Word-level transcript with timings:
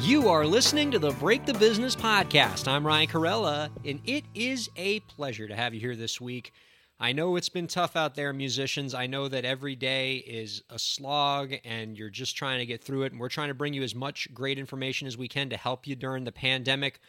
You 0.00 0.28
are 0.28 0.46
listening 0.46 0.92
to 0.92 1.00
the 1.00 1.10
Break 1.10 1.44
the 1.44 1.54
Business 1.54 1.96
podcast. 1.96 2.68
I'm 2.68 2.86
Ryan 2.86 3.08
Kairalla, 3.08 3.68
and 3.84 4.00
it 4.04 4.24
is 4.32 4.70
a 4.76 5.00
pleasure 5.00 5.48
to 5.48 5.56
have 5.56 5.74
you 5.74 5.80
here 5.80 5.96
this 5.96 6.20
week. 6.20 6.52
I 7.00 7.10
know 7.10 7.34
it's 7.34 7.48
been 7.48 7.66
tough 7.66 7.96
out 7.96 8.14
there, 8.14 8.32
musicians. 8.32 8.94
I 8.94 9.08
know 9.08 9.26
that 9.26 9.44
every 9.44 9.74
day 9.74 10.18
is 10.18 10.62
a 10.70 10.78
slog 10.78 11.52
and 11.64 11.98
you're 11.98 12.10
just 12.10 12.36
trying 12.36 12.60
to 12.60 12.66
get 12.66 12.82
through 12.82 13.02
it. 13.02 13.12
And 13.12 13.20
we're 13.20 13.28
trying 13.28 13.48
to 13.48 13.54
bring 13.54 13.74
you 13.74 13.82
as 13.82 13.94
much 13.94 14.32
great 14.32 14.56
information 14.56 15.08
as 15.08 15.18
we 15.18 15.26
can 15.26 15.50
to 15.50 15.56
help 15.56 15.84
you 15.84 15.96
during 15.96 16.22
the 16.22 16.32
pandemic. 16.32 17.00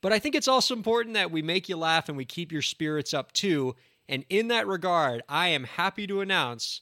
But 0.00 0.12
I 0.12 0.18
think 0.18 0.34
it's 0.34 0.48
also 0.48 0.74
important 0.74 1.14
that 1.14 1.30
we 1.30 1.42
make 1.42 1.68
you 1.68 1.76
laugh 1.76 2.08
and 2.08 2.18
we 2.18 2.24
keep 2.24 2.50
your 2.50 2.60
spirits 2.60 3.14
up 3.14 3.30
too. 3.32 3.76
And 4.08 4.24
in 4.28 4.48
that 4.48 4.66
regard, 4.66 5.22
I 5.28 5.48
am 5.48 5.62
happy 5.62 6.08
to 6.08 6.20
announce 6.20 6.80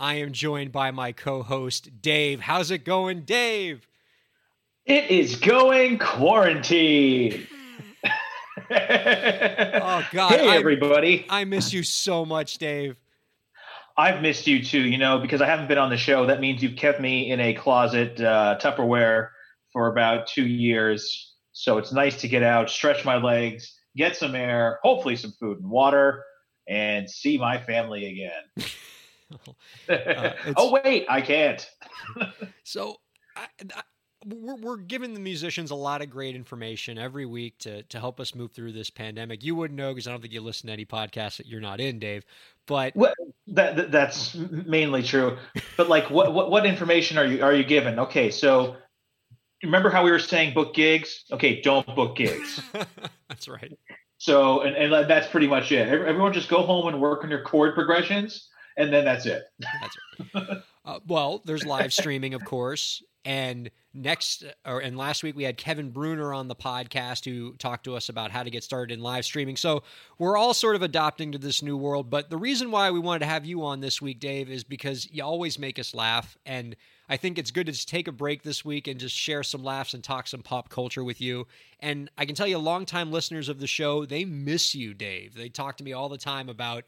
I 0.00 0.14
am 0.14 0.32
joined 0.32 0.72
by 0.72 0.90
my 0.90 1.12
co 1.12 1.42
host, 1.42 2.00
Dave. 2.00 2.40
How's 2.40 2.70
it 2.70 2.86
going, 2.86 3.20
Dave? 3.22 3.86
It 4.86 5.10
is 5.10 5.36
going 5.36 5.98
quarantine. 5.98 7.46
oh 8.70 10.06
God! 10.12 10.30
Hey 10.30 10.46
I, 10.46 10.56
everybody! 10.56 11.24
I 11.30 11.44
miss 11.44 11.72
you 11.72 11.82
so 11.82 12.26
much, 12.26 12.58
Dave. 12.58 12.96
I've 13.96 14.20
missed 14.20 14.46
you 14.46 14.62
too. 14.62 14.82
You 14.82 14.98
know, 14.98 15.18
because 15.18 15.40
I 15.40 15.46
haven't 15.46 15.68
been 15.68 15.78
on 15.78 15.88
the 15.88 15.96
show. 15.96 16.26
That 16.26 16.40
means 16.40 16.62
you've 16.62 16.76
kept 16.76 17.00
me 17.00 17.30
in 17.30 17.40
a 17.40 17.54
closet 17.54 18.20
uh, 18.20 18.58
Tupperware 18.60 19.28
for 19.72 19.90
about 19.90 20.26
two 20.26 20.46
years. 20.46 21.32
So 21.52 21.78
it's 21.78 21.92
nice 21.92 22.20
to 22.20 22.28
get 22.28 22.42
out, 22.42 22.68
stretch 22.68 23.06
my 23.06 23.16
legs, 23.16 23.74
get 23.96 24.16
some 24.16 24.34
air, 24.34 24.80
hopefully 24.82 25.16
some 25.16 25.32
food 25.40 25.60
and 25.60 25.70
water, 25.70 26.22
and 26.68 27.08
see 27.08 27.38
my 27.38 27.58
family 27.58 28.06
again. 28.10 28.66
uh, 29.88 30.30
oh 30.56 30.78
wait, 30.84 31.06
I 31.08 31.22
can't. 31.22 31.66
so 32.64 32.96
I, 33.34 33.46
I, 33.74 33.82
we're, 34.26 34.56
we're 34.56 34.76
giving 34.76 35.14
the 35.14 35.20
musicians 35.20 35.70
a 35.70 35.74
lot 35.74 36.02
of 36.02 36.10
great 36.10 36.34
information 36.34 36.98
every 36.98 37.26
week 37.26 37.58
to 37.58 37.82
to 37.84 38.00
help 38.00 38.20
us 38.20 38.34
move 38.34 38.52
through 38.52 38.72
this 38.72 38.90
pandemic. 38.90 39.44
You 39.44 39.54
wouldn't 39.54 39.76
know 39.76 39.92
because 39.92 40.06
I 40.06 40.10
don't 40.10 40.20
think 40.20 40.32
you 40.32 40.40
listen 40.40 40.68
to 40.68 40.72
any 40.72 40.86
podcasts 40.86 41.36
that 41.36 41.46
you're 41.46 41.60
not 41.60 41.80
in, 41.80 41.98
Dave. 41.98 42.24
But 42.66 42.94
well, 42.96 43.12
that, 43.48 43.76
that 43.76 43.90
that's 43.90 44.34
mainly 44.34 45.02
true. 45.02 45.36
But 45.76 45.88
like, 45.88 46.10
what, 46.10 46.32
what 46.32 46.50
what 46.50 46.66
information 46.66 47.18
are 47.18 47.26
you 47.26 47.42
are 47.42 47.54
you 47.54 47.64
given? 47.64 47.98
Okay, 47.98 48.30
so 48.30 48.76
remember 49.62 49.90
how 49.90 50.04
we 50.04 50.10
were 50.10 50.18
saying 50.18 50.54
book 50.54 50.74
gigs? 50.74 51.24
Okay, 51.32 51.60
don't 51.60 51.86
book 51.94 52.16
gigs. 52.16 52.60
that's 53.28 53.48
right. 53.48 53.76
So 54.18 54.62
and, 54.62 54.76
and 54.76 55.10
that's 55.10 55.26
pretty 55.28 55.48
much 55.48 55.72
it. 55.72 55.88
Everyone 55.88 56.32
just 56.32 56.48
go 56.48 56.62
home 56.62 56.88
and 56.88 57.00
work 57.00 57.24
on 57.24 57.30
your 57.30 57.42
chord 57.42 57.74
progressions 57.74 58.48
and 58.76 58.92
then 58.92 59.04
that's 59.04 59.26
it. 59.26 59.44
That's 59.80 59.96
it. 60.18 60.62
uh, 60.84 61.00
well, 61.06 61.42
there's 61.44 61.64
live 61.64 61.92
streaming, 61.92 62.34
of 62.34 62.44
course, 62.44 63.02
and 63.24 63.70
next 63.94 64.44
or 64.66 64.80
and 64.80 64.98
last 64.98 65.22
week 65.22 65.36
we 65.36 65.44
had 65.44 65.56
Kevin 65.56 65.90
Bruner 65.90 66.34
on 66.34 66.48
the 66.48 66.54
podcast 66.54 67.24
who 67.24 67.52
talked 67.54 67.84
to 67.84 67.96
us 67.96 68.08
about 68.08 68.30
how 68.30 68.42
to 68.42 68.50
get 68.50 68.64
started 68.64 68.92
in 68.92 69.02
live 69.02 69.24
streaming. 69.24 69.56
So 69.56 69.84
we're 70.18 70.36
all 70.36 70.52
sort 70.52 70.76
of 70.76 70.82
adopting 70.82 71.32
to 71.32 71.38
this 71.38 71.62
new 71.62 71.76
world. 71.76 72.10
But 72.10 72.28
the 72.28 72.36
reason 72.36 72.70
why 72.70 72.90
we 72.90 72.98
wanted 72.98 73.20
to 73.20 73.26
have 73.26 73.46
you 73.46 73.64
on 73.64 73.80
this 73.80 74.02
week, 74.02 74.20
Dave, 74.20 74.50
is 74.50 74.64
because 74.64 75.08
you 75.10 75.22
always 75.22 75.58
make 75.58 75.78
us 75.78 75.94
laugh 75.94 76.36
and. 76.44 76.76
I 77.06 77.18
think 77.18 77.36
it's 77.36 77.50
good 77.50 77.66
to 77.66 77.72
just 77.72 77.90
take 77.90 78.08
a 78.08 78.12
break 78.12 78.42
this 78.42 78.64
week 78.64 78.88
and 78.88 78.98
just 78.98 79.14
share 79.14 79.42
some 79.42 79.62
laughs 79.62 79.92
and 79.92 80.02
talk 80.02 80.26
some 80.26 80.40
pop 80.40 80.70
culture 80.70 81.04
with 81.04 81.20
you. 81.20 81.46
And 81.78 82.10
I 82.16 82.24
can 82.24 82.34
tell 82.34 82.46
you, 82.46 82.56
longtime 82.56 83.12
listeners 83.12 83.50
of 83.50 83.60
the 83.60 83.66
show, 83.66 84.06
they 84.06 84.24
miss 84.24 84.74
you, 84.74 84.94
Dave. 84.94 85.34
They 85.34 85.50
talk 85.50 85.76
to 85.76 85.84
me 85.84 85.92
all 85.92 86.08
the 86.08 86.16
time 86.16 86.48
about 86.48 86.84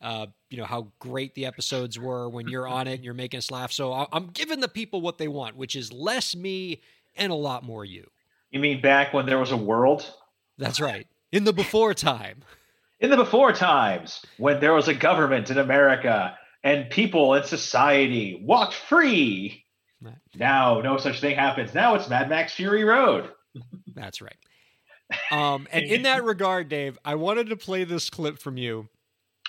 uh, 0.00 0.26
you 0.50 0.58
know 0.58 0.64
how 0.64 0.92
great 0.98 1.34
the 1.34 1.46
episodes 1.46 1.98
were 1.98 2.28
when 2.28 2.48
you're 2.48 2.68
on 2.68 2.86
it 2.86 2.94
and 2.94 3.04
you're 3.04 3.14
making 3.14 3.38
us 3.38 3.50
laugh. 3.50 3.72
So 3.72 3.92
I'm 4.12 4.28
giving 4.28 4.60
the 4.60 4.68
people 4.68 5.00
what 5.00 5.18
they 5.18 5.28
want, 5.28 5.56
which 5.56 5.74
is 5.76 5.92
less 5.92 6.36
me 6.36 6.82
and 7.16 7.32
a 7.32 7.36
lot 7.36 7.64
more 7.64 7.84
you. 7.84 8.06
You 8.50 8.60
mean 8.60 8.80
back 8.80 9.12
when 9.12 9.26
there 9.26 9.38
was 9.38 9.50
a 9.50 9.56
world? 9.56 10.10
That's 10.56 10.80
right. 10.80 11.06
In 11.32 11.44
the 11.44 11.52
before 11.52 11.94
time. 11.94 12.42
In 13.00 13.10
the 13.10 13.16
before 13.16 13.52
times, 13.52 14.24
when 14.38 14.60
there 14.60 14.72
was 14.72 14.88
a 14.88 14.94
government 14.94 15.50
in 15.50 15.58
America 15.58 16.36
and 16.64 16.90
people 16.90 17.34
in 17.34 17.44
society 17.44 18.40
walked 18.42 18.74
free. 18.74 19.64
Now, 20.34 20.80
no 20.80 20.96
such 20.96 21.20
thing 21.20 21.36
happens. 21.36 21.74
Now 21.74 21.94
it's 21.94 22.08
Mad 22.08 22.28
Max 22.28 22.52
Fury 22.54 22.84
Road. 22.84 23.30
That's 23.94 24.20
right. 24.20 24.36
Um, 25.30 25.66
and 25.72 25.84
in 25.84 26.02
that 26.02 26.24
regard, 26.24 26.68
Dave, 26.68 26.98
I 27.04 27.14
wanted 27.14 27.48
to 27.48 27.56
play 27.56 27.84
this 27.84 28.10
clip 28.10 28.38
from 28.38 28.56
you 28.56 28.88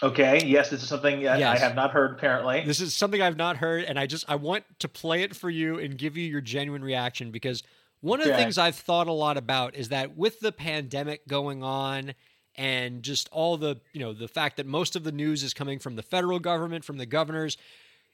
Okay. 0.01 0.43
Yes, 0.45 0.69
this 0.69 0.81
is 0.81 0.87
something 0.87 1.21
yes. 1.21 1.41
I 1.41 1.57
have 1.57 1.75
not 1.75 1.91
heard. 1.91 2.11
Apparently, 2.11 2.63
this 2.65 2.79
is 2.79 2.93
something 2.93 3.21
I've 3.21 3.37
not 3.37 3.57
heard, 3.57 3.83
and 3.83 3.99
I 3.99 4.05
just 4.05 4.25
I 4.29 4.35
want 4.35 4.63
to 4.79 4.87
play 4.87 5.23
it 5.23 5.35
for 5.35 5.49
you 5.49 5.79
and 5.79 5.97
give 5.97 6.17
you 6.17 6.25
your 6.25 6.41
genuine 6.41 6.83
reaction 6.83 7.31
because 7.31 7.63
one 8.01 8.21
of 8.21 8.27
okay. 8.27 8.35
the 8.35 8.41
things 8.41 8.57
I've 8.57 8.75
thought 8.75 9.07
a 9.07 9.13
lot 9.13 9.37
about 9.37 9.75
is 9.75 9.89
that 9.89 10.15
with 10.15 10.39
the 10.39 10.51
pandemic 10.51 11.27
going 11.27 11.63
on 11.63 12.13
and 12.55 13.03
just 13.03 13.29
all 13.31 13.57
the 13.57 13.81
you 13.93 13.99
know 13.99 14.13
the 14.13 14.27
fact 14.27 14.57
that 14.57 14.65
most 14.65 14.95
of 14.95 15.03
the 15.03 15.11
news 15.11 15.43
is 15.43 15.53
coming 15.53 15.79
from 15.79 15.95
the 15.95 16.03
federal 16.03 16.39
government, 16.39 16.85
from 16.85 16.97
the 16.97 17.05
governors, 17.05 17.57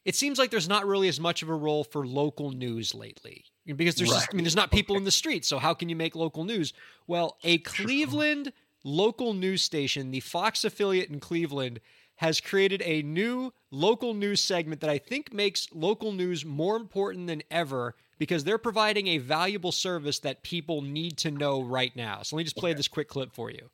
it 0.06 0.16
seems 0.16 0.40
like 0.40 0.50
there's 0.50 0.70
not 0.70 0.88
really 0.88 1.08
as 1.08 1.20
much 1.20 1.44
of 1.44 1.50
a 1.50 1.56
role 1.56 1.84
for 1.84 2.06
local 2.06 2.52
news 2.52 2.96
lately 2.96 3.46
because 3.66 3.96
there's 3.96 4.12
right. 4.12 4.18
just, 4.18 4.30
I 4.32 4.36
mean 4.36 4.44
there's 4.44 4.56
not 4.56 4.72
people 4.72 4.98
in 4.98 5.04
the 5.04 5.12
streets, 5.12 5.48
so 5.48 5.60
how 5.60 5.74
can 5.74 5.90
you 5.90 5.96
make 5.96 6.16
local 6.16 6.46
news? 6.46 6.74
Well, 7.08 7.38
a 7.44 7.60
Cleveland 7.60 8.54
local 8.86 9.34
news 9.34 9.62
station, 9.62 10.12
the 10.12 10.22
Fox 10.22 10.64
affiliate 10.64 11.10
in 11.10 11.20
Cleveland, 11.20 11.82
has 12.18 12.40
created 12.40 12.82
a 12.86 13.02
new 13.02 13.52
local 13.72 14.14
news 14.14 14.40
segment 14.40 14.80
that 14.80 14.90
I 14.90 14.98
think 14.98 15.34
makes 15.34 15.68
local 15.74 16.14
news 16.14 16.46
more 16.46 16.78
important 16.78 17.28
than 17.28 17.44
ever 17.52 17.96
because 18.18 18.46
they're 18.46 18.58
providing 18.58 19.08
a 19.08 19.18
valuable 19.18 19.74
service 19.74 20.20
that 20.20 20.44
people 20.44 20.82
need 20.82 21.18
to 21.18 21.32
know 21.32 21.62
right 21.62 21.94
now. 21.96 22.22
So 22.22 22.36
let 22.36 22.42
me 22.42 22.44
just 22.46 22.56
play 22.56 22.74
this 22.74 22.88
quick 22.88 23.10
clip 23.10 23.34
for 23.34 23.52
you. 23.52 23.70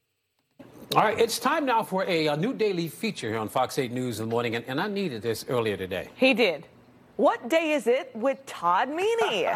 All 0.96 1.04
right, 1.04 1.20
it's 1.20 1.40
time 1.40 1.66
now 1.66 1.84
for 1.84 2.04
a, 2.06 2.28
a 2.28 2.36
new 2.36 2.54
daily 2.54 2.88
feature 2.88 3.30
here 3.30 3.38
on 3.38 3.48
Fox 3.48 3.78
8 3.78 3.92
News 3.92 4.20
in 4.20 4.28
the 4.28 4.32
morning, 4.32 4.56
and, 4.56 4.66
and 4.68 4.82
I 4.82 4.88
needed 4.88 5.22
this 5.22 5.46
earlier 5.48 5.78
today. 5.78 6.10
He 6.16 6.34
did. 6.34 6.68
What 7.18 7.50
day 7.50 7.74
is 7.74 7.88
it 7.88 8.12
with 8.16 8.44
Todd 8.46 8.90
Meany? 8.90 9.48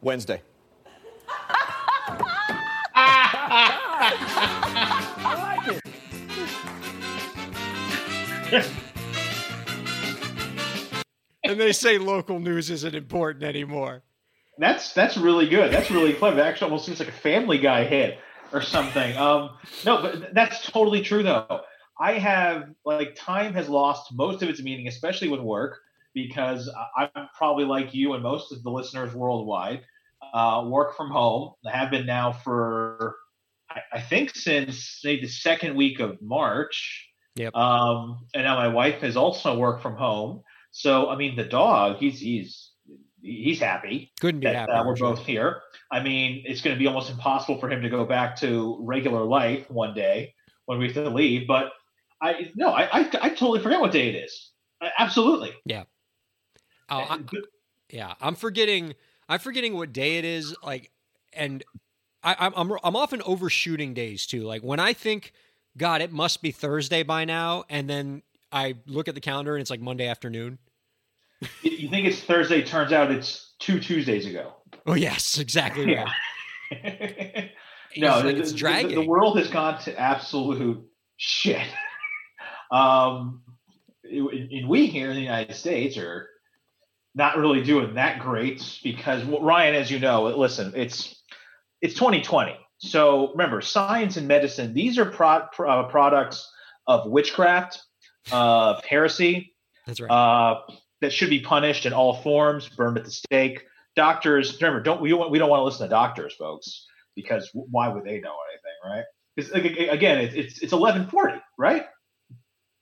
Wednesday. 0.00 0.42
I 2.94 3.74
like 5.42 5.82
it. 8.52 8.70
and 11.44 11.60
they 11.60 11.72
say 11.72 11.98
local 11.98 12.40
news 12.40 12.70
isn't 12.70 12.94
important 12.94 13.44
anymore. 13.44 14.02
That's 14.58 14.92
that's 14.92 15.16
really 15.16 15.48
good. 15.48 15.72
That's 15.72 15.90
really 15.90 16.12
clever. 16.12 16.38
It 16.38 16.42
actually 16.42 16.66
almost 16.66 16.86
seems 16.86 16.98
like 16.98 17.08
a 17.08 17.12
Family 17.12 17.58
Guy 17.58 17.84
hit 17.84 18.18
or 18.52 18.62
something. 18.62 19.16
Um, 19.16 19.50
no, 19.84 20.02
but 20.02 20.34
that's 20.34 20.66
totally 20.70 21.02
true 21.02 21.22
though. 21.22 21.60
I 22.00 22.12
have 22.14 22.70
like 22.84 23.14
time 23.16 23.54
has 23.54 23.68
lost 23.68 24.12
most 24.12 24.42
of 24.42 24.48
its 24.48 24.62
meaning, 24.62 24.88
especially 24.88 25.28
with 25.28 25.40
work 25.40 25.78
because 26.14 26.70
I'm 26.96 27.28
probably 27.36 27.64
like 27.64 27.94
you 27.94 28.14
and 28.14 28.22
most 28.22 28.52
of 28.52 28.62
the 28.62 28.70
listeners 28.70 29.14
worldwide 29.14 29.82
uh, 30.32 30.64
work 30.66 30.96
from 30.96 31.10
home. 31.10 31.52
I 31.66 31.76
have 31.76 31.90
been 31.90 32.06
now 32.06 32.32
for 32.32 33.16
I, 33.70 33.80
I 33.94 34.00
think 34.00 34.34
since 34.34 35.00
maybe 35.04 35.22
the 35.22 35.28
second 35.28 35.76
week 35.76 36.00
of 36.00 36.20
March. 36.20 37.06
Yep. 37.36 37.54
Um, 37.54 38.26
and 38.34 38.44
now 38.44 38.56
my 38.56 38.68
wife 38.68 39.00
has 39.02 39.16
also 39.16 39.56
worked 39.56 39.82
from 39.82 39.96
home. 39.96 40.42
So 40.70 41.08
I 41.08 41.16
mean, 41.16 41.36
the 41.36 41.44
dog, 41.44 41.98
he's 41.98 42.20
he's 42.20 42.72
he's 43.20 43.60
happy. 43.60 44.12
Couldn't 44.20 44.40
be 44.40 44.46
that, 44.46 44.56
happy. 44.56 44.72
Uh, 44.72 44.84
we're 44.84 44.96
both 44.96 45.24
here. 45.24 45.60
I 45.90 46.02
mean, 46.02 46.42
it's 46.46 46.60
going 46.60 46.74
to 46.74 46.78
be 46.78 46.86
almost 46.86 47.10
impossible 47.10 47.58
for 47.58 47.70
him 47.70 47.82
to 47.82 47.88
go 47.88 48.04
back 48.04 48.36
to 48.40 48.78
regular 48.80 49.24
life 49.24 49.70
one 49.70 49.94
day 49.94 50.34
when 50.66 50.78
we 50.78 50.86
have 50.86 50.94
to 50.94 51.10
leave. 51.10 51.46
But 51.46 51.72
I 52.20 52.50
no, 52.54 52.70
I 52.70 53.00
I, 53.00 53.10
I 53.22 53.28
totally 53.30 53.60
forget 53.60 53.80
what 53.80 53.92
day 53.92 54.08
it 54.08 54.16
is. 54.16 54.50
Absolutely. 54.98 55.52
Yeah. 55.64 55.84
Oh, 56.90 56.98
I, 56.98 57.20
yeah. 57.90 58.14
I'm 58.20 58.34
forgetting. 58.34 58.94
I'm 59.28 59.38
forgetting 59.38 59.74
what 59.74 59.92
day 59.92 60.18
it 60.18 60.24
is. 60.24 60.54
Like, 60.62 60.90
and 61.32 61.62
I, 62.22 62.36
I'm 62.38 62.72
I'm 62.82 62.96
often 62.96 63.22
overshooting 63.22 63.94
days 63.94 64.26
too. 64.26 64.42
Like 64.42 64.62
when 64.62 64.80
I 64.80 64.92
think, 64.92 65.32
God, 65.76 66.00
it 66.00 66.12
must 66.12 66.42
be 66.42 66.50
Thursday 66.50 67.02
by 67.02 67.24
now, 67.24 67.64
and 67.68 67.88
then 67.88 68.22
I 68.50 68.76
look 68.86 69.08
at 69.08 69.14
the 69.14 69.20
calendar 69.20 69.54
and 69.54 69.60
it's 69.60 69.70
like 69.70 69.80
Monday 69.80 70.06
afternoon. 70.06 70.58
you 71.62 71.88
think 71.88 72.06
it's 72.06 72.20
Thursday, 72.20 72.62
turns 72.62 72.92
out 72.92 73.10
it's 73.10 73.54
two 73.58 73.78
Tuesdays 73.78 74.26
ago. 74.26 74.54
Oh 74.86 74.94
yes, 74.94 75.38
exactly 75.38 75.94
right. 75.94 76.08
Yeah. 76.70 77.48
no, 77.96 78.20
like 78.20 78.36
it's 78.36 78.52
the- 78.52 78.58
dragging. 78.58 78.94
The, 78.94 79.06
world 79.06 79.38
has 79.38 79.48
gone 79.48 79.80
to 79.82 79.98
absolute 79.98 80.82
shit. 81.16 81.66
um, 82.72 83.42
and 84.04 84.68
we 84.68 84.86
here 84.86 85.10
in 85.10 85.16
the 85.16 85.22
United 85.22 85.54
States 85.54 85.96
are 85.98 86.28
not 87.18 87.36
really 87.36 87.62
doing 87.62 87.94
that 87.94 88.20
great 88.20 88.78
because 88.82 89.24
well, 89.24 89.42
Ryan, 89.42 89.74
as 89.74 89.90
you 89.90 89.98
know, 89.98 90.24
listen, 90.24 90.72
it's 90.74 91.20
it's 91.82 91.94
2020. 91.94 92.56
So 92.78 93.32
remember, 93.32 93.60
science 93.60 94.16
and 94.16 94.28
medicine; 94.28 94.72
these 94.72 94.98
are 94.98 95.04
pro- 95.04 95.46
pro- 95.52 95.80
uh, 95.80 95.88
products 95.88 96.48
of 96.86 97.10
witchcraft, 97.10 97.82
of 98.30 98.82
heresy, 98.84 99.52
That's 99.84 100.00
right. 100.00 100.08
uh, 100.10 100.60
that 101.00 101.12
should 101.12 101.28
be 101.28 101.40
punished 101.40 101.86
in 101.86 101.92
all 101.92 102.22
forms, 102.22 102.68
burned 102.68 102.96
at 102.96 103.04
the 103.04 103.10
stake. 103.10 103.64
Doctors, 103.96 104.54
remember, 104.62 104.80
don't 104.80 105.00
we 105.00 105.10
don't, 105.10 105.28
we 105.30 105.40
don't 105.40 105.50
want 105.50 105.58
to 105.60 105.64
listen 105.64 105.86
to 105.86 105.90
doctors, 105.90 106.34
folks, 106.34 106.86
because 107.16 107.50
why 107.52 107.88
would 107.88 108.04
they 108.04 108.20
know 108.20 108.36
anything, 108.52 108.78
right? 108.84 109.04
Because 109.34 109.50
again, 109.90 110.18
it's 110.18 110.34
it's 110.36 110.58
it's 110.60 110.72
eleven 110.72 111.08
forty, 111.08 111.38
right? 111.58 111.84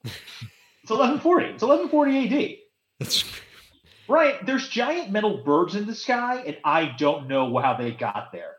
It's 0.83 0.93
eleven 0.93 1.19
forty. 1.19 1.47
It's 1.47 1.65
eleven 1.65 1.89
forty 1.89 2.17
A.D. 2.17 2.63
That's 3.01 3.25
Right? 4.09 4.45
There's 4.45 4.69
giant 4.69 5.11
metal 5.11 5.43
birds 5.45 5.75
in 5.75 5.87
the 5.87 5.95
sky, 5.95 6.43
and 6.47 6.57
I 6.65 6.95
don't 6.99 7.29
know 7.29 7.57
how 7.59 7.75
they 7.75 7.91
got 7.91 8.33
there. 8.33 8.57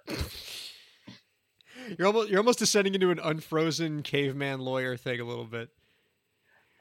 you're 1.98 2.08
almost 2.08 2.30
you're 2.30 2.40
almost 2.40 2.60
descending 2.60 2.94
into 2.96 3.12
an 3.12 3.20
unfrozen 3.20 4.04
caveman 4.04 4.60
lawyer 4.60 4.98
thing 4.98 5.20
a 5.20 5.24
little 5.24 5.46
bit. 5.46 5.70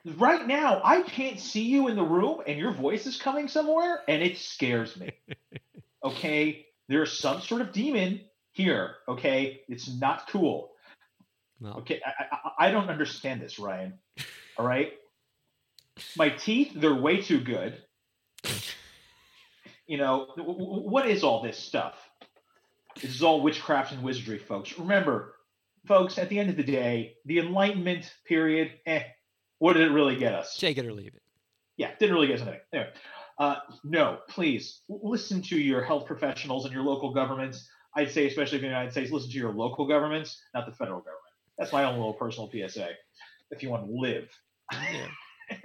Right 0.05 0.47
now, 0.47 0.81
I 0.85 1.03
can't 1.03 1.41
see 1.41 1.65
you 1.65 1.89
in 1.89 1.97
the 1.97 2.05
room, 2.05 2.41
and 2.47 2.59
your 2.59 2.73
voice 2.73 3.07
is 3.07 3.17
coming 3.17 3.49
somewhere, 3.49 4.03
and 4.07 4.23
it 4.23 4.39
scares 4.39 4.97
me. 4.97 5.11
okay, 6.05 6.67
there's 6.89 7.19
some 7.19 7.41
sort 7.41 7.61
of 7.61 7.73
demon 7.73 8.21
here. 8.53 8.95
Okay, 9.09 9.62
it's 9.69 9.93
not 9.99 10.29
cool. 10.29 10.71
No. 11.61 11.73
Okay, 11.79 12.01
I, 12.05 12.25
I, 12.31 12.69
I 12.69 12.71
don't 12.71 12.89
understand 12.89 13.41
this, 13.41 13.59
Ryan. 13.59 13.95
All 14.59 14.67
right, 14.67 14.93
my 16.17 16.29
teeth 16.29 16.73
they're 16.77 16.95
way 16.95 17.23
too 17.23 17.41
good. 17.41 17.83
You 19.87 19.99
know 19.99 20.27
w- 20.37 20.59
w- 20.59 20.89
what 20.89 21.07
is 21.09 21.23
all 21.23 21.43
this 21.43 21.57
stuff? 21.59 21.95
This 23.01 23.15
is 23.15 23.23
all 23.23 23.41
witchcraft 23.43 23.93
and 23.93 24.03
wizardry, 24.03 24.39
folks. 24.39 24.79
Remember, 24.79 25.35
folks, 25.87 26.19
at 26.19 26.29
the 26.29 26.39
end 26.39 26.51
of 26.51 26.57
the 26.57 26.65
day, 26.65 27.15
the 27.27 27.39
Enlightenment 27.39 28.13
period, 28.27 28.73
eh, 28.87 29.03
what 29.59 29.75
did 29.75 29.83
it 29.83 29.93
really 29.93 30.17
get 30.17 30.35
us? 30.35 30.57
Take 30.59 30.79
it 30.79 30.87
or 30.87 30.93
leave 30.93 31.15
it. 31.15 31.23
Yeah, 31.77 31.91
didn't 32.01 32.15
really 32.15 32.27
get 32.29 32.37
us 32.41 32.43
anything. 32.43 32.61
Anyway, 32.73 32.91
uh, 33.39 33.57
no, 33.85 34.19
please 34.29 34.81
listen 34.89 35.43
to 35.43 35.59
your 35.59 35.83
health 35.85 36.07
professionals 36.07 36.65
and 36.65 36.73
your 36.73 36.83
local 36.83 37.13
governments. 37.13 37.69
I'd 37.95 38.11
say, 38.11 38.27
especially 38.27 38.59
in 38.59 38.63
the 38.63 38.69
United 38.69 38.93
States, 38.93 39.11
listen 39.11 39.31
to 39.31 39.37
your 39.39 39.53
local 39.53 39.87
governments, 39.87 40.41
not 40.55 40.67
the 40.67 40.73
federal 40.73 41.01
government. 41.01 41.21
That's 41.59 41.73
my 41.73 41.85
own 41.85 41.97
little 41.97 42.15
personal 42.15 42.51
PSA. 42.51 42.89
If 43.51 43.63
you 43.63 43.71
want 43.71 43.87
to 43.87 43.93
live, 43.93 44.29
Yeah. 44.73 45.09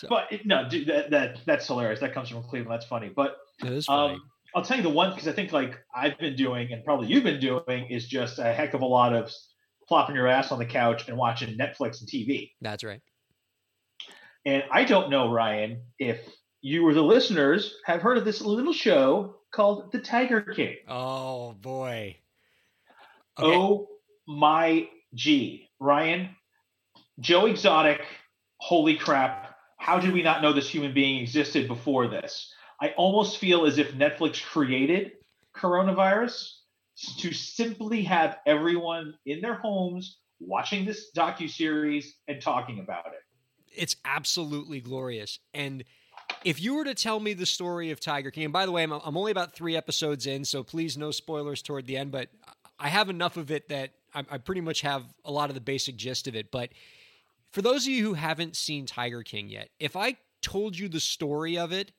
So- 0.00 0.08
but 0.08 0.32
it, 0.32 0.46
no, 0.46 0.68
dude, 0.68 0.86
that, 0.88 1.10
that 1.10 1.38
that's 1.46 1.66
hilarious. 1.66 2.00
That 2.00 2.14
comes 2.14 2.28
from 2.30 2.42
Cleveland. 2.42 2.72
That's 2.72 2.86
funny. 2.86 3.10
But 3.14 3.36
That 3.60 3.72
is 3.72 3.84
funny. 3.86 4.14
um, 4.14 4.22
I'll 4.54 4.64
tell 4.64 4.78
you 4.78 4.82
the 4.82 4.88
one 4.88 5.10
because 5.10 5.28
I 5.28 5.32
think 5.32 5.52
like 5.52 5.78
I've 5.94 6.18
been 6.18 6.34
doing 6.36 6.72
and 6.72 6.82
probably 6.84 7.08
you've 7.08 7.22
been 7.24 7.38
doing 7.40 7.86
is 7.90 8.06
just 8.08 8.38
a 8.38 8.52
heck 8.52 8.74
of 8.74 8.80
a 8.80 8.86
lot 8.86 9.12
of 9.14 9.30
plopping 9.86 10.16
your 10.16 10.26
ass 10.26 10.50
on 10.52 10.58
the 10.58 10.64
couch 10.66 11.08
and 11.08 11.16
watching 11.16 11.56
Netflix 11.58 12.00
and 12.00 12.08
TV. 12.08 12.52
That's 12.60 12.82
right. 12.82 13.00
And 14.46 14.64
I 14.72 14.84
don't 14.84 15.10
know, 15.10 15.30
Ryan, 15.30 15.82
if 15.98 16.18
you 16.62 16.86
or 16.86 16.94
the 16.94 17.02
listeners 17.02 17.74
have 17.84 18.00
heard 18.00 18.16
of 18.16 18.24
this 18.24 18.40
little 18.40 18.72
show 18.72 19.36
called 19.52 19.92
The 19.92 20.00
Tiger 20.00 20.40
King. 20.40 20.76
Oh 20.88 21.52
boy. 21.52 22.16
Okay. 23.38 23.56
Oh 23.56 23.88
my 24.26 24.88
G. 25.14 25.68
Ryan, 25.78 26.30
Joe 27.18 27.46
Exotic, 27.46 28.00
holy 28.58 28.96
crap. 28.96 29.49
How 29.80 29.98
did 29.98 30.12
we 30.12 30.22
not 30.22 30.42
know 30.42 30.52
this 30.52 30.68
human 30.68 30.92
being 30.92 31.22
existed 31.22 31.66
before 31.66 32.06
this? 32.06 32.52
I 32.82 32.90
almost 32.98 33.38
feel 33.38 33.64
as 33.64 33.78
if 33.78 33.92
Netflix 33.92 34.44
created 34.44 35.12
coronavirus 35.56 36.52
to 37.16 37.32
simply 37.32 38.02
have 38.02 38.36
everyone 38.44 39.14
in 39.24 39.40
their 39.40 39.54
homes 39.54 40.18
watching 40.38 40.84
this 40.84 41.10
docu-series 41.16 42.16
and 42.28 42.42
talking 42.42 42.80
about 42.80 43.06
it. 43.06 43.22
it's 43.72 43.96
absolutely 44.04 44.82
glorious. 44.82 45.38
And 45.54 45.82
if 46.44 46.60
you 46.60 46.74
were 46.74 46.84
to 46.84 46.94
tell 46.94 47.18
me 47.18 47.32
the 47.32 47.46
story 47.46 47.90
of 47.90 48.00
Tiger 48.00 48.30
King, 48.30 48.44
and 48.44 48.52
by 48.52 48.66
the 48.66 48.72
way, 48.72 48.82
I'm, 48.82 48.92
I'm 48.92 49.16
only 49.16 49.32
about 49.32 49.54
three 49.54 49.76
episodes 49.76 50.26
in, 50.26 50.44
so 50.44 50.62
please 50.62 50.98
no 50.98 51.10
spoilers 51.10 51.62
toward 51.62 51.86
the 51.86 51.96
end, 51.96 52.12
but 52.12 52.28
I 52.78 52.88
have 52.88 53.08
enough 53.08 53.38
of 53.38 53.50
it 53.50 53.70
that 53.70 53.92
I, 54.14 54.26
I 54.30 54.38
pretty 54.38 54.60
much 54.60 54.82
have 54.82 55.04
a 55.24 55.32
lot 55.32 55.48
of 55.48 55.54
the 55.54 55.60
basic 55.62 55.96
gist 55.96 56.28
of 56.28 56.36
it. 56.36 56.50
But 56.50 56.70
for 57.52 57.62
those 57.62 57.84
of 57.86 57.92
you 57.92 58.04
who 58.04 58.14
haven't 58.14 58.56
seen 58.56 58.86
Tiger 58.86 59.22
King 59.22 59.48
yet, 59.48 59.68
if 59.78 59.96
I 59.96 60.16
told 60.42 60.78
you 60.78 60.88
the 60.88 61.00
story 61.00 61.58
of 61.58 61.72
it, 61.72 61.92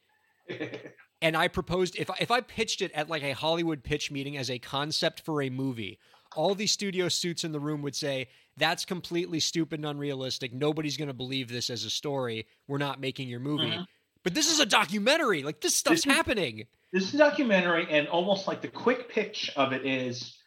and 1.22 1.36
I 1.38 1.48
proposed 1.48 1.96
if 1.98 2.10
I, 2.10 2.16
if 2.20 2.32
I 2.32 2.42
pitched 2.42 2.82
it 2.82 2.92
at 2.94 3.10
like 3.10 3.24
a 3.24 3.34
Hollywood 3.34 3.84
pitch 3.84 4.12
meeting 4.12 4.38
as 4.38 4.50
a 4.50 4.60
concept 4.60 5.22
for 5.26 5.42
a 5.42 5.50
movie, 5.50 6.00
all 6.36 6.56
the 6.56 6.68
studio 6.68 7.10
suits 7.10 7.44
in 7.44 7.52
the 7.52 7.60
room 7.60 7.82
would 7.82 7.96
say 7.96 8.28
that's 8.58 8.86
completely 8.86 9.40
stupid 9.40 9.80
and 9.80 9.86
unrealistic. 9.86 10.54
Nobody's 10.54 10.98
going 10.98 11.08
to 11.10 11.14
believe 11.14 11.50
this 11.50 11.70
as 11.70 11.84
a 11.84 11.90
story. 11.90 12.48
We're 12.68 12.78
not 12.78 13.00
making 13.00 13.28
your 13.28 13.40
movie. 13.40 13.72
Mhm. 13.72 13.86
But 14.24 14.34
this 14.36 14.52
is 14.52 14.60
a 14.60 14.66
documentary. 14.66 15.44
Like 15.44 15.62
this 15.62 15.76
stuff's 15.76 16.04
This 16.04 16.06
is- 16.08 16.16
happening. 16.16 16.68
this 16.94 17.04
is 17.06 17.14
a 17.16 17.18
documentary 17.18 17.88
and 17.90 18.08
almost 18.08 18.48
like 18.48 18.62
the 18.62 18.68
quick 18.68 19.10
pitch 19.10 19.52
of 19.56 19.74
it 19.74 19.86
is 19.86 20.38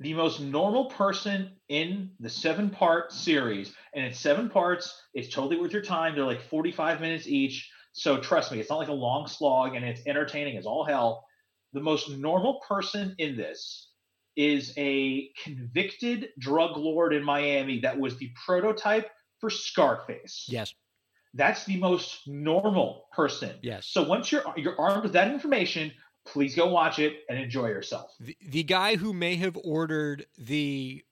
the 0.00 0.14
most 0.14 0.40
normal 0.40 0.86
person 0.86 1.52
in 1.68 2.10
the 2.20 2.28
seven 2.28 2.70
part 2.70 3.12
series. 3.12 3.74
And 3.94 4.04
it's 4.04 4.20
seven 4.20 4.50
parts. 4.50 5.00
It's 5.14 5.32
totally 5.32 5.58
worth 5.58 5.72
your 5.72 5.82
time. 5.82 6.14
They're 6.14 6.24
like 6.24 6.42
45 6.42 7.00
minutes 7.00 7.26
each. 7.26 7.70
So 7.92 8.18
trust 8.18 8.52
me 8.52 8.60
it's 8.60 8.68
not 8.68 8.78
like 8.78 8.88
a 8.88 8.92
long 8.92 9.26
slog 9.26 9.74
and 9.74 9.84
it's 9.84 10.02
entertaining 10.06 10.58
as 10.58 10.66
all 10.66 10.84
hell. 10.84 11.24
The 11.72 11.80
most 11.80 12.10
normal 12.10 12.60
person 12.68 13.14
in 13.18 13.36
this 13.36 13.90
is 14.36 14.74
a 14.76 15.30
convicted 15.42 16.28
drug 16.38 16.76
lord 16.76 17.14
in 17.14 17.24
miami 17.24 17.80
that 17.80 17.98
was 17.98 18.18
the 18.18 18.30
prototype 18.44 19.08
for 19.40 19.48
scarface. 19.48 20.46
Yes. 20.48 20.74
that's 21.32 21.64
the 21.64 21.78
most 21.78 22.20
normal 22.26 23.06
person. 23.12 23.56
Yes. 23.62 23.86
so 23.86 24.02
once 24.02 24.30
you're 24.30 24.44
you're 24.56 24.78
armed 24.78 25.02
with 25.02 25.14
that 25.14 25.32
information, 25.32 25.90
please 26.26 26.54
go 26.54 26.66
watch 26.66 26.98
it 26.98 27.24
and 27.28 27.38
enjoy 27.38 27.68
yourself. 27.68 28.14
The, 28.20 28.36
the 28.46 28.62
guy 28.62 28.96
who 28.96 29.12
may 29.12 29.36
have 29.36 29.56
ordered 29.64 30.26
the 30.36 31.04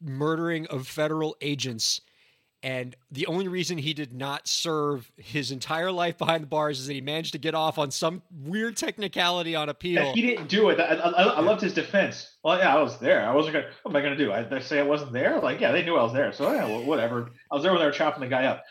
murdering 0.00 0.66
of 0.66 0.86
federal 0.86 1.36
agents 1.40 2.00
and 2.64 2.94
the 3.10 3.26
only 3.26 3.48
reason 3.48 3.76
he 3.76 3.92
did 3.92 4.12
not 4.12 4.46
serve 4.46 5.10
his 5.16 5.50
entire 5.50 5.90
life 5.90 6.16
behind 6.16 6.44
the 6.44 6.46
bars 6.46 6.78
is 6.78 6.86
that 6.86 6.92
he 6.92 7.00
managed 7.00 7.32
to 7.32 7.38
get 7.38 7.56
off 7.56 7.76
on 7.76 7.90
some 7.90 8.22
weird 8.30 8.76
technicality 8.76 9.56
on 9.56 9.68
appeal. 9.68 10.04
That 10.04 10.14
he 10.14 10.22
didn't 10.22 10.48
do 10.48 10.68
it. 10.68 10.78
I, 10.78 10.94
I, 10.94 11.22
I 11.22 11.40
loved 11.40 11.60
his 11.60 11.74
defense. 11.74 12.36
Well, 12.44 12.58
yeah, 12.58 12.76
I 12.76 12.80
was 12.80 12.98
there. 12.98 13.26
I 13.26 13.34
wasn't 13.34 13.54
gonna. 13.54 13.66
What 13.82 13.90
am 13.90 13.96
I 13.96 14.00
gonna 14.00 14.16
do? 14.16 14.32
I 14.32 14.44
they 14.44 14.60
say 14.60 14.78
I 14.78 14.84
wasn't 14.84 15.12
there. 15.12 15.40
Like, 15.40 15.60
yeah, 15.60 15.72
they 15.72 15.84
knew 15.84 15.96
I 15.96 16.04
was 16.04 16.12
there. 16.12 16.32
So 16.32 16.52
yeah, 16.52 16.66
well, 16.66 16.84
whatever. 16.84 17.30
I 17.50 17.54
was 17.54 17.64
there 17.64 17.72
when 17.72 17.80
they 17.80 17.86
were 17.86 17.92
chopping 17.92 18.20
the 18.20 18.28
guy 18.28 18.44
up. 18.44 18.62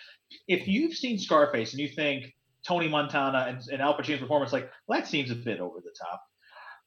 If 0.48 0.70
you've 0.70 0.94
seen 0.94 1.20
Scarface 1.20 1.74
and 1.74 1.82
you 1.82 1.90
think 1.90 2.34
Tony 2.68 2.88
Montana 2.88 3.46
and, 3.48 3.60
and 3.72 3.82
Al 3.82 3.98
Pacino's 3.98 4.20
performance, 4.20 4.54
like, 4.54 4.70
well, 4.88 5.00
that 5.00 5.08
seems 5.08 5.32
a 5.32 5.36
bit 5.36 5.60
over 5.60 5.80
the 5.80 5.94
top. 6.00 6.22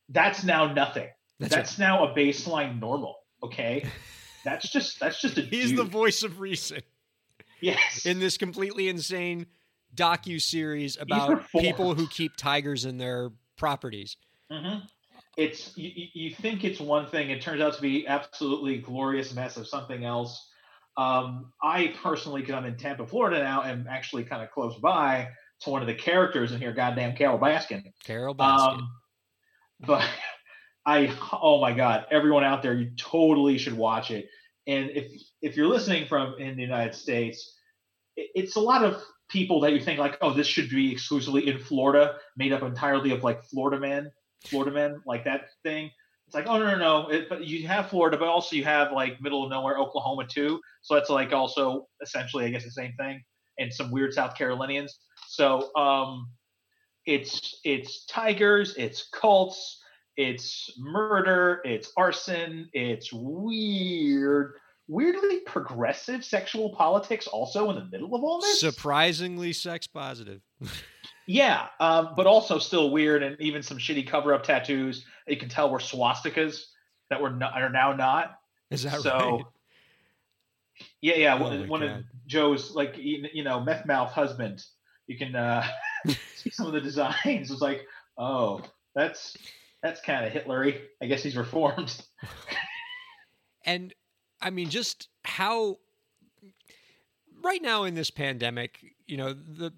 That's 0.09 0.45
now 0.45 0.73
nothing. 0.73 1.09
That's 1.41 1.55
That's, 1.55 1.79
now 1.79 2.07
a 2.11 2.15
baseline 2.15 2.81
normal. 2.81 3.17
Okay. 3.43 3.85
That's 4.45 4.71
just 4.71 5.01
that's 5.01 5.23
just 5.23 5.39
a 5.39 5.41
He's 5.41 5.71
dude. 5.71 5.79
the 5.79 5.85
voice 5.85 6.23
of 6.23 6.39
reason. 6.39 6.81
yes. 7.63 8.05
in 8.05 8.21
this 8.21 8.37
completely 8.37 8.89
insane 8.89 9.47
docu 9.95 10.39
series 10.39 10.99
about 11.01 11.41
people 11.51 11.95
who 11.95 12.07
keep 12.09 12.37
tigers 12.37 12.85
in 12.85 12.99
their 12.99 13.31
properties. 13.57 14.19
hmm 14.53 14.81
It's 15.39 15.75
you, 15.79 15.91
you- 15.95 16.09
you 16.29 16.35
think 16.35 16.63
it's 16.63 16.79
one 16.79 17.07
thing, 17.07 17.31
it 17.31 17.41
turns 17.41 17.63
out 17.63 17.73
to 17.75 17.81
be 17.81 18.07
absolutely 18.07 18.79
glorious 18.79 19.33
mess 19.35 19.57
of 19.57 19.67
something 19.67 20.05
else. 20.05 20.51
Um, 20.99 21.53
I 21.63 21.95
personally, 22.03 22.43
because 22.43 22.55
I'm 22.57 22.67
in 22.67 22.77
Tampa, 22.77 23.07
Florida 23.07 23.43
now, 23.43 23.63
am 23.63 23.87
actually 23.89 24.25
kind 24.25 24.43
of 24.43 24.51
close 24.51 24.79
by 24.79 25.29
to 25.65 25.71
one 25.71 25.83
of 25.83 25.89
the 25.89 25.95
characters 25.95 26.53
in 26.53 26.61
here, 26.61 26.73
goddamn 26.73 27.17
Carole 27.17 27.39
Baskin. 27.39 27.83
Carole 28.05 28.35
Baskin. 28.35 28.79
Um, 28.79 28.89
but 29.81 30.09
I, 30.87 31.15
oh 31.33 31.61
my 31.61 31.73
God, 31.73 32.07
everyone 32.11 32.45
out 32.45 32.63
there, 32.63 32.75
you 32.75 32.91
totally 32.97 33.59
should 33.59 33.77
watch 33.77 34.11
it. 34.11 34.29
And 34.67 34.91
if 34.91 35.13
if 35.43 35.57
you're 35.57 35.69
listening 35.69 36.07
from 36.07 36.37
in 36.39 36.57
the 36.57 36.63
United 36.63 36.95
States, 36.95 37.59
it, 38.17 38.31
it's 38.35 38.57
a 38.57 38.61
lot 38.61 38.85
of 38.85 39.03
people 39.29 39.61
that 39.61 39.73
you 39.73 39.81
think 39.81 39.99
like, 39.99 40.19
oh, 40.21 40.33
this 40.33 40.47
should 40.47 40.71
be 40.71 40.93
exclusively 40.93 41.49
in 41.49 41.59
Florida, 41.59 42.17
made 42.37 42.53
up 42.53 42.63
entirely 42.63 43.11
of 43.11 43.23
like 43.23 43.45
Florida 43.45 43.79
men, 43.79 44.11
Florida 44.47 44.71
men, 44.71 45.01
like 45.07 45.25
that 45.25 45.49
thing. 45.63 45.91
It's 46.27 46.35
like, 46.35 46.47
oh 46.47 46.59
no, 46.59 46.71
no, 46.71 46.79
no. 46.79 47.09
It, 47.09 47.29
but 47.29 47.45
you 47.45 47.67
have 47.69 47.91
Florida, 47.91 48.17
but 48.17 48.29
also 48.29 48.57
you 48.57 48.65
have 48.65 48.93
like 48.93 49.21
middle 49.21 49.45
of 49.45 49.51
nowhere 49.51 49.79
Oklahoma 49.79 50.27
too. 50.27 50.61
So 50.83 50.95
that's 50.95 51.11
like 51.11 51.33
also 51.33 51.87
essentially, 52.03 52.45
I 52.45 52.51
guess, 52.51 52.65
the 52.65 52.71
same 52.71 52.93
thing, 52.99 53.23
and 53.59 53.73
some 53.73 53.91
weird 53.91 54.15
South 54.15 54.35
Carolinians. 54.37 54.99
So 55.29 55.75
um, 55.75 56.29
it's 57.07 57.61
it's 57.65 58.07
tigers, 58.07 58.75
it's 58.77 59.09
cults, 59.13 59.83
it's 60.17 60.73
murder, 60.79 61.61
it's 61.65 61.93
arson, 61.97 62.69
it's 62.73 63.13
weird, 63.13 64.55
weirdly 64.89 65.41
progressive 65.41 66.25
sexual 66.25 66.71
politics 66.71 67.27
also 67.27 67.71
in 67.71 67.77
the 67.77 67.85
middle 67.87 68.15
of 68.15 68.23
all 68.23 68.41
this. 68.41 68.61
Surprisingly 68.61 69.53
sex 69.53 69.87
positive. 69.87 70.41
yeah, 71.27 71.67
um, 71.81 72.11
but 72.17 72.27
also 72.27 72.59
still 72.59 72.91
weird 72.91 73.23
and 73.23 73.41
even 73.41 73.63
some 73.63 73.79
shitty 73.79 74.07
cover 74.07 74.35
up 74.35 74.45
tattoos. 74.45 75.05
You 75.27 75.37
can 75.37 75.49
tell 75.49 75.71
were 75.71 75.79
swastikas 75.79 76.65
that 77.11 77.21
were 77.21 77.31
not, 77.31 77.55
are 77.55 77.71
now 77.71 77.93
not. 77.93 78.39
Is 78.71 78.83
that 78.85 79.01
so, 79.01 79.19
right? 79.19 79.45
Yeah, 81.01 81.17
yeah. 81.17 81.35
Oh 81.35 81.43
one, 81.43 81.69
one 81.69 81.83
of 81.83 82.05
Joe's 82.27 82.75
like 82.75 82.97
you 82.97 83.45
know 83.45 83.61
meth 83.61 83.87
mouth 83.87 84.11
husband. 84.11 84.65
You 85.07 85.19
can 85.19 85.35
uh, 85.35 85.67
see 86.37 86.51
some 86.51 86.67
of 86.67 86.73
the 86.73 86.81
designs. 86.81 87.51
It's 87.51 87.61
like, 87.61 87.87
oh, 88.19 88.63
that's 88.95 89.37
that's 89.83 90.01
kind 90.01 90.25
of 90.25 90.33
Hitlery. 90.33 90.81
I 91.03 91.07
guess 91.07 91.23
he's 91.23 91.37
reformed. 91.37 91.95
And 93.65 93.95
I 94.41 94.51
mean, 94.51 94.69
just 94.69 95.09
how 95.25 95.79
right 97.43 97.63
now 97.63 97.85
in 97.85 97.95
this 97.95 98.11
pandemic, 98.11 98.79
you 99.07 99.17
know, 99.17 99.33
the 99.33 99.73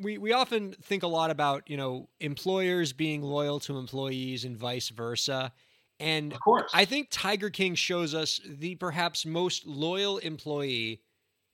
we, 0.00 0.18
we 0.18 0.32
often 0.32 0.74
think 0.82 1.02
a 1.02 1.08
lot 1.08 1.30
about, 1.30 1.68
you 1.68 1.76
know, 1.76 2.08
employers 2.20 2.92
being 2.92 3.22
loyal 3.22 3.60
to 3.60 3.78
employees 3.78 4.44
and 4.44 4.56
vice 4.56 4.88
versa. 4.88 5.52
And 6.00 6.32
Of 6.32 6.40
course. 6.40 6.70
I 6.74 6.84
think 6.84 7.08
Tiger 7.10 7.50
King 7.50 7.74
shows 7.74 8.14
us 8.14 8.40
the 8.44 8.74
perhaps 8.76 9.24
most 9.24 9.66
loyal 9.66 10.18
employee 10.18 11.02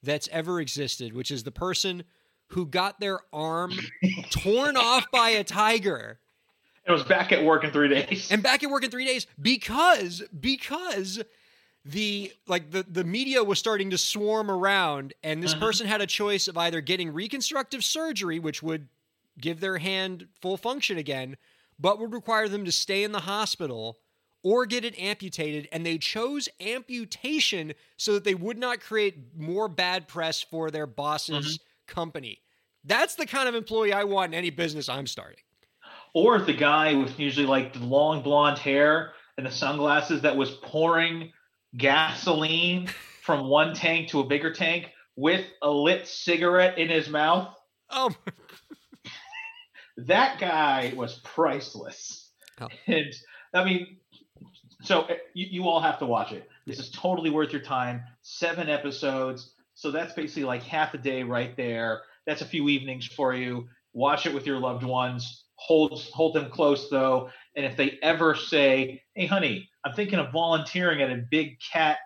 that's 0.02 0.28
ever 0.28 0.60
existed, 0.60 1.12
which 1.12 1.30
is 1.30 1.42
the 1.42 1.50
person 1.50 2.04
who 2.48 2.66
got 2.66 2.98
their 3.00 3.20
arm 3.32 3.72
torn 4.30 4.76
off 4.76 5.06
by 5.12 5.30
a 5.30 5.44
tiger 5.44 6.18
It 6.86 6.92
was 6.92 7.02
back 7.04 7.32
at 7.32 7.44
work 7.44 7.64
in 7.64 7.70
three 7.70 7.88
days. 7.88 8.30
and 8.30 8.42
back 8.42 8.62
at 8.62 8.70
work 8.70 8.84
in 8.84 8.90
three 8.90 9.04
days 9.04 9.26
because 9.40 10.22
because 10.40 11.22
the 11.84 12.32
like 12.46 12.70
the 12.70 12.82
the 12.88 13.04
media 13.04 13.42
was 13.44 13.58
starting 13.58 13.90
to 13.90 13.98
swarm 13.98 14.50
around 14.50 15.14
and 15.22 15.42
this 15.42 15.54
Mhm. 15.54 15.60
person 15.60 15.86
had 15.86 16.00
a 16.00 16.06
choice 16.06 16.48
of 16.48 16.56
either 16.58 16.80
getting 16.80 17.12
reconstructive 17.12 17.84
surgery 17.84 18.38
which 18.38 18.62
would 18.62 18.88
give 19.40 19.60
their 19.60 19.78
hand 19.78 20.28
full 20.40 20.56
function 20.56 20.98
again 20.98 21.36
but 21.78 21.98
would 22.00 22.12
require 22.12 22.48
them 22.48 22.64
to 22.64 22.72
stay 22.72 23.04
in 23.04 23.12
the 23.12 23.20
hospital 23.20 23.98
or 24.42 24.66
get 24.66 24.84
it 24.84 24.98
amputated 24.98 25.68
and 25.72 25.84
they 25.86 25.98
chose 25.98 26.48
amputation 26.60 27.72
so 27.96 28.14
that 28.14 28.24
they 28.24 28.34
would 28.34 28.58
not 28.58 28.80
create 28.80 29.36
more 29.36 29.68
bad 29.68 30.08
press 30.08 30.42
for 30.42 30.70
their 30.70 30.86
boss's 30.86 31.58
company 31.88 32.40
that's 32.84 33.16
the 33.16 33.26
kind 33.26 33.48
of 33.48 33.54
employee 33.54 33.92
i 33.92 34.04
want 34.04 34.32
in 34.32 34.38
any 34.38 34.50
business 34.50 34.88
i'm 34.88 35.06
starting 35.06 35.40
or 36.14 36.38
the 36.40 36.52
guy 36.52 36.94
with 36.94 37.18
usually 37.18 37.46
like 37.46 37.72
the 37.72 37.80
long 37.80 38.22
blonde 38.22 38.58
hair 38.58 39.12
and 39.36 39.46
the 39.46 39.50
sunglasses 39.50 40.22
that 40.22 40.36
was 40.36 40.50
pouring 40.62 41.32
gasoline 41.76 42.88
from 43.22 43.48
one 43.48 43.74
tank 43.74 44.08
to 44.08 44.20
a 44.20 44.24
bigger 44.24 44.52
tank 44.52 44.90
with 45.16 45.44
a 45.62 45.70
lit 45.70 46.06
cigarette 46.06 46.78
in 46.78 46.88
his 46.88 47.08
mouth. 47.08 47.54
oh 47.90 48.14
That 50.06 50.38
guy 50.38 50.92
was 50.96 51.20
priceless. 51.24 52.30
Oh. 52.60 52.68
And 52.86 53.12
I 53.52 53.64
mean, 53.64 53.96
so 54.82 55.00
uh, 55.00 55.14
you, 55.34 55.46
you 55.50 55.68
all 55.68 55.80
have 55.80 55.98
to 55.98 56.06
watch 56.06 56.30
it. 56.30 56.48
This 56.66 56.78
is 56.78 56.90
totally 56.90 57.30
worth 57.30 57.50
your 57.52 57.62
time. 57.62 58.02
Seven 58.22 58.68
episodes. 58.68 59.54
So 59.78 59.92
that's 59.92 60.12
basically 60.12 60.42
like 60.42 60.64
half 60.64 60.92
a 60.94 60.98
day 60.98 61.22
right 61.22 61.56
there. 61.56 62.02
That's 62.26 62.42
a 62.42 62.44
few 62.44 62.68
evenings 62.68 63.06
for 63.06 63.32
you. 63.32 63.68
Watch 63.92 64.26
it 64.26 64.34
with 64.34 64.44
your 64.44 64.58
loved 64.58 64.82
ones. 64.82 65.44
Hold 65.54 66.02
hold 66.12 66.34
them 66.34 66.50
close 66.50 66.90
though. 66.90 67.30
And 67.54 67.64
if 67.64 67.76
they 67.76 67.96
ever 68.02 68.34
say, 68.34 69.00
"Hey, 69.14 69.26
honey, 69.26 69.70
I'm 69.84 69.92
thinking 69.92 70.18
of 70.18 70.32
volunteering 70.32 71.00
at 71.00 71.12
a 71.12 71.22
big 71.30 71.58
cat 71.60 71.98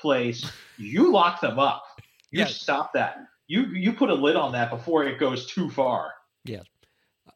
place," 0.00 0.44
you 0.76 1.12
lock 1.12 1.40
them 1.40 1.60
up. 1.60 1.84
You 2.32 2.40
Yes. 2.40 2.56
stop 2.56 2.92
that. 2.94 3.18
You 3.46 3.66
you 3.66 3.92
put 3.92 4.10
a 4.10 4.14
lid 4.14 4.34
on 4.34 4.50
that 4.52 4.68
before 4.68 5.04
it 5.04 5.20
goes 5.20 5.46
too 5.46 5.70
far. 5.70 6.12
Yeah. 6.44 6.62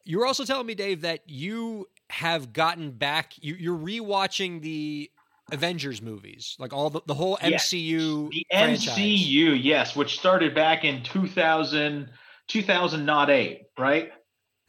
You 0.03 0.19
were 0.19 0.27
also 0.27 0.45
telling 0.45 0.67
me, 0.67 0.75
Dave, 0.75 1.03
that 1.03 1.21
you 1.27 1.89
have 2.11 2.53
gotten 2.53 2.91
back. 2.91 3.35
You, 3.41 3.55
you're 3.55 3.79
rewatching 3.79 4.61
the 4.61 5.09
Avengers 5.53 6.01
movies, 6.01 6.57
like 6.59 6.73
all 6.73 6.91
the, 6.91 7.01
the 7.07 7.15
whole 7.15 7.39
Yes. 7.43 7.69
MCU. 7.69 8.31
The 8.31 8.47
franchise. 8.51 8.99
MCU, 8.99 9.63
yes, 9.63 9.95
which 9.95 10.19
started 10.19 10.55
back 10.55 10.85
in 10.85 11.03
2000, 11.03 12.11
2000 12.49 13.05
not 13.05 13.31
eight, 13.31 13.63
right? 13.79 14.11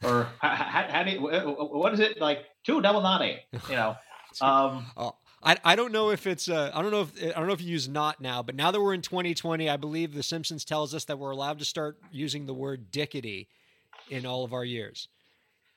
Or 0.04 0.28
how, 0.38 0.48
how, 0.50 0.86
how 0.88 1.02
do 1.02 1.10
you, 1.10 1.20
what 1.20 1.94
is 1.94 2.00
it 2.00 2.20
like? 2.20 2.44
Two 2.64 2.82
double 2.82 3.00
not 3.00 3.22
eight, 3.22 3.42
you 3.68 3.76
know? 3.76 3.96
Um, 4.42 4.84
Oh, 4.98 5.16
I, 5.42 5.56
I 5.64 5.76
don't 5.76 5.92
know 5.92 6.10
if 6.10 6.26
it's 6.26 6.50
uh, 6.50 6.70
I 6.74 6.82
don't 6.82 6.90
know 6.90 7.02
if 7.02 7.22
I 7.22 7.38
don't 7.38 7.46
know 7.46 7.54
if 7.54 7.62
you 7.62 7.70
use 7.70 7.88
not 7.88 8.20
now, 8.20 8.42
but 8.42 8.54
now 8.54 8.70
that 8.70 8.78
we're 8.78 8.92
in 8.92 9.00
2020, 9.00 9.70
I 9.70 9.78
believe 9.78 10.12
The 10.12 10.22
Simpsons 10.22 10.62
tells 10.62 10.94
us 10.94 11.04
that 11.06 11.18
we're 11.18 11.30
allowed 11.30 11.58
to 11.60 11.64
start 11.64 11.98
using 12.10 12.44
the 12.44 12.52
word 12.52 12.90
dickety 12.90 13.46
in 14.10 14.26
all 14.26 14.44
of 14.44 14.52
our 14.52 14.64
years. 14.64 15.08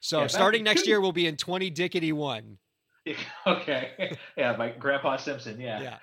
So 0.01 0.21
Yeah, 0.21 0.27
starting 0.27 0.63
next 0.63 0.87
year, 0.87 0.99
we'll 0.99 1.13
be 1.13 1.25
in 1.27 1.37
20 1.37 1.71
dickety 1.71 2.11
one. 2.11 2.57
okay, 3.47 4.17
yeah, 4.37 4.55
my 4.55 4.69
Grandpa 4.69 5.17
Simpson, 5.17 5.59
yeah. 5.59 5.81
Yeah. 5.81 5.97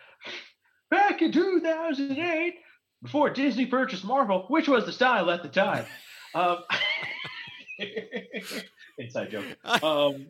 Back 0.90 1.22
in 1.22 1.32
2008, 1.32 2.54
before 3.02 3.30
Disney 3.30 3.66
purchased 3.66 4.04
Marvel, 4.04 4.46
which 4.48 4.68
was 4.68 4.84
the 4.84 4.92
style 4.92 5.30
at 5.30 5.42
the 5.42 5.48
time. 5.48 5.84
Um, 6.34 6.58
inside 8.98 9.30
joke. 9.30 9.46
Um, 9.82 10.26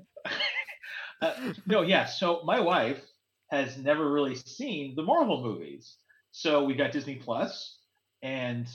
uh, 1.21 1.33
no, 1.67 1.83
yeah. 1.83 2.05
So 2.05 2.43
my 2.45 2.61
wife 2.61 3.01
has 3.51 3.77
never 3.77 4.13
really 4.13 4.37
seen 4.37 4.95
the 4.95 5.03
Marvel 5.03 5.43
movies. 5.43 5.97
So 6.31 6.63
we 6.63 6.75
got 6.75 6.93
Disney 6.93 7.17
Plus, 7.17 7.79
and 8.23 8.69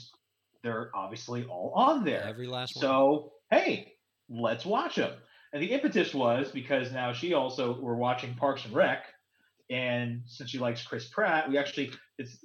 they're 0.62 0.90
obviously 0.94 1.44
all 1.44 1.72
on 1.74 2.04
there. 2.04 2.22
Every 2.22 2.48
last 2.48 2.76
one. 2.76 2.82
So 2.82 3.32
hey, 3.50 3.94
let's 4.28 4.66
watch 4.66 4.96
them. 4.96 5.12
And 5.52 5.62
the 5.62 5.72
impetus 5.72 6.14
was 6.14 6.50
because 6.50 6.92
now 6.92 7.12
she 7.12 7.34
also 7.34 7.78
we're 7.78 7.94
watching 7.94 8.34
Parks 8.34 8.64
and 8.64 8.74
Rec, 8.74 9.04
and 9.70 10.22
since 10.26 10.50
she 10.50 10.58
likes 10.58 10.82
Chris 10.82 11.06
Pratt, 11.08 11.50
we 11.50 11.58
actually 11.58 11.92
it's 12.18 12.38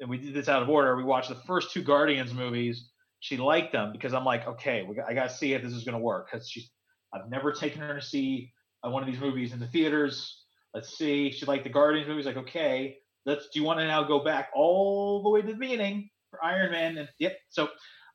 and 0.00 0.08
we 0.08 0.18
did 0.18 0.34
this 0.34 0.48
out 0.48 0.62
of 0.62 0.68
order. 0.68 0.96
We 0.96 1.04
watched 1.04 1.28
the 1.28 1.34
first 1.34 1.72
two 1.72 1.82
Guardians 1.82 2.32
movies. 2.32 2.90
She 3.20 3.36
liked 3.36 3.72
them 3.72 3.92
because 3.92 4.14
I'm 4.14 4.24
like, 4.24 4.46
okay, 4.46 4.86
got, 4.94 5.08
I 5.08 5.14
got 5.14 5.30
to 5.30 5.34
see 5.34 5.54
if 5.54 5.62
this 5.62 5.72
is 5.72 5.84
going 5.84 5.96
to 5.96 6.00
work 6.00 6.28
because 6.30 6.48
she's 6.48 6.70
I've 7.12 7.28
never 7.28 7.52
taken 7.52 7.80
her 7.80 7.94
to 7.94 8.02
see 8.02 8.52
uh, 8.84 8.90
one 8.90 9.02
of 9.02 9.08
these 9.08 9.20
movies 9.20 9.52
in 9.52 9.60
the 9.60 9.66
theaters. 9.66 10.44
Let's 10.74 10.96
see. 10.96 11.30
She 11.30 11.46
liked 11.46 11.64
the 11.64 11.70
Guardians 11.70 12.08
movies. 12.08 12.26
Like, 12.26 12.36
okay, 12.36 12.98
let's. 13.24 13.48
Do 13.48 13.58
you 13.58 13.64
want 13.64 13.80
to 13.80 13.86
now 13.86 14.04
go 14.04 14.22
back 14.22 14.50
all 14.54 15.22
the 15.22 15.30
way 15.30 15.40
to 15.40 15.46
the 15.46 15.54
beginning 15.54 16.10
for 16.30 16.44
Iron 16.44 16.72
Man? 16.72 16.98
And 16.98 17.08
yep. 17.18 17.36
So 17.48 17.68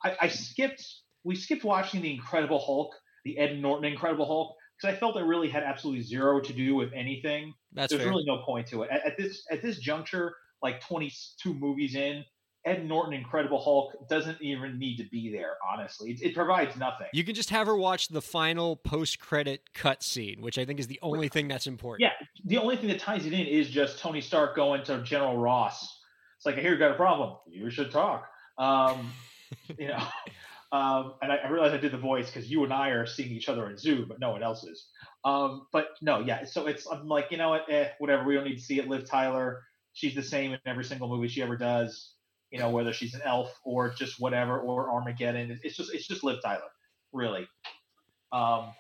I, 0.04 0.16
I 0.22 0.28
skipped. 0.28 0.86
We 1.24 1.36
skipped 1.36 1.64
watching 1.64 2.02
the 2.02 2.14
Incredible 2.14 2.60
Hulk, 2.60 2.94
the 3.24 3.38
Ed 3.38 3.60
Norton 3.60 3.86
Incredible 3.86 4.26
Hulk, 4.26 4.56
because 4.78 4.96
I 4.96 5.00
felt 5.00 5.18
it 5.18 5.24
really 5.24 5.50
had 5.50 5.64
absolutely 5.64 6.04
zero 6.04 6.40
to 6.40 6.54
do 6.54 6.76
with 6.76 6.92
anything. 6.94 7.54
That's 7.74 7.92
There's 7.92 8.04
fair. 8.04 8.12
really 8.12 8.26
no 8.26 8.40
point 8.40 8.68
to 8.68 8.84
it 8.84 8.90
at, 8.92 9.06
at 9.06 9.18
this 9.18 9.46
at 9.52 9.62
this 9.62 9.80
juncture. 9.80 10.36
Like 10.62 10.80
22 10.80 11.54
movies 11.54 11.96
in, 11.96 12.24
Ed 12.66 12.88
Norton 12.88 13.14
Incredible 13.14 13.62
Hulk 13.62 14.08
doesn't 14.08 14.42
even 14.42 14.80
need 14.80 14.98
to 14.98 15.04
be 15.10 15.30
there. 15.30 15.58
Honestly, 15.70 16.12
it, 16.12 16.22
it 16.22 16.36
provides 16.36 16.78
nothing. 16.78 17.08
You 17.12 17.24
can 17.26 17.36
just 17.36 17.50
have 17.50 17.68
her 17.68 17.76
watch 17.76 18.08
the 18.08 18.22
final 18.22 18.78
post-credit 18.78 19.74
cut 19.74 20.02
scene, 20.02 20.42
which 20.42 20.58
I 20.58 20.64
think 20.64 20.80
is 20.80 20.88
the 20.88 21.00
only 21.02 21.28
thing 21.28 21.50
that's 21.50 21.68
important. 21.68 22.02
Yeah, 22.02 22.26
the 22.46 22.58
only 22.58 22.78
thing 22.78 22.88
that 22.88 23.00
ties 23.00 23.26
it 23.26 23.34
in 23.34 23.46
is 23.46 23.70
just 23.70 24.00
Tony 24.00 24.22
Stark 24.22 24.56
going 24.56 24.84
to 24.86 25.04
General 25.04 25.38
Ross. 25.38 26.00
It's 26.38 26.46
like, 26.46 26.56
I 26.58 26.62
hear 26.62 26.72
you 26.72 26.80
got 26.80 26.92
a 26.92 26.96
problem. 26.96 27.36
You 27.50 27.70
should 27.70 27.92
talk. 27.92 28.30
Um, 28.58 29.12
you 29.78 29.90
know, 29.90 29.98
um, 30.74 31.14
and 31.22 31.32
I, 31.32 31.36
I 31.38 31.50
realize 31.50 31.72
I 31.72 31.78
did 31.78 31.92
the 31.94 31.98
voice 32.00 32.26
because 32.32 32.50
you 32.50 32.64
and 32.64 32.74
I 32.74 32.90
are 32.90 33.06
seeing 33.06 33.30
each 33.32 33.48
other 33.48 33.70
in 33.70 33.78
Zoom, 33.78 34.08
but 34.08 34.20
no 34.20 34.32
one 34.32 34.42
else 34.42 34.64
is. 34.64 34.88
Um, 35.24 35.68
but 35.72 35.90
no, 36.02 36.20
yeah. 36.20 36.44
So 36.46 36.66
it's 36.66 36.88
I'm 36.88 37.08
like, 37.08 37.28
you 37.30 37.38
know 37.38 37.50
what? 37.50 37.66
Eh, 37.70 37.90
whatever. 38.00 38.24
We 38.26 38.34
don't 38.34 38.44
need 38.44 38.56
to 38.58 38.62
see 38.64 38.80
it. 38.80 38.88
Liv 38.90 39.08
Tyler, 39.08 39.62
she's 39.94 40.16
the 40.16 40.24
same 40.24 40.52
in 40.52 40.60
every 40.66 40.84
single 40.84 41.08
movie 41.08 41.28
she 41.28 41.44
ever 41.44 41.56
does. 41.56 42.16
You 42.50 42.60
know, 42.60 42.72
whether 42.72 42.92
she's 42.92 43.14
an 43.14 43.22
elf 43.24 43.58
or 43.64 43.94
just 43.94 44.20
whatever 44.20 44.60
or 44.60 44.92
Armageddon. 44.92 45.52
It's- 45.52 45.76
just 45.78 45.94
it's 45.94 46.08
just 46.08 46.24
Liv 46.24 46.40
Tyler, 46.44 46.62
really. 47.12 47.48
Um, 48.32 48.74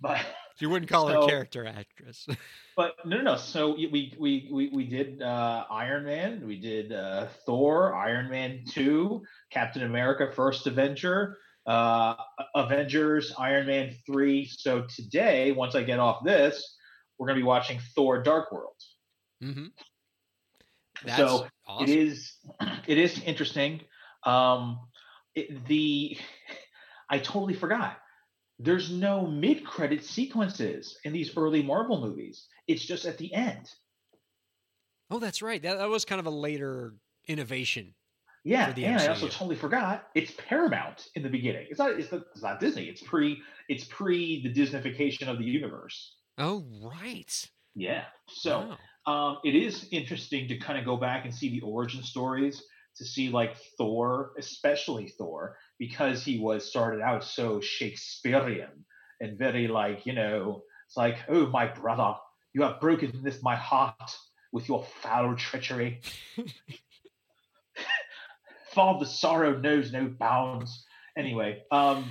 but 0.00 0.24
You 0.60 0.70
wouldn't 0.70 0.88
call 0.90 1.08
her 1.08 1.14
So- 1.14 1.22
a 1.24 1.28
character 1.28 1.66
actress. 1.66 2.26
but 2.76 2.96
no, 3.04 3.16
no, 3.18 3.22
no. 3.22 3.36
So 3.36 3.74
we 3.74 4.14
we 4.18 4.48
we 4.52 4.70
we 4.72 4.84
did 4.84 5.22
uh, 5.22 5.64
Iron 5.70 6.04
Man, 6.04 6.46
we 6.46 6.58
did 6.60 6.92
uh, 6.92 7.28
Thor, 7.46 7.94
Iron 7.94 8.30
Man 8.30 8.64
two, 8.68 9.22
Captain 9.50 9.82
America: 9.82 10.30
First 10.34 10.66
Avenger, 10.66 11.38
uh, 11.66 12.16
Avengers, 12.54 13.32
Iron 13.38 13.66
Man 13.66 13.94
three. 14.06 14.46
So 14.46 14.86
today, 14.94 15.52
once 15.52 15.74
I 15.74 15.82
get 15.82 15.98
off 15.98 16.24
this, 16.24 16.76
we're 17.18 17.26
gonna 17.26 17.38
be 17.40 17.44
watching 17.44 17.80
Thor: 17.94 18.22
Dark 18.22 18.52
World. 18.52 18.76
mm-hmm. 19.42 19.66
That's 21.04 21.16
So, 21.16 21.46
awesome. 21.66 21.88
It 21.88 21.96
is 21.98 22.32
it 22.86 22.98
is 22.98 23.22
interesting. 23.22 23.80
Um, 24.24 24.80
it, 25.34 25.66
the 25.66 26.16
I 27.10 27.18
totally 27.18 27.54
forgot. 27.54 27.98
There's 28.58 28.90
no 28.90 29.26
mid-credit 29.26 30.04
sequences 30.04 30.98
in 31.04 31.12
these 31.12 31.36
early 31.36 31.62
Marvel 31.62 32.00
movies. 32.00 32.46
It's 32.68 32.84
just 32.84 33.04
at 33.04 33.18
the 33.18 33.32
end. 33.34 33.70
Oh, 35.10 35.18
that's 35.18 35.42
right. 35.42 35.62
That, 35.62 35.78
that 35.78 35.88
was 35.88 36.04
kind 36.04 36.20
of 36.20 36.26
a 36.26 36.30
later 36.30 36.94
innovation. 37.26 37.94
Yeah, 38.44 38.74
and 38.76 39.00
I 39.00 39.06
also 39.06 39.28
totally 39.28 39.56
forgot 39.56 40.08
it's 40.14 40.32
Paramount 40.36 41.08
in 41.14 41.22
the 41.22 41.30
beginning. 41.30 41.66
It's 41.70 41.78
not. 41.78 41.92
It's, 41.92 42.12
not, 42.12 42.24
it's 42.32 42.42
not 42.42 42.60
Disney. 42.60 42.84
It's 42.84 43.02
pre. 43.02 43.40
It's 43.70 43.84
pre 43.84 44.42
the 44.42 44.52
Disneyfication 44.52 45.28
of 45.28 45.38
the 45.38 45.44
universe. 45.44 46.16
Oh 46.36 46.66
right. 46.82 47.48
Yeah. 47.74 48.04
So 48.28 48.76
wow. 49.06 49.28
um, 49.30 49.38
it 49.44 49.54
is 49.54 49.88
interesting 49.92 50.46
to 50.48 50.58
kind 50.58 50.78
of 50.78 50.84
go 50.84 50.98
back 50.98 51.24
and 51.24 51.34
see 51.34 51.48
the 51.48 51.62
origin 51.62 52.02
stories 52.02 52.62
to 52.96 53.04
see 53.04 53.30
like 53.30 53.56
Thor, 53.78 54.32
especially 54.38 55.08
Thor, 55.08 55.56
because 55.78 56.24
he 56.24 56.38
was 56.38 56.68
started 56.68 57.00
out 57.00 57.24
so 57.24 57.60
Shakespearean 57.60 58.84
and 59.20 59.38
very 59.38 59.68
like 59.68 60.06
you 60.06 60.12
know 60.12 60.62
it's 60.86 60.96
like 60.96 61.18
oh 61.28 61.46
my 61.46 61.66
brother, 61.66 62.14
you 62.52 62.62
have 62.62 62.80
broken 62.80 63.20
this 63.22 63.42
my 63.42 63.56
heart 63.56 64.16
with 64.52 64.68
your 64.68 64.84
foul 65.02 65.34
treachery. 65.36 66.00
Father 68.70 69.06
sorrow 69.06 69.58
knows 69.58 69.92
no 69.92 70.06
bounds. 70.06 70.84
Anyway, 71.16 71.62
um, 71.70 72.10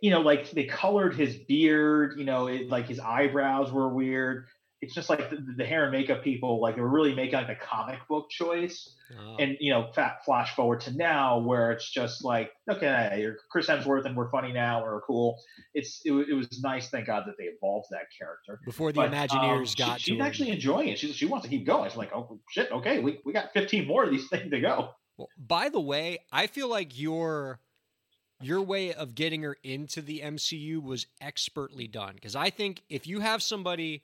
you 0.00 0.10
know, 0.10 0.20
like 0.20 0.50
they 0.50 0.64
colored 0.64 1.14
his 1.14 1.36
beard, 1.36 2.14
you 2.18 2.24
know, 2.24 2.46
it, 2.46 2.68
like 2.68 2.86
his 2.86 3.00
eyebrows 3.00 3.72
were 3.72 3.88
weird. 3.88 4.46
It's 4.84 4.94
just 4.94 5.10
like 5.10 5.30
the, 5.30 5.54
the, 5.56 5.64
hair 5.64 5.84
and 5.84 5.92
makeup 5.92 6.22
people, 6.22 6.60
like 6.60 6.76
they 6.76 6.80
were 6.80 6.88
really 6.88 7.14
making 7.14 7.34
like 7.34 7.48
a 7.48 7.56
comic 7.56 7.98
book 8.08 8.30
choice. 8.30 8.94
Oh. 9.18 9.36
And 9.38 9.56
you 9.60 9.72
know, 9.72 9.90
fat 9.94 10.24
flash 10.24 10.54
forward 10.54 10.80
to 10.82 10.96
now 10.96 11.38
where 11.38 11.72
it's 11.72 11.90
just 11.90 12.24
like, 12.24 12.52
okay, 12.70 13.18
you're 13.20 13.36
Chris 13.50 13.66
Hemsworth 13.66 14.04
and 14.04 14.16
we're 14.16 14.30
funny 14.30 14.52
now, 14.52 14.82
we're 14.82 15.00
cool. 15.00 15.40
It's 15.74 16.00
it, 16.04 16.12
it 16.12 16.34
was 16.34 16.60
nice, 16.62 16.90
thank 16.90 17.06
God 17.06 17.24
that 17.26 17.36
they 17.38 17.44
evolved 17.44 17.88
that 17.90 18.06
character 18.16 18.60
before 18.64 18.92
the 18.92 18.96
but, 18.96 19.10
Imagineers 19.10 19.80
um, 19.80 19.88
got. 19.88 20.00
She, 20.00 20.12
she's 20.12 20.20
actually 20.20 20.50
enjoying 20.50 20.88
it. 20.88 20.98
She 20.98 21.12
she 21.12 21.26
wants 21.26 21.44
to 21.44 21.50
keep 21.50 21.66
going. 21.66 21.90
She's 21.90 21.96
like, 21.96 22.14
oh 22.14 22.38
shit, 22.50 22.70
okay, 22.70 23.00
we 23.00 23.20
we 23.24 23.32
got 23.32 23.52
15 23.52 23.86
more 23.86 24.04
of 24.04 24.10
these 24.10 24.28
things 24.30 24.50
to 24.50 24.60
go. 24.60 24.90
Well, 25.16 25.28
by 25.38 25.68
the 25.68 25.80
way, 25.80 26.18
I 26.32 26.46
feel 26.46 26.68
like 26.68 26.98
your 26.98 27.60
your 28.40 28.60
way 28.60 28.92
of 28.92 29.14
getting 29.14 29.42
her 29.42 29.56
into 29.62 30.02
the 30.02 30.20
MCU 30.20 30.82
was 30.82 31.06
expertly 31.20 31.86
done 31.86 32.14
because 32.14 32.36
I 32.36 32.50
think 32.50 32.82
if 32.88 33.06
you 33.06 33.20
have 33.20 33.42
somebody 33.42 34.02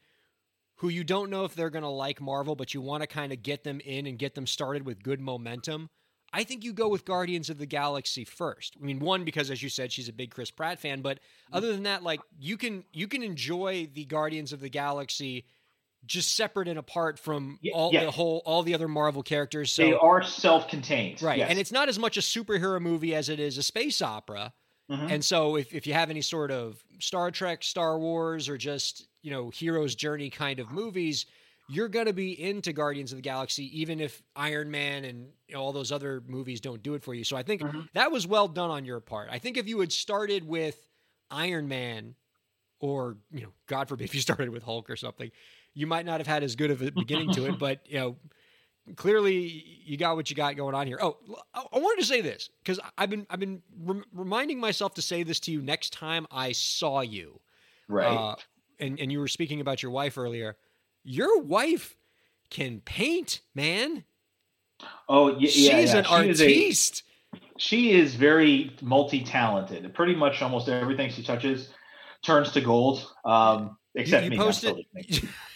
who 0.80 0.88
you 0.88 1.04
don't 1.04 1.28
know 1.28 1.44
if 1.44 1.54
they're 1.54 1.68
going 1.68 1.82
to 1.82 1.90
like 1.90 2.22
Marvel, 2.22 2.56
but 2.56 2.72
you 2.72 2.80
want 2.80 3.02
to 3.02 3.06
kind 3.06 3.34
of 3.34 3.42
get 3.42 3.64
them 3.64 3.80
in 3.80 4.06
and 4.06 4.18
get 4.18 4.34
them 4.34 4.46
started 4.46 4.86
with 4.86 5.02
good 5.02 5.20
momentum, 5.20 5.90
I 6.32 6.42
think 6.42 6.64
you 6.64 6.72
go 6.72 6.88
with 6.88 7.04
Guardians 7.04 7.50
of 7.50 7.58
the 7.58 7.66
Galaxy 7.66 8.24
first. 8.24 8.76
I 8.80 8.84
mean, 8.86 8.98
one 8.98 9.24
because 9.24 9.50
as 9.50 9.62
you 9.62 9.68
said, 9.68 9.92
she's 9.92 10.08
a 10.08 10.12
big 10.12 10.30
Chris 10.30 10.50
Pratt 10.50 10.78
fan, 10.78 11.02
but 11.02 11.20
other 11.52 11.70
than 11.70 11.82
that, 11.82 12.02
like 12.02 12.20
you 12.38 12.56
can 12.56 12.84
you 12.94 13.08
can 13.08 13.22
enjoy 13.22 13.88
the 13.92 14.06
Guardians 14.06 14.54
of 14.54 14.60
the 14.60 14.70
Galaxy 14.70 15.44
just 16.06 16.34
separate 16.34 16.66
and 16.66 16.78
apart 16.78 17.18
from 17.18 17.58
all 17.74 17.92
the 17.92 18.10
whole 18.10 18.40
all 18.46 18.62
the 18.62 18.72
other 18.72 18.88
Marvel 18.88 19.22
characters. 19.22 19.70
So 19.70 19.82
they 19.82 19.92
are 19.92 20.22
self-contained, 20.22 21.20
right? 21.20 21.38
Yes. 21.38 21.50
And 21.50 21.58
it's 21.58 21.72
not 21.72 21.90
as 21.90 21.98
much 21.98 22.16
a 22.16 22.20
superhero 22.20 22.80
movie 22.80 23.14
as 23.14 23.28
it 23.28 23.38
is 23.38 23.58
a 23.58 23.62
space 23.62 24.00
opera. 24.00 24.54
Mm-hmm. 24.90 25.06
And 25.08 25.24
so, 25.24 25.56
if 25.56 25.72
if 25.72 25.86
you 25.86 25.92
have 25.92 26.10
any 26.10 26.22
sort 26.22 26.50
of 26.50 26.82
Star 26.98 27.30
Trek, 27.30 27.62
Star 27.62 27.98
Wars, 27.98 28.48
or 28.48 28.58
just 28.58 29.06
you 29.22 29.30
know 29.30 29.50
hero's 29.50 29.94
journey 29.94 30.30
kind 30.30 30.58
of 30.58 30.70
movies, 30.72 31.26
you're 31.68 31.88
going 31.88 32.06
to 32.06 32.12
be 32.12 32.40
into 32.40 32.72
Guardians 32.72 33.12
of 33.12 33.16
the 33.16 33.22
Galaxy, 33.22 33.80
even 33.80 34.00
if 34.00 34.20
Iron 34.34 34.70
Man 34.70 35.04
and 35.04 35.28
you 35.46 35.54
know, 35.54 35.60
all 35.60 35.72
those 35.72 35.92
other 35.92 36.22
movies 36.26 36.60
don't 36.60 36.82
do 36.82 36.94
it 36.94 37.02
for 37.02 37.14
you. 37.14 37.22
So 37.22 37.36
I 37.36 37.44
think 37.44 37.62
mm-hmm. 37.62 37.82
that 37.94 38.10
was 38.10 38.26
well 38.26 38.48
done 38.48 38.70
on 38.70 38.84
your 38.84 38.98
part. 38.98 39.28
I 39.30 39.38
think 39.38 39.56
if 39.56 39.68
you 39.68 39.78
had 39.78 39.92
started 39.92 40.46
with 40.46 40.76
Iron 41.30 41.68
Man, 41.68 42.16
or 42.80 43.16
you 43.32 43.42
know, 43.42 43.52
God 43.68 43.88
forbid, 43.88 44.04
if 44.08 44.14
you 44.14 44.20
started 44.20 44.50
with 44.50 44.64
Hulk 44.64 44.90
or 44.90 44.96
something, 44.96 45.30
you 45.72 45.86
might 45.86 46.04
not 46.04 46.18
have 46.18 46.26
had 46.26 46.42
as 46.42 46.56
good 46.56 46.72
of 46.72 46.82
a 46.82 46.90
beginning 46.90 47.30
to 47.32 47.46
it, 47.46 47.58
but 47.60 47.78
you 47.86 47.98
know, 47.98 48.16
clearly 48.96 49.80
you 49.84 49.96
got 49.96 50.16
what 50.16 50.30
you 50.30 50.36
got 50.36 50.56
going 50.56 50.74
on 50.74 50.86
here. 50.86 50.98
Oh, 51.00 51.16
I 51.54 51.78
wanted 51.78 52.00
to 52.00 52.06
say 52.06 52.20
this 52.20 52.50
because 52.62 52.80
I've 52.96 53.10
been 53.10 53.26
I've 53.30 53.40
been 53.40 53.62
re- 53.82 54.02
reminding 54.12 54.58
myself 54.60 54.94
to 54.94 55.02
say 55.02 55.22
this 55.22 55.40
to 55.40 55.52
you 55.52 55.62
next 55.62 55.92
time 55.92 56.26
I 56.30 56.52
saw 56.52 57.00
you. 57.00 57.40
Right. 57.88 58.06
Uh, 58.06 58.36
and 58.78 58.98
and 59.00 59.10
you 59.10 59.18
were 59.18 59.28
speaking 59.28 59.60
about 59.60 59.82
your 59.82 59.92
wife 59.92 60.16
earlier. 60.18 60.56
Your 61.04 61.40
wife 61.40 61.96
can 62.50 62.80
paint, 62.80 63.40
man. 63.54 64.04
Oh 65.08 65.36
yeah, 65.38 65.48
she's 65.48 65.92
yeah, 65.92 65.98
an 65.98 66.04
she 66.04 66.10
artiste. 66.10 67.02
Is 67.34 67.40
a, 67.40 67.58
she 67.58 67.92
is 67.92 68.14
very 68.14 68.76
multi-talented. 68.80 69.92
Pretty 69.94 70.14
much 70.14 70.42
almost 70.42 70.68
everything 70.68 71.10
she 71.10 71.22
touches 71.22 71.68
turns 72.22 72.52
to 72.52 72.60
gold. 72.60 73.06
Um, 73.24 73.76
Except 73.94 74.24
you, 74.24 74.30
you 74.30 74.38
me, 74.38 74.44
posted, 74.44 74.86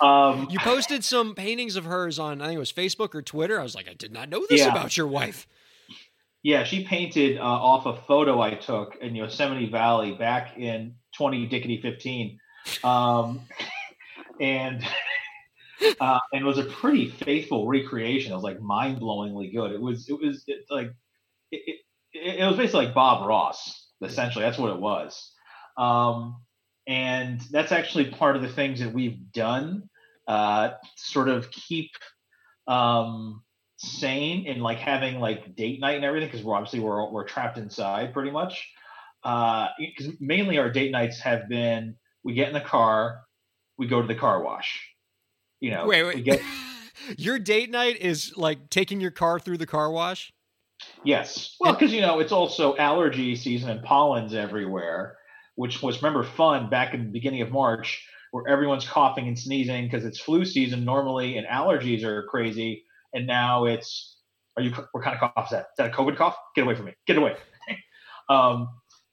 um, 0.01 0.49
you 0.51 0.59
posted 0.59 1.05
some 1.05 1.37
paintings 1.37 1.77
of 1.77 1.85
hers 1.85 2.19
on 2.19 2.43
I 2.43 2.47
think 2.47 2.57
it 2.57 2.61
was 2.61 2.73
Facebook 2.73 3.15
or 3.15 3.23
Twitter. 3.23 3.61
I 3.61 3.63
was 3.63 3.77
like, 3.77 3.89
I 3.89 3.95
did 3.95 4.13
not 4.13 4.29
know 4.29 4.45
this 4.49 4.61
yeah. 4.61 4.71
about 4.71 4.97
your 4.97 5.07
wife. 5.07 5.47
Yeah, 6.43 6.65
she 6.65 6.85
painted 6.85 7.39
uh, 7.39 7.43
off 7.43 7.87
a 7.87 7.97
photo 8.03 8.41
I 8.41 8.55
took 8.55 8.97
in 9.01 9.15
Yosemite 9.15 9.71
Valley 9.71 10.13
back 10.13 10.59
in 10.59 10.95
20 11.17 11.49
Dickety 11.49 11.81
15, 11.81 12.39
um, 12.83 13.41
and 14.41 14.85
uh, 16.01 16.19
and 16.33 16.43
it 16.43 16.45
was 16.45 16.59
a 16.59 16.65
pretty 16.65 17.09
faithful 17.09 17.67
recreation. 17.67 18.33
It 18.33 18.35
was 18.35 18.45
like 18.45 18.61
mind 18.61 19.01
blowingly 19.01 19.55
good. 19.55 19.73
It 19.73 19.81
was 19.81 20.09
it 20.09 20.21
was 20.21 20.45
it, 20.47 20.65
like 20.71 20.91
it, 21.51 21.77
it, 22.13 22.41
it 22.41 22.47
was 22.47 22.57
basically 22.57 22.87
like 22.87 22.95
Bob 22.95 23.27
Ross. 23.27 23.89
Essentially, 24.03 24.45
that's 24.45 24.59
what 24.59 24.71
it 24.71 24.81
was. 24.81 25.33
Um, 25.79 26.43
and 26.87 27.41
that's 27.51 27.73
actually 27.73 28.07
part 28.11 28.37
of 28.37 28.43
the 28.43 28.49
things 28.49 28.81
that 28.81 28.93
we've 28.93 29.33
done 29.33 29.89
uh, 30.29 30.71
sort 30.97 31.29
of 31.29 31.51
keep 31.51 31.91
um, 32.67 33.43
sane 33.77 34.47
and 34.47 34.63
like 34.63 34.79
having 34.79 35.21
like 35.21 35.55
date 35.57 35.81
night 35.81 35.97
and 35.97 36.05
everything 36.05 36.29
because 36.29 36.45
we're 36.45 36.55
obviously 36.55 36.81
we're, 36.81 37.11
we're 37.11 37.25
trapped 37.25 37.59
inside 37.59 38.13
pretty 38.13 38.31
much. 38.31 38.69
Because 39.23 40.09
uh, 40.09 40.13
mainly 40.21 40.59
our 40.59 40.71
date 40.71 40.93
nights 40.93 41.21
have 41.21 41.49
been 41.49 41.97
we 42.23 42.35
get 42.35 42.49
in 42.49 42.55
the 42.55 42.61
car 42.61 43.21
we 43.79 43.87
go 43.87 44.01
to 44.03 44.07
the 44.07 44.15
car 44.15 44.43
wash 44.43 44.95
you 45.65 45.71
know. 45.71 45.87
Wait 45.87 46.05
wait. 46.05 46.25
get... 46.25 46.43
your 47.17 47.39
date 47.39 47.71
night 47.71 47.97
is 47.99 48.37
like 48.37 48.69
taking 48.69 49.01
your 49.01 49.11
car 49.11 49.41
through 49.41 49.59
the 49.59 49.67
car 49.67 49.91
wash? 49.91 50.33
Yes. 51.05 51.57
Well 51.59 51.73
because 51.73 51.93
you 51.93 52.03
know 52.03 52.21
it's 52.21 52.33
also 52.33 52.77
allergy 52.77 53.35
season 53.35 53.71
and 53.71 53.83
pollen's 53.83 54.35
everywhere 54.35 55.17
which 55.57 55.83
was 55.83 56.03
remember 56.03 56.25
fun 56.25 56.69
back 56.69 56.95
in 56.95 57.05
the 57.05 57.11
beginning 57.11 57.43
of 57.43 57.51
March, 57.51 58.07
where 58.31 58.49
everyone's 58.49 58.87
coughing 58.87 59.29
and 59.29 59.39
sneezing 59.39 59.85
because 59.85 60.05
it's 60.05 60.19
flu 60.19 60.45
season 60.45 60.85
normally 60.85 61.39
and 61.39 61.47
allergies 61.47 62.03
are 62.03 62.25
crazy. 62.25 62.85
And 63.13 63.27
now 63.27 63.67
it's, 63.67 64.17
are 64.57 64.63
you, 64.63 64.73
what 64.93 65.05
kind 65.05 65.17
of 65.17 65.33
cough 65.33 65.47
is 65.47 65.51
that? 65.53 65.61
Is 65.61 65.77
that 65.79 65.93
a 65.93 65.95
COVID 65.95 66.17
cough? 66.17 66.37
Get 66.57 66.63
away 66.63 66.75
from 66.75 66.87
me. 66.87 66.95
Get 67.07 67.17
away. 67.17 67.37
um, 68.29 68.69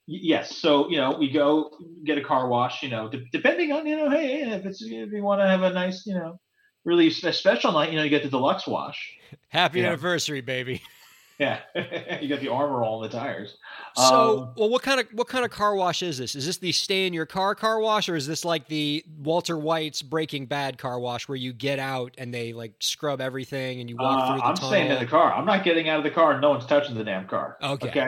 yes. 0.08 0.58
So, 0.58 0.90
you 0.90 0.98
know, 0.98 1.18
we 1.20 1.30
go 1.30 1.70
get 2.04 2.18
a 2.18 2.24
car 2.24 2.48
wash, 2.48 2.82
you 2.82 2.90
know, 2.90 3.10
de- 3.10 3.26
depending 3.32 3.72
on, 3.72 3.86
you 3.86 3.96
know, 3.96 4.10
hey, 4.10 4.42
if 4.42 4.66
it's, 4.66 4.82
if 4.82 5.12
you 5.12 5.24
want 5.24 5.40
to 5.42 5.48
have 5.48 5.62
a 5.62 5.72
nice, 5.72 6.04
you 6.08 6.16
know, 6.16 6.40
really 6.84 7.12
special 7.12 7.72
night, 7.74 7.92
you 7.92 7.98
know, 7.98 8.04
you 8.04 8.10
get 8.10 8.24
the 8.24 8.30
deluxe 8.30 8.66
wash. 8.66 9.18
Happy 9.50 9.86
anniversary, 9.86 10.42
baby. 10.42 10.82
Yeah, 11.42 11.62
you 12.22 12.30
got 12.30 12.40
the 12.40 12.50
armor 12.50 12.84
all 12.84 13.00
the 13.00 13.10
tires. 13.10 13.58
So, 13.96 14.04
um, 14.04 14.54
well, 14.56 14.70
what 14.70 14.84
kind 14.84 15.00
of 15.00 15.08
what 15.14 15.28
kind 15.28 15.44
of 15.44 15.50
car 15.50 15.74
wash 15.74 16.04
is 16.04 16.20
this? 16.20 16.36
Is 16.36 16.46
this 16.46 16.58
the 16.58 16.72
stay 16.72 17.08
in 17.08 17.14
your 17.14 17.26
car 17.26 17.56
car 17.56 17.80
wash, 17.80 18.08
or 18.10 18.16
is 18.16 18.28
this 18.28 18.46
like 18.46 18.68
the 18.68 19.04
Walter 19.18 19.58
White's 19.58 20.04
Breaking 20.04 20.46
Bad 20.46 20.78
car 20.78 21.00
wash, 21.00 21.28
where 21.28 21.36
you 21.36 21.52
get 21.52 21.80
out 21.80 22.14
and 22.20 22.32
they 22.32 22.54
like 22.54 22.74
scrub 22.80 23.22
everything 23.22 23.82
and 23.82 23.90
you 23.90 23.98
walk 23.98 24.22
uh, 24.22 24.28
through 24.28 24.38
the 24.38 24.46
I'm 24.46 24.56
tunnel? 24.56 24.70
staying 24.70 24.92
in 24.92 25.00
the 25.00 25.08
car. 25.08 25.34
I'm 25.34 25.46
not 25.46 25.64
getting 25.64 25.90
out 25.90 25.98
of 25.98 26.04
the 26.04 26.12
car. 26.12 26.34
and 26.34 26.42
No 26.42 26.52
one's 26.52 26.68
touching 26.68 26.94
the 26.94 27.04
damn 27.04 27.28
car. 27.28 27.58
Okay. 27.64 27.90
Okay. 27.90 28.08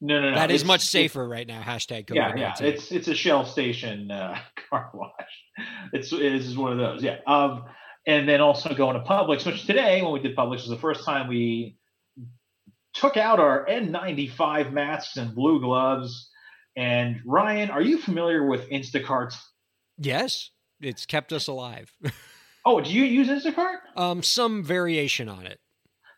No, 0.00 0.18
no, 0.18 0.30
no. 0.30 0.36
That 0.36 0.50
is 0.50 0.64
much 0.64 0.80
safer 0.80 1.28
right 1.28 1.46
now. 1.46 1.60
Hashtag 1.60 2.06
COVID. 2.06 2.14
Yeah, 2.14 2.34
yeah. 2.34 2.54
It's 2.60 2.90
it's 2.90 3.08
a 3.08 3.14
Shell 3.14 3.44
station 3.44 4.10
uh, 4.10 4.38
car 4.70 4.88
wash. 4.94 5.12
It's 5.92 6.14
it 6.14 6.22
is 6.22 6.56
one 6.56 6.72
of 6.72 6.78
those. 6.78 7.02
Yeah. 7.02 7.18
Um, 7.26 7.66
and 8.06 8.26
then 8.26 8.40
also 8.40 8.74
going 8.74 8.94
to 8.94 9.06
Publix, 9.06 9.44
which 9.44 9.66
today 9.66 10.00
when 10.00 10.14
we 10.14 10.20
did 10.20 10.34
Publix 10.34 10.62
was 10.62 10.68
the 10.68 10.78
first 10.78 11.04
time 11.04 11.28
we 11.28 11.77
took 12.98 13.16
out 13.16 13.40
our 13.40 13.66
N95 13.66 14.72
masks 14.72 15.16
and 15.16 15.34
blue 15.34 15.60
gloves. 15.60 16.30
And 16.76 17.20
Ryan, 17.24 17.70
are 17.70 17.82
you 17.82 17.98
familiar 17.98 18.46
with 18.46 18.68
Instacart? 18.70 19.34
Yes, 19.98 20.50
it's 20.80 21.06
kept 21.06 21.32
us 21.32 21.48
alive. 21.48 21.92
oh, 22.64 22.80
do 22.80 22.90
you 22.90 23.04
use 23.04 23.28
Instacart? 23.28 23.78
Um, 23.96 24.22
some 24.22 24.62
variation 24.62 25.28
on 25.28 25.46
it. 25.46 25.60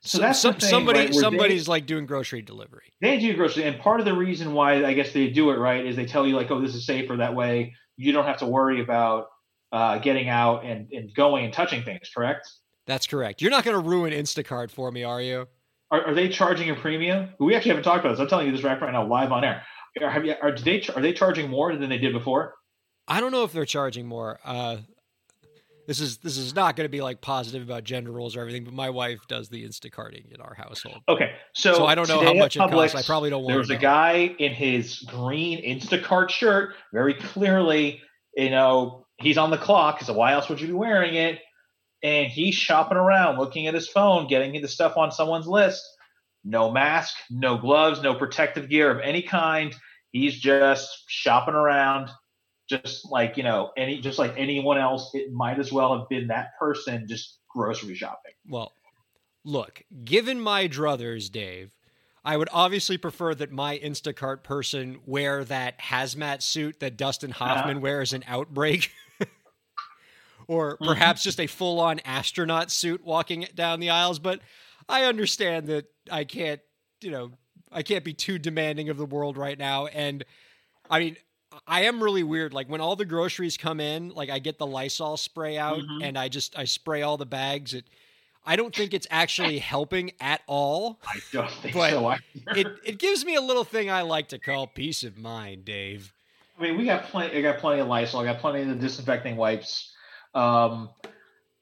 So, 0.02 0.16
so 0.16 0.22
that's 0.22 0.38
some, 0.38 0.54
thing, 0.54 0.70
somebody 0.70 0.98
right, 1.00 1.14
somebody's 1.14 1.66
they, 1.66 1.70
like 1.70 1.86
doing 1.86 2.06
grocery 2.06 2.40
delivery. 2.40 2.92
They 3.02 3.18
do 3.18 3.36
grocery, 3.36 3.64
and 3.64 3.78
part 3.78 4.00
of 4.00 4.06
the 4.06 4.14
reason 4.14 4.54
why 4.54 4.82
I 4.84 4.94
guess 4.94 5.12
they 5.12 5.28
do 5.28 5.50
it 5.50 5.58
right 5.58 5.84
is 5.84 5.94
they 5.94 6.06
tell 6.06 6.26
you 6.26 6.36
like, 6.36 6.50
oh, 6.50 6.60
this 6.60 6.74
is 6.74 6.86
safer. 6.86 7.18
That 7.18 7.34
way, 7.34 7.74
you 7.98 8.12
don't 8.12 8.24
have 8.24 8.38
to 8.38 8.46
worry 8.46 8.80
about 8.80 9.26
uh, 9.72 9.98
getting 9.98 10.30
out 10.30 10.64
and, 10.64 10.90
and 10.90 11.14
going 11.14 11.44
and 11.44 11.52
touching 11.52 11.82
things. 11.82 12.10
Correct? 12.14 12.48
That's 12.86 13.06
correct. 13.06 13.42
You're 13.42 13.50
not 13.50 13.62
going 13.62 13.80
to 13.80 13.88
ruin 13.88 14.12
Instacart 14.12 14.70
for 14.70 14.90
me, 14.90 15.04
are 15.04 15.20
you? 15.20 15.46
Are, 15.90 16.07
are, 16.07 16.14
they 16.14 16.29
charging 16.29 16.70
a 16.70 16.74
premium? 16.74 17.31
We 17.38 17.55
actually 17.55 17.70
haven't 17.70 17.85
talked 17.85 18.05
about 18.05 18.12
this. 18.12 18.20
I'm 18.20 18.29
telling 18.29 18.46
you 18.46 18.53
this 18.53 18.62
right, 18.62 18.81
right 18.81 18.92
now, 18.92 19.07
live 19.07 19.33
on 19.33 19.44
air. 19.44 19.62
Have 20.00 20.24
you, 20.24 20.35
are 20.40 20.57
they 20.57 20.83
are 20.94 21.03
they 21.03 21.12
charging 21.12 21.50
more 21.50 21.74
than 21.76 21.90
they 21.90 21.98
did 21.98 22.12
before? 22.12 22.55
I 23.09 23.20
don't 23.20 23.33
know 23.33 23.42
if 23.42 23.53
they're 23.53 23.64
charging 23.64 24.07
more. 24.07 24.38
Uh, 24.44 24.76
this 25.88 25.98
is 25.98 26.18
this 26.18 26.37
is 26.37 26.55
not 26.55 26.76
going 26.76 26.85
to 26.85 26.90
be 26.90 27.00
like 27.00 27.20
positive 27.20 27.62
about 27.62 27.83
gender 27.83 28.12
roles 28.12 28.37
or 28.37 28.40
everything, 28.40 28.62
but 28.62 28.72
my 28.72 28.88
wife 28.88 29.18
does 29.26 29.48
the 29.48 29.66
Instacarting 29.66 30.33
in 30.33 30.40
our 30.40 30.55
household. 30.55 30.98
Okay, 31.09 31.33
so 31.53 31.74
so 31.74 31.87
I 31.87 31.96
don't 31.96 32.09
know 32.09 32.22
how 32.22 32.35
much 32.35 32.55
it 32.55 32.61
costs. 32.61 32.94
I 32.94 33.03
probably 33.03 33.31
don't 33.31 33.42
want. 33.42 33.50
There 33.50 33.59
was 33.59 33.70
a 33.70 33.76
guy 33.76 34.37
in 34.38 34.53
his 34.53 35.00
green 35.00 35.61
Instacart 35.64 36.31
shirt, 36.31 36.74
very 36.92 37.14
clearly, 37.14 38.00
you 38.37 38.50
know, 38.50 39.07
he's 39.16 39.37
on 39.37 39.50
the 39.50 39.59
clock. 39.59 40.00
So 40.03 40.12
why 40.12 40.33
else 40.33 40.48
would 40.48 40.61
you 40.61 40.68
be 40.68 40.72
wearing 40.72 41.14
it? 41.14 41.40
And 42.02 42.28
he's 42.28 42.54
shopping 42.54 42.96
around, 42.96 43.38
looking 43.38 43.66
at 43.66 43.74
his 43.74 43.88
phone, 43.88 44.26
getting 44.26 44.60
the 44.60 44.68
stuff 44.68 44.96
on 44.96 45.12
someone's 45.12 45.46
list. 45.46 45.82
No 46.44 46.70
mask, 46.70 47.14
no 47.28 47.58
gloves, 47.58 48.00
no 48.00 48.14
protective 48.14 48.70
gear 48.70 48.90
of 48.90 49.00
any 49.00 49.20
kind. 49.20 49.74
He's 50.10 50.38
just 50.38 51.04
shopping 51.06 51.54
around, 51.54 52.10
just 52.70 53.10
like 53.10 53.36
you 53.36 53.42
know 53.42 53.72
any 53.76 54.00
just 54.00 54.18
like 54.18 54.32
anyone 54.36 54.78
else 54.78 55.10
it 55.12 55.32
might 55.32 55.58
as 55.58 55.72
well 55.72 55.98
have 55.98 56.08
been 56.08 56.28
that 56.28 56.56
person 56.58 57.06
just 57.08 57.38
grocery 57.48 57.96
shopping 57.96 58.32
well 58.48 58.72
look 59.44 59.82
given 60.04 60.40
my 60.40 60.68
druthers 60.68 61.30
dave 61.30 61.74
i 62.24 62.36
would 62.36 62.48
obviously 62.52 62.96
prefer 62.96 63.34
that 63.34 63.50
my 63.50 63.76
instacart 63.80 64.44
person 64.44 65.00
wear 65.04 65.44
that 65.44 65.80
hazmat 65.80 66.40
suit 66.40 66.78
that 66.78 66.96
dustin 66.96 67.32
uh-huh. 67.32 67.44
hoffman 67.44 67.78
uh-huh. 67.78 67.82
wears 67.82 68.12
in 68.12 68.22
outbreak 68.28 68.92
or 70.50 70.74
mm-hmm. 70.74 70.86
perhaps 70.86 71.20
mm-hmm. 71.20 71.28
just 71.28 71.40
a 71.40 71.46
full-on 71.46 72.00
astronaut 72.04 72.70
suit 72.70 73.04
walking 73.04 73.46
down 73.54 73.78
the 73.80 73.90
aisles 73.90 74.18
but 74.18 74.40
i 74.88 75.04
understand 75.04 75.68
that 75.68 75.86
i 76.10 76.24
can't 76.24 76.60
you 77.00 77.10
know 77.10 77.30
i 77.70 77.82
can't 77.82 78.04
be 78.04 78.12
too 78.12 78.38
demanding 78.38 78.88
of 78.88 78.96
the 78.96 79.06
world 79.06 79.38
right 79.38 79.58
now 79.58 79.86
and 79.86 80.24
i 80.90 80.98
mean 80.98 81.16
I 81.66 81.82
am 81.82 82.00
really 82.00 82.22
weird. 82.22 82.54
Like 82.54 82.68
when 82.68 82.80
all 82.80 82.94
the 82.94 83.04
groceries 83.04 83.56
come 83.56 83.80
in, 83.80 84.10
like 84.10 84.30
I 84.30 84.38
get 84.38 84.58
the 84.58 84.66
Lysol 84.68 85.16
spray 85.16 85.58
out 85.58 85.78
mm-hmm. 85.78 86.02
and 86.02 86.16
I 86.16 86.28
just 86.28 86.56
I 86.56 86.64
spray 86.64 87.02
all 87.02 87.16
the 87.16 87.26
bags. 87.26 87.74
It 87.74 87.86
I 88.46 88.54
don't 88.54 88.72
think 88.72 88.94
it's 88.94 89.08
actually 89.10 89.58
helping 89.74 90.12
at 90.20 90.42
all. 90.46 91.00
I 91.04 91.18
don't 91.32 91.50
think 91.50 91.74
but 91.74 91.90
so. 91.90 92.14
it 92.54 92.68
it 92.84 92.98
gives 93.00 93.24
me 93.24 93.34
a 93.34 93.40
little 93.40 93.64
thing 93.64 93.90
I 93.90 94.02
like 94.02 94.28
to 94.28 94.38
call 94.38 94.68
peace 94.68 95.02
of 95.02 95.18
mind, 95.18 95.64
Dave. 95.64 96.12
I 96.56 96.62
mean, 96.62 96.78
we 96.78 96.84
got 96.84 97.04
plenty. 97.04 97.36
I 97.36 97.42
got 97.42 97.58
plenty 97.58 97.80
of 97.80 97.88
Lysol. 97.88 98.20
I 98.20 98.26
got 98.26 98.38
plenty 98.38 98.62
of 98.62 98.68
the 98.68 98.76
disinfecting 98.76 99.34
wipes. 99.34 99.92
Um, 100.34 100.90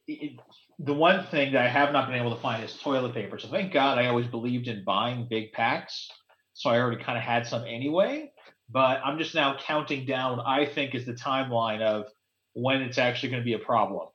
it, 0.07 0.39
the 0.79 0.95
one 0.95 1.27
thing 1.27 1.53
that 1.53 1.65
I 1.65 1.69
have 1.69 1.93
not 1.93 2.09
been 2.09 2.19
able 2.19 2.35
to 2.35 2.41
find 2.41 2.63
is 2.63 2.77
toilet 2.79 3.15
paper. 3.15 3.39
So 3.39 3.49
thank 3.49 3.73
God 3.73 3.99
I 3.99 4.07
always 4.07 4.27
believed 4.27 4.69
in 4.69 4.85
buying 4.85 5.27
big 5.29 5.53
packs. 5.53 6.09
So 6.55 6.71
I 6.71 6.79
already 6.79 7.03
kind 7.03 7.19
of 7.19 7.25
had 7.25 7.47
some 7.47 7.65
anyway 7.65 8.33
but 8.71 9.01
I'm 9.05 9.19
just 9.19 9.35
now 9.35 9.57
counting 9.59 10.05
down. 10.05 10.41
I 10.41 10.67
think 10.67 10.95
is 10.95 11.07
the 11.07 11.15
timeline 11.15 11.81
of 11.81 12.07
when 12.53 12.83
it's 12.83 12.99
actually 12.99 13.31
going 13.31 13.43
to 13.43 13.45
be 13.45 13.55
a 13.55 13.59
problem. 13.59 14.09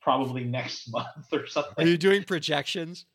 Probably 0.00 0.44
next 0.44 0.88
month 0.92 1.32
or 1.32 1.46
something. 1.46 1.84
Are 1.84 1.88
you 1.88 1.98
doing 1.98 2.24
projections? 2.24 3.06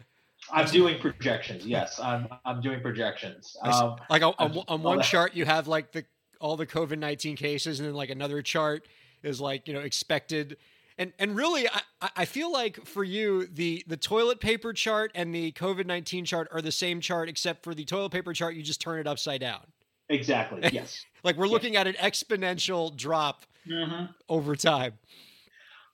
I'm 0.52 0.66
doing 0.66 1.00
projections. 1.00 1.66
Yes, 1.66 2.00
I'm. 2.00 2.28
I'm 2.46 2.62
doing 2.62 2.82
projections. 2.82 3.56
Um, 3.62 3.98
like 4.10 4.24
on, 4.24 4.34
on, 4.40 4.64
on 4.68 4.82
one 4.82 5.02
chart, 5.02 5.36
you 5.36 5.46
have 5.46 5.68
like 5.68 5.92
the 5.92 6.04
all 6.42 6.58
the 6.58 6.66
COVID 6.66 6.98
nineteen 6.98 7.36
cases, 7.36 7.80
and 7.80 7.88
then 7.88 7.94
like 7.94 8.10
another 8.10 8.42
chart 8.42 8.88
is 9.22 9.40
like 9.40 9.68
you 9.68 9.74
know 9.74 9.82
expected. 9.82 10.58
And 11.02 11.14
and 11.18 11.36
really, 11.36 11.68
I, 11.68 12.10
I 12.16 12.26
feel 12.26 12.52
like 12.52 12.86
for 12.86 13.04
you, 13.04 13.48
the 13.48 13.84
the 13.88 13.98
toilet 13.98 14.40
paper 14.40 14.72
chart 14.72 15.12
and 15.16 15.34
the 15.34 15.52
COVID 15.54 15.88
nineteen 15.88 16.26
chart 16.26 16.48
are 16.52 16.62
the 16.62 16.72
same 16.72 17.02
chart, 17.02 17.28
except 17.28 17.64
for 17.64 17.74
the 17.74 17.84
toilet 17.86 18.12
paper 18.12 18.34
chart, 18.34 18.54
you 18.54 18.62
just 18.62 18.80
turn 18.80 19.00
it 19.00 19.08
upside 19.08 19.42
down. 19.42 19.62
Exactly. 20.10 20.62
Yes. 20.72 21.04
like 21.24 21.38
we're 21.38 21.48
looking 21.48 21.76
at 21.76 21.88
an 21.88 21.96
exponential 21.96 22.96
drop 22.96 23.48
mm-hmm. 23.68 24.12
over 24.30 24.56
time. 24.56 24.94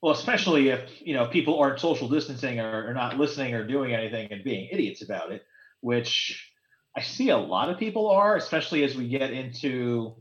Well, 0.02 0.13
especially 0.13 0.70
if 0.70 0.89
you 1.00 1.13
know 1.13 1.28
people 1.28 1.58
aren't 1.58 1.80
social 1.80 2.10
distancing 2.10 2.60
or, 2.60 2.89
or 2.89 2.93
not 2.93 3.17
listening 3.17 3.54
or 3.54 3.65
doing 3.65 3.93
anything 3.93 4.28
and 4.34 4.43
being 4.43 4.67
idiots 4.74 5.04
about 5.04 5.32
it, 5.32 5.46
which 5.80 6.52
I 6.98 7.02
see 7.02 7.30
a 7.30 7.38
lot 7.38 7.70
of 7.70 7.78
people 7.78 8.10
are, 8.10 8.36
especially 8.36 8.84
as 8.84 8.98
we 8.98 9.08
get 9.08 9.32
into 9.32 10.17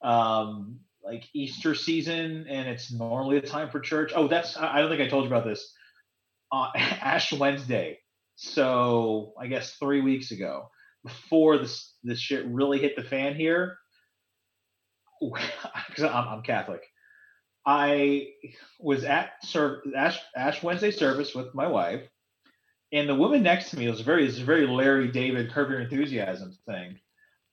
um, 0.00 0.80
like 1.04 1.28
Easter 1.34 1.74
season 1.74 2.46
and 2.48 2.68
it's 2.68 2.92
normally 2.92 3.40
the 3.40 3.46
time 3.46 3.70
for 3.70 3.80
church. 3.80 4.12
Oh, 4.14 4.28
that's 4.28 4.56
I 4.56 4.80
don't 4.80 4.90
think 4.90 5.02
I 5.02 5.08
told 5.08 5.24
you 5.24 5.30
about 5.30 5.44
this. 5.44 5.72
Uh, 6.50 6.68
Ash 6.74 7.32
Wednesday. 7.32 7.98
So 8.36 9.34
I 9.38 9.46
guess 9.46 9.74
three 9.76 10.00
weeks 10.00 10.30
ago, 10.30 10.68
before 11.04 11.58
this 11.58 11.94
this 12.02 12.18
shit 12.18 12.46
really 12.46 12.78
hit 12.78 12.96
the 12.96 13.02
fan 13.02 13.34
here, 13.34 13.78
because 15.20 16.04
I'm, 16.04 16.28
I'm, 16.28 16.42
Catholic, 16.42 16.82
I 17.66 18.28
was 18.80 19.04
at 19.04 19.32
Ash, 19.96 20.18
Ash 20.36 20.62
Wednesday 20.62 20.90
service 20.90 21.34
with 21.34 21.54
my 21.54 21.66
wife, 21.66 22.02
and 22.92 23.08
the 23.08 23.14
woman 23.14 23.42
next 23.42 23.70
to 23.70 23.78
me 23.78 23.88
was 23.88 24.00
very 24.00 24.26
this 24.26 24.38
very 24.38 24.66
Larry 24.66 25.08
David 25.08 25.52
Curb 25.52 25.70
Your 25.70 25.80
Enthusiasm 25.80 26.56
thing. 26.66 26.98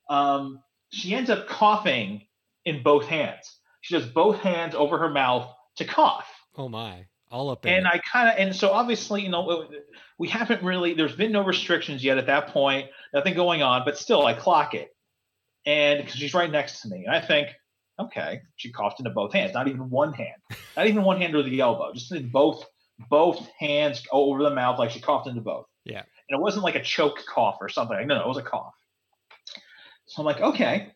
Um, 0.08 0.62
she 0.90 1.14
ends 1.14 1.30
up 1.30 1.46
coughing 1.46 2.22
in 2.64 2.82
both 2.82 3.06
hands. 3.06 3.58
She 3.80 3.94
does 3.94 4.06
both 4.06 4.38
hands 4.38 4.74
over 4.74 4.98
her 4.98 5.10
mouth 5.10 5.50
to 5.76 5.84
cough. 5.84 6.28
Oh 6.56 6.68
my! 6.68 7.06
All 7.30 7.50
up. 7.50 7.64
and 7.64 7.86
it. 7.86 7.92
I 7.92 7.98
kind 7.98 8.28
of 8.28 8.34
and 8.38 8.54
so 8.54 8.70
obviously 8.70 9.22
you 9.22 9.28
know 9.28 9.68
we 10.18 10.28
haven't 10.28 10.62
really 10.62 10.94
there's 10.94 11.14
been 11.14 11.32
no 11.32 11.44
restrictions 11.44 12.02
yet 12.02 12.18
at 12.18 12.26
that 12.26 12.48
point 12.48 12.88
nothing 13.12 13.34
going 13.34 13.62
on, 13.62 13.82
but 13.84 13.98
still 13.98 14.26
I 14.26 14.34
clock 14.34 14.74
it. 14.74 14.94
And 15.66 15.98
because 15.98 16.14
she's 16.18 16.34
right 16.34 16.50
next 16.50 16.80
to 16.82 16.88
me. 16.88 17.04
And 17.06 17.14
I 17.14 17.20
think, 17.20 17.48
okay, 17.98 18.40
she 18.56 18.72
coughed 18.72 18.98
into 18.98 19.10
both 19.10 19.32
hands, 19.32 19.52
not 19.52 19.68
even 19.68 19.90
one 19.90 20.12
hand, 20.12 20.36
not 20.76 20.86
even 20.86 21.02
one 21.02 21.20
hand 21.20 21.34
or 21.34 21.42
the 21.42 21.60
elbow, 21.60 21.92
just 21.92 22.12
in 22.12 22.28
both 22.28 22.64
both 23.08 23.48
hands 23.58 24.02
over 24.12 24.42
the 24.42 24.50
mouth, 24.50 24.78
like 24.78 24.90
she 24.90 25.00
coughed 25.00 25.26
into 25.26 25.40
both. 25.40 25.66
Yeah. 25.84 26.00
And 26.00 26.38
it 26.38 26.40
wasn't 26.40 26.64
like 26.64 26.74
a 26.74 26.82
choke 26.82 27.24
cough 27.26 27.56
or 27.60 27.68
something. 27.68 27.96
No, 28.06 28.16
no, 28.16 28.22
it 28.22 28.28
was 28.28 28.36
a 28.36 28.42
cough. 28.42 28.74
So 30.06 30.20
I'm 30.20 30.26
like, 30.26 30.40
okay, 30.40 30.92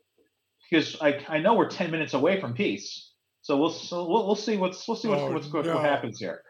because 0.71 0.97
I, 1.01 1.25
I 1.29 1.39
know 1.39 1.55
we're 1.55 1.69
10 1.69 1.91
minutes 1.91 2.15
away 2.15 2.41
from 2.41 2.55
peace. 2.55 3.13
So 3.43 3.59
we'll 3.59 3.71
so 3.71 4.09
we'll, 4.09 4.27
we'll 4.27 4.37
see 4.37 4.57
what's 4.57 4.89
we'll 4.89 4.97
see 4.97 5.09
what's, 5.09 5.21
oh, 5.21 5.33
what's 5.33 5.53
no. 5.53 5.75
what 5.75 5.85
happens 5.85 6.19
here. 6.19 6.41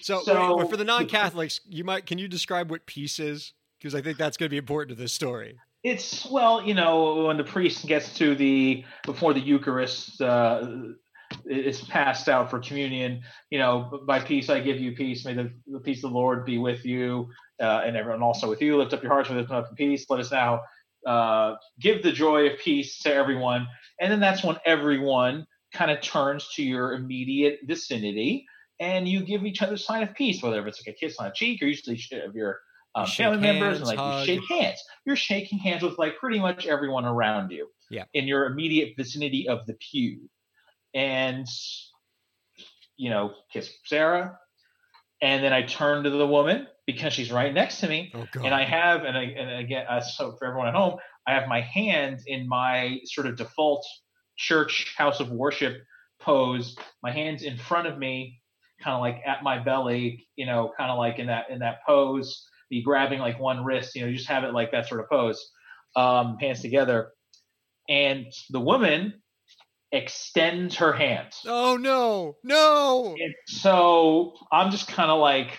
So, 0.00 0.20
so 0.22 0.56
wait, 0.56 0.68
for 0.68 0.76
the 0.76 0.84
non-Catholics, 0.84 1.60
you 1.68 1.84
might 1.84 2.06
can 2.06 2.18
you 2.18 2.26
describe 2.26 2.70
what 2.70 2.84
peace 2.86 3.20
is? 3.20 3.52
because 3.84 3.94
I 3.94 4.00
think 4.00 4.16
that's 4.16 4.38
going 4.38 4.46
to 4.46 4.50
be 4.50 4.56
important 4.56 4.96
to 4.96 5.02
this 5.02 5.12
story. 5.12 5.58
It's 5.82 6.24
well, 6.30 6.62
you 6.62 6.72
know, 6.72 7.26
when 7.26 7.36
the 7.36 7.44
priest 7.44 7.86
gets 7.86 8.16
to 8.16 8.34
the 8.34 8.82
before 9.04 9.34
the 9.34 9.40
Eucharist 9.40 10.22
uh, 10.22 10.66
is 11.44 11.82
passed 11.82 12.26
out 12.30 12.48
for 12.48 12.58
communion, 12.60 13.20
you 13.50 13.58
know, 13.58 14.00
by 14.06 14.20
peace 14.20 14.48
I 14.48 14.60
give 14.60 14.80
you 14.80 14.92
peace. 14.92 15.26
May 15.26 15.34
the, 15.34 15.52
the 15.66 15.80
peace 15.80 16.02
of 16.02 16.10
the 16.10 16.16
Lord 16.16 16.46
be 16.46 16.56
with 16.56 16.86
you 16.86 17.28
uh, 17.60 17.82
and 17.84 17.94
everyone 17.94 18.22
also 18.22 18.48
with 18.48 18.62
you. 18.62 18.78
Lift 18.78 18.94
up 18.94 19.02
your 19.02 19.12
hearts 19.12 19.28
with 19.28 19.50
up 19.50 19.68
in 19.68 19.76
peace. 19.76 20.06
Let 20.08 20.20
us 20.20 20.32
now 20.32 20.62
uh, 21.06 21.54
give 21.80 22.02
the 22.02 22.12
joy 22.12 22.46
of 22.48 22.58
peace 22.58 22.98
to 23.00 23.14
everyone. 23.14 23.66
And 24.00 24.10
then 24.10 24.20
that's 24.20 24.42
when 24.42 24.56
everyone 24.64 25.46
kind 25.72 25.90
of 25.90 26.00
turns 26.00 26.48
to 26.54 26.62
your 26.62 26.92
immediate 26.92 27.60
vicinity 27.64 28.46
and 28.80 29.08
you 29.08 29.24
give 29.24 29.44
each 29.44 29.62
other 29.62 29.74
a 29.74 29.78
sign 29.78 30.02
of 30.02 30.14
peace, 30.14 30.42
whether 30.42 30.66
it's 30.66 30.84
like 30.84 30.94
a 30.94 30.98
kiss 30.98 31.16
on 31.18 31.26
the 31.26 31.32
cheek 31.34 31.62
or 31.62 31.66
usually 31.66 31.96
if 31.96 32.34
you're 32.34 32.60
um, 32.94 33.06
family 33.06 33.44
hands, 33.44 33.60
members 33.60 33.78
and 33.78 33.86
like 33.86 33.98
hug. 33.98 34.20
you 34.20 34.26
shake 34.26 34.48
hands. 34.48 34.82
You're 35.04 35.16
shaking 35.16 35.58
hands 35.58 35.82
with 35.82 35.98
like 35.98 36.18
pretty 36.18 36.38
much 36.38 36.66
everyone 36.66 37.04
around 37.04 37.50
you. 37.50 37.68
Yeah. 37.90 38.04
In 38.14 38.26
your 38.26 38.46
immediate 38.46 38.94
vicinity 38.96 39.48
of 39.48 39.66
the 39.66 39.74
pew. 39.74 40.28
And 40.94 41.46
you 42.96 43.10
know, 43.10 43.34
kiss 43.52 43.70
Sarah. 43.86 44.38
And 45.22 45.42
then 45.42 45.52
I 45.52 45.62
turn 45.62 46.04
to 46.04 46.10
the 46.10 46.26
woman 46.26 46.66
because 46.86 47.12
she's 47.12 47.32
right 47.32 47.52
next 47.52 47.80
to 47.80 47.88
me. 47.88 48.12
Oh, 48.14 48.26
and 48.44 48.54
I 48.54 48.64
have, 48.64 49.04
and, 49.04 49.16
I, 49.16 49.22
and 49.22 49.64
again, 49.64 49.86
uh, 49.88 50.00
so 50.00 50.32
for 50.32 50.46
everyone 50.46 50.68
at 50.68 50.74
home, 50.74 50.98
I 51.26 51.32
have 51.32 51.48
my 51.48 51.60
hand 51.60 52.20
in 52.26 52.46
my 52.48 52.98
sort 53.04 53.26
of 53.26 53.36
default 53.36 53.86
church 54.36 54.94
house 54.96 55.20
of 55.20 55.30
worship 55.30 55.78
pose. 56.20 56.76
My 57.02 57.10
hands 57.10 57.42
in 57.42 57.56
front 57.56 57.86
of 57.86 57.98
me, 57.98 58.40
kind 58.82 58.94
of 58.94 59.00
like 59.00 59.22
at 59.26 59.42
my 59.42 59.58
belly, 59.58 60.26
you 60.36 60.46
know, 60.46 60.72
kind 60.76 60.90
of 60.90 60.98
like 60.98 61.18
in 61.18 61.28
that 61.28 61.48
in 61.48 61.60
that 61.60 61.78
pose 61.86 62.46
be 62.70 62.82
grabbing 62.82 63.20
like 63.20 63.38
one 63.38 63.64
wrist, 63.64 63.94
you 63.94 64.02
know, 64.02 64.08
you 64.08 64.16
just 64.16 64.28
have 64.28 64.44
it 64.44 64.52
like 64.52 64.72
that 64.72 64.88
sort 64.88 65.00
of 65.00 65.08
pose, 65.08 65.50
um, 65.96 66.36
hands 66.38 66.60
together. 66.60 67.10
And 67.88 68.26
the 68.50 68.60
woman 68.60 69.22
extends 69.94 70.76
her 70.76 70.92
hands. 70.92 71.40
Oh 71.46 71.76
no, 71.76 72.36
no. 72.42 73.14
And 73.18 73.34
so 73.46 74.34
I'm 74.50 74.70
just 74.70 74.88
kind 74.88 75.10
of 75.10 75.20
like, 75.20 75.56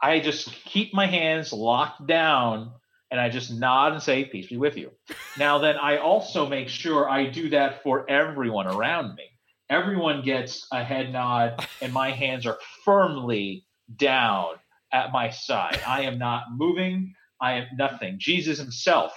I 0.00 0.20
just 0.20 0.52
keep 0.64 0.94
my 0.94 1.06
hands 1.06 1.52
locked 1.52 2.06
down 2.06 2.72
and 3.10 3.20
I 3.20 3.28
just 3.28 3.52
nod 3.52 3.92
and 3.92 4.02
say, 4.02 4.24
Peace 4.24 4.48
be 4.48 4.56
with 4.56 4.76
you. 4.76 4.92
now, 5.38 5.58
then 5.58 5.76
I 5.76 5.98
also 5.98 6.48
make 6.48 6.68
sure 6.68 7.10
I 7.10 7.26
do 7.26 7.50
that 7.50 7.82
for 7.82 8.08
everyone 8.08 8.68
around 8.68 9.16
me. 9.16 9.24
Everyone 9.68 10.22
gets 10.22 10.66
a 10.72 10.84
head 10.84 11.12
nod, 11.12 11.66
and 11.82 11.92
my 11.92 12.10
hands 12.10 12.46
are 12.46 12.58
firmly 12.84 13.64
down 13.96 14.54
at 14.92 15.10
my 15.10 15.30
side. 15.30 15.80
I 15.86 16.02
am 16.02 16.18
not 16.18 16.44
moving. 16.52 17.14
I 17.40 17.54
am 17.54 17.66
nothing. 17.76 18.16
Jesus 18.18 18.58
himself 18.58 19.12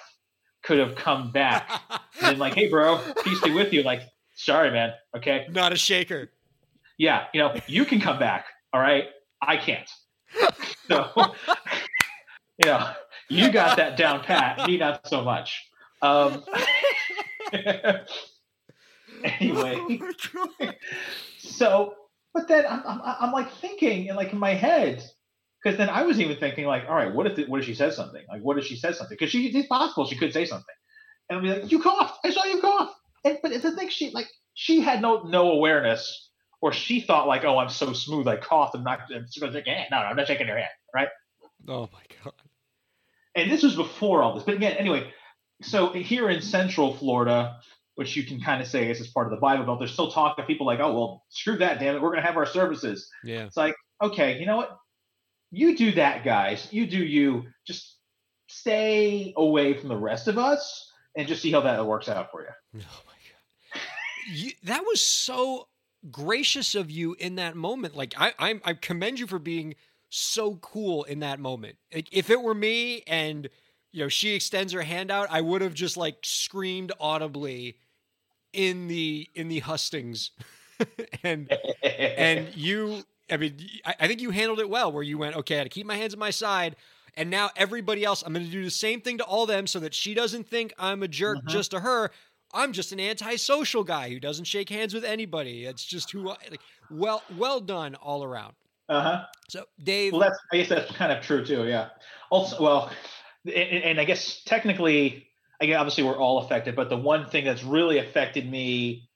could 0.64 0.80
have 0.80 0.96
come 0.96 1.32
back 1.32 1.70
and 2.22 2.40
like, 2.40 2.54
"Hey, 2.54 2.70
bro, 2.70 3.00
peace 3.24 3.42
be 3.42 3.52
with 3.52 3.74
you." 3.74 3.84
Like, 3.84 4.02
sorry, 4.36 4.72
man. 4.72 4.94
Okay, 5.16 5.48
Not 5.50 5.72
a 5.74 5.78
shaker. 5.78 6.32
yeah, 6.98 7.26
you 7.34 7.40
know, 7.40 7.56
you 7.68 7.86
can 7.86 8.00
come 8.02 8.20
back. 8.20 8.46
All 8.74 8.82
right, 8.82 9.06
I 9.42 9.58
can't. 9.58 9.90
So, 10.88 11.10
you 12.64 12.70
know, 12.70 12.92
you 13.30 13.52
got 13.52 13.78
that 13.78 13.98
down 13.98 14.22
pat. 14.24 14.68
Me, 14.68 14.78
not 14.78 15.08
so 15.08 15.24
much. 15.24 15.70
Um, 16.02 16.44
anyway, 19.24 20.00
so, 21.40 21.96
but 22.34 22.48
then 22.48 22.66
I'm, 22.70 22.84
I'm, 22.86 23.02
I'm 23.04 23.32
like 23.32 23.52
thinking, 23.54 24.10
and 24.10 24.18
like 24.18 24.34
in 24.34 24.40
my 24.40 24.54
head, 24.54 25.04
because 25.64 25.78
then 25.78 25.90
I 25.90 26.04
was 26.04 26.20
even 26.20 26.38
thinking, 26.38 26.66
like, 26.66 26.84
all 26.88 26.96
right, 26.96 27.14
what 27.14 27.28
if 27.28 27.38
it, 27.40 27.50
what 27.50 27.60
if 27.60 27.66
she 27.66 27.74
says 27.74 27.96
something? 27.96 28.24
Like, 28.30 28.42
what 28.42 28.58
if 28.58 28.66
she 28.66 28.76
says 28.76 28.98
something? 28.98 29.16
Because 29.18 29.32
she 29.32 29.48
it's 29.48 29.68
possible 29.68 30.06
she 30.06 30.18
could 30.18 30.34
say 30.34 30.46
something, 30.46 30.76
and 31.30 31.38
I'll 31.38 31.44
be 31.44 31.50
like, 31.50 31.72
you 31.72 31.82
coughed. 31.82 32.20
I 32.24 32.30
saw 32.32 32.44
you 32.46 32.62
cough. 32.62 32.94
And 33.26 33.38
but 33.42 33.52
it's 33.52 33.64
the 33.64 33.76
thing, 33.76 33.90
she 33.90 34.12
like 34.12 34.28
she 34.54 34.82
had 34.82 35.02
no 35.02 35.24
no 35.24 35.52
awareness, 35.52 36.30
or 36.62 36.74
she 36.74 37.02
thought 37.02 37.28
like, 37.28 37.44
oh, 37.44 37.58
I'm 37.58 37.70
so 37.70 37.94
smooth, 37.94 38.28
I 38.28 38.38
coughed. 38.38 38.76
I'm 38.76 38.84
not. 38.84 39.02
I'm 39.14 39.26
just 39.26 39.40
take 39.40 39.66
your 39.66 39.76
hand. 39.76 39.88
No, 39.92 40.00
no, 40.00 40.06
I'm 40.06 40.16
not 40.16 40.28
shaking 40.28 40.48
your 40.48 40.58
hand, 40.58 40.70
right? 40.94 41.10
Oh 41.68 41.90
my 41.92 42.02
god. 42.24 42.34
and 43.36 43.52
this 43.52 43.64
was 43.64 43.76
before 43.76 44.22
all 44.22 44.36
this. 44.36 44.44
But 44.44 44.56
again, 44.56 44.78
anyway, 44.78 45.12
so 45.62 45.92
here 45.92 46.30
in 46.30 46.42
Central 46.42 46.96
Florida, 46.96 47.58
which 47.96 48.16
you 48.16 48.24
can 48.24 48.40
kind 48.40 48.62
of 48.62 48.68
say 48.68 48.90
is 48.90 49.08
part 49.08 49.28
of 49.28 49.32
the 49.32 49.38
Bible 49.38 49.66
Belt, 49.66 49.80
there's 49.80 49.92
still 49.92 50.12
talk 50.12 50.38
of 50.38 50.48
people 50.48 50.66
like, 50.66 50.80
oh 50.80 50.94
well, 50.94 51.26
screw 51.30 51.58
that, 51.58 51.80
damn 51.80 51.96
it, 51.96 52.02
we're 52.02 52.12
gonna 52.12 52.22
have 52.26 52.38
our 52.38 52.46
services. 52.46 53.10
Yeah. 53.24 53.46
It's 53.46 53.58
like, 53.58 53.76
okay, 54.02 54.40
you 54.40 54.46
know 54.46 54.58
what? 54.58 54.78
You 55.52 55.78
do 55.78 55.94
that, 55.94 56.24
guys. 56.24 56.68
You 56.72 56.88
do 56.88 56.98
you. 56.98 57.44
Just 57.66 57.98
stay 58.48 59.34
away 59.38 59.74
from 59.74 59.90
the 59.90 59.98
rest 59.98 60.28
of 60.28 60.38
us 60.38 60.92
and 61.16 61.28
just 61.28 61.42
see 61.42 61.52
how 61.52 61.62
that 61.62 61.86
works 61.86 62.10
out 62.10 62.32
for 62.32 62.42
you. 62.42 62.82
Oh 62.90 63.02
my 63.06 63.14
god. 63.74 63.82
You, 64.30 64.52
that 64.64 64.84
was 64.84 65.02
so 65.02 65.68
gracious 66.12 66.76
of 66.76 66.92
you 66.92 67.16
in 67.20 67.36
that 67.36 67.56
moment. 67.56 67.96
Like 67.96 68.14
I, 68.18 68.34
I, 68.38 68.62
I 68.64 68.74
commend 68.74 69.20
you 69.20 69.28
for 69.28 69.40
being 69.40 69.76
so 70.10 70.56
cool 70.56 71.04
in 71.04 71.20
that 71.20 71.40
moment. 71.40 71.78
Like, 71.94 72.10
if 72.12 72.30
it 72.30 72.42
were 72.42 72.54
me 72.54 73.04
and 73.08 73.50
you 73.92 74.04
know 74.04 74.10
she 74.10 74.34
extends 74.34 74.74
her 74.74 74.82
hand 74.82 75.12
out, 75.12 75.28
I 75.30 75.42
would 75.42 75.62
have 75.62 75.74
just 75.74 75.98
like 75.98 76.18
screamed 76.24 76.92
audibly 77.00 77.78
in 78.54 78.88
the 78.88 79.30
in 79.36 79.48
the 79.48 79.60
hustings, 79.60 80.32
and 81.24 81.52
and 81.84 82.56
you. 82.56 83.04
I 83.30 83.38
mean, 83.38 83.58
I, 83.86 83.96
I 84.02 84.08
think 84.08 84.22
you 84.22 84.30
handled 84.32 84.60
it 84.60 84.70
well. 84.70 84.92
Where 84.92 85.04
you 85.04 85.18
went, 85.18 85.36
okay, 85.38 85.56
I 85.56 85.58
had 85.60 85.64
to 85.66 85.70
keep 85.70 85.86
my 85.86 85.96
hands 85.96 86.14
at 86.14 86.20
my 86.20 86.30
side. 86.32 86.76
And 87.16 87.30
now 87.32 87.50
everybody 87.56 88.06
else, 88.06 88.22
I'm 88.24 88.32
going 88.32 88.46
to 88.46 88.52
do 88.52 88.64
the 88.64 88.70
same 88.70 89.02
thing 89.02 89.18
to 89.18 89.24
all 89.24 89.48
them 89.48 89.66
so 89.66 89.80
that 89.80 89.94
she 89.96 90.14
doesn't 90.14 90.48
think 90.48 90.72
I'm 90.78 91.02
a 91.02 91.08
jerk 91.08 91.40
Mhm. 91.40 91.48
just 91.48 91.72
to 91.72 91.80
her. 91.80 92.12
I'm 92.54 92.74
just 92.74 92.92
an 92.92 93.00
antisocial 93.00 93.84
guy 93.84 94.10
who 94.10 94.20
doesn't 94.20 94.46
shake 94.46 94.70
hands 94.70 94.94
with 94.94 95.04
anybody. 95.04 95.66
It's 95.66 95.84
just 95.84 96.12
who 96.12 96.30
I 96.30 96.36
like. 96.50 96.62
Well, 96.92 97.24
well 97.36 97.60
done 97.60 97.96
all 97.96 98.24
around. 98.24 98.54
uh 98.88 99.02
huh. 99.02 99.26
So, 99.50 99.66
Dave, 99.84 100.14
Well, 100.14 100.22
that's 100.22 100.38
I 100.54 100.58
guess 100.58 100.70
that's 100.70 100.92
kind 100.94 101.12
of 101.12 101.22
true 101.24 101.44
too. 101.44 101.66
Yeah. 101.68 101.90
Also, 102.30 102.62
well, 102.62 102.92
and, 103.46 103.84
and 103.84 104.00
I 104.00 104.06
guess 104.06 104.44
technically, 104.46 105.28
I 105.60 105.66
guess 105.66 105.78
obviously 105.78 106.04
we're 106.04 106.16
all 106.18 106.38
affected, 106.40 106.76
but 106.76 106.88
the 106.90 106.98
one 106.98 107.26
thing 107.30 107.44
that's 107.46 107.64
really 107.64 107.98
affected 107.98 108.50
me 108.50 109.10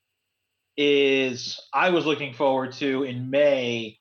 is 0.75 1.59
I 1.73 1.89
was 1.91 2.05
looking 2.05 2.33
forward 2.33 2.73
to 2.73 3.03
in 3.03 3.29
May 3.29 3.99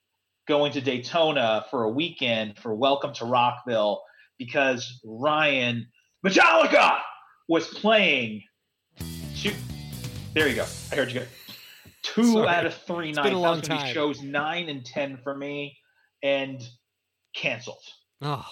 going 0.50 0.72
to 0.72 0.80
Daytona 0.80 1.64
for 1.70 1.84
a 1.84 1.88
weekend 1.88 2.58
for 2.58 2.74
Welcome 2.74 3.12
to 3.14 3.24
Rockville 3.24 4.02
because 4.36 5.00
Ryan 5.04 5.86
Metallica 6.26 6.98
was 7.48 7.68
playing. 7.68 8.42
Two, 9.36 9.52
there 10.34 10.48
you 10.48 10.56
go. 10.56 10.66
I 10.90 10.96
heard 10.96 11.12
you 11.12 11.20
go. 11.20 11.26
Two 12.02 12.32
Sorry. 12.32 12.48
out 12.48 12.66
of 12.66 12.74
three 12.74 13.10
It's 13.10 13.16
nights. 13.18 13.28
been 13.28 13.36
a 13.36 13.40
long 13.40 13.58
was 13.60 13.68
gonna 13.68 13.78
be 13.80 13.84
time. 13.84 13.94
shows 13.94 14.22
nine 14.22 14.68
and 14.68 14.84
ten 14.84 15.18
for 15.22 15.36
me, 15.36 15.78
and 16.20 16.60
canceled. 17.32 17.84
oh, 18.22 18.44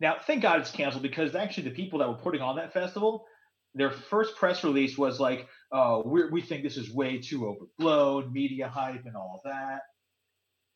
Now, 0.00 0.16
thank 0.26 0.42
God 0.42 0.58
it's 0.60 0.72
canceled 0.72 1.04
because 1.04 1.36
actually 1.36 1.68
the 1.68 1.76
people 1.76 2.00
that 2.00 2.08
were 2.08 2.16
putting 2.16 2.40
on 2.42 2.56
that 2.56 2.72
festival, 2.72 3.24
their 3.76 3.92
first 3.92 4.34
press 4.34 4.64
release 4.64 4.98
was 4.98 5.20
like, 5.20 5.46
"Oh, 5.70 6.02
we 6.04 6.28
we 6.30 6.42
think 6.42 6.64
this 6.64 6.76
is 6.76 6.92
way 6.92 7.18
too 7.18 7.46
overblown, 7.46 8.32
media 8.32 8.66
hype, 8.68 9.04
and 9.06 9.14
all 9.14 9.40
that," 9.44 9.82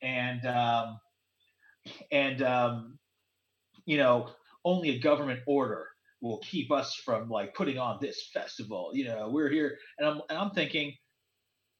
and 0.03 0.47
um, 0.47 0.99
and 2.11 2.43
um, 2.43 2.99
you 3.85 3.97
know, 3.97 4.29
only 4.65 4.91
a 4.91 4.99
government 4.99 5.41
order 5.47 5.87
will 6.21 6.39
keep 6.39 6.71
us 6.73 6.95
from 6.95 7.29
like 7.29 7.55
putting 7.55 7.79
on 7.79 7.99
this 8.01 8.31
festival. 8.33 8.91
You 8.93 9.05
know, 9.07 9.31
we're 9.31 9.51
here, 9.51 9.79
and 9.99 10.09
I'm 10.09 10.21
and 10.29 10.39
I'm 10.39 10.51
thinking. 10.51 10.95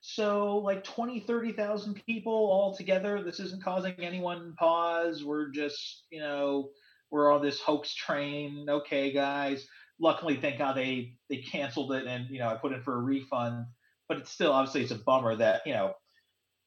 So, 0.03 0.59
like 0.59 0.85
20, 0.85 1.21
30,000 1.21 2.01
people 2.07 2.33
all 2.33 2.77
together. 2.77 3.25
This 3.25 3.41
isn't 3.41 3.65
causing 3.65 3.95
anyone 3.99 4.55
pause. 4.57 5.25
We're 5.25 5.49
just, 5.49 6.05
you 6.11 6.21
know, 6.21 6.69
we're 7.11 7.33
on 7.33 7.43
this 7.43 7.61
hoax 7.61 7.93
train. 7.95 8.67
Okay, 8.69 9.13
guys. 9.13 9.67
Luckily, 9.99 10.37
thank 10.37 10.59
God 10.59 10.77
they 10.77 11.15
they 11.29 11.39
canceled 11.39 11.93
it, 11.93 12.07
and 12.07 12.29
you 12.31 12.39
know 12.39 12.49
I 12.49 12.55
put 12.55 12.73
in 12.73 12.83
for 12.83 12.95
a 12.95 13.03
refund. 13.03 13.67
But 14.09 14.19
it's 14.19 14.31
still 14.31 14.53
obviously 14.53 14.83
it's 14.83 14.93
a 14.93 14.97
bummer 14.97 15.35
that 15.37 15.63
you 15.67 15.73
know 15.73 15.95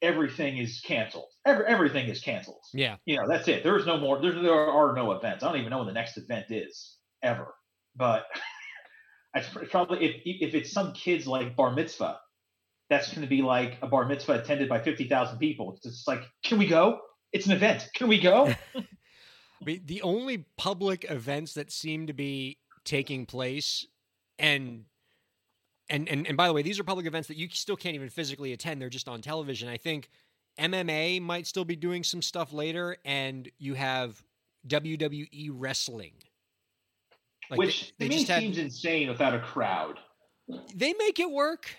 everything 0.02 0.58
is 0.58 0.82
canceled. 0.82 1.28
Every, 1.46 1.66
everything 1.66 2.08
is 2.08 2.22
canceled. 2.22 2.64
yeah. 2.74 2.96
You 3.06 3.18
know 3.18 3.28
that's 3.28 3.48
it. 3.48 3.64
There's 3.64 3.86
no 3.86 3.98
more. 3.98 4.22
There, 4.22 4.34
there 4.42 4.54
are 4.54 4.94
no 4.96 5.12
events. 5.12 5.44
I 5.44 5.48
don't 5.48 5.60
even 5.60 5.70
know 5.70 5.80
when 5.80 5.88
the 5.88 5.94
next 5.94 6.18
event 6.18 6.48
is 6.50 6.98
ever. 7.24 7.54
But 7.96 8.26
it's 9.36 9.48
probably 9.70 10.06
if 10.06 10.22
if 10.26 10.56
it's 10.56 10.72
some 10.72 10.94
kids 10.94 11.28
like 11.28 11.56
bar 11.56 11.74
mitzvah, 11.74 12.20
that's 12.90 13.10
going 13.10 13.22
to 13.22 13.28
be 13.28 13.42
like 13.42 13.78
a 13.82 13.88
bar 13.88 14.06
mitzvah 14.06 14.42
attended 14.42 14.70
by 14.70 14.82
fifty 14.82 15.08
thousand 15.08 15.40
people. 15.40 15.74
It's 15.74 15.84
just 15.84 16.08
like, 16.08 16.22
can 16.44 16.58
we 16.58 16.68
go? 16.68 17.00
It's 17.32 17.46
an 17.46 17.52
event. 17.52 17.88
Can 17.96 18.08
we 18.08 18.20
go? 18.20 18.54
The 19.66 20.02
only 20.04 20.46
public 20.56 21.06
events 21.12 21.54
that 21.56 21.70
seem 21.70 22.08
to 22.08 22.14
be 22.14 22.60
taking 22.86 23.26
place, 23.26 23.86
and 24.38 24.86
and 25.90 26.08
and 26.10 26.28
and 26.28 26.38
by 26.38 26.48
the 26.48 26.54
way, 26.54 26.62
these 26.62 26.80
are 26.80 26.84
public 26.84 27.06
events 27.06 27.28
that 27.28 27.38
you 27.38 27.48
still 27.50 27.76
can't 27.76 27.96
even 27.96 28.10
physically 28.10 28.54
attend. 28.54 28.82
They're 28.82 28.90
just 28.90 29.08
on 29.10 29.22
television. 29.22 29.70
I 29.70 29.78
think 29.78 30.10
MMA 30.60 31.22
might 31.22 31.48
still 31.48 31.66
be 31.66 31.76
doing 31.76 32.04
some 32.04 32.22
stuff 32.22 32.54
later, 32.54 32.98
and 33.06 33.50
you 33.58 33.74
have 33.76 34.22
WWE 34.68 35.50
wrestling. 35.54 36.14
Like 37.50 37.58
Which 37.60 37.94
they, 37.98 38.06
to 38.06 38.10
they 38.10 38.18
me 38.18 38.24
had, 38.26 38.42
seems 38.42 38.58
insane 38.58 39.10
without 39.10 39.34
a 39.34 39.40
crowd. 39.40 39.98
they 40.76 40.94
make 40.94 41.20
it 41.20 41.32
work, 41.32 41.76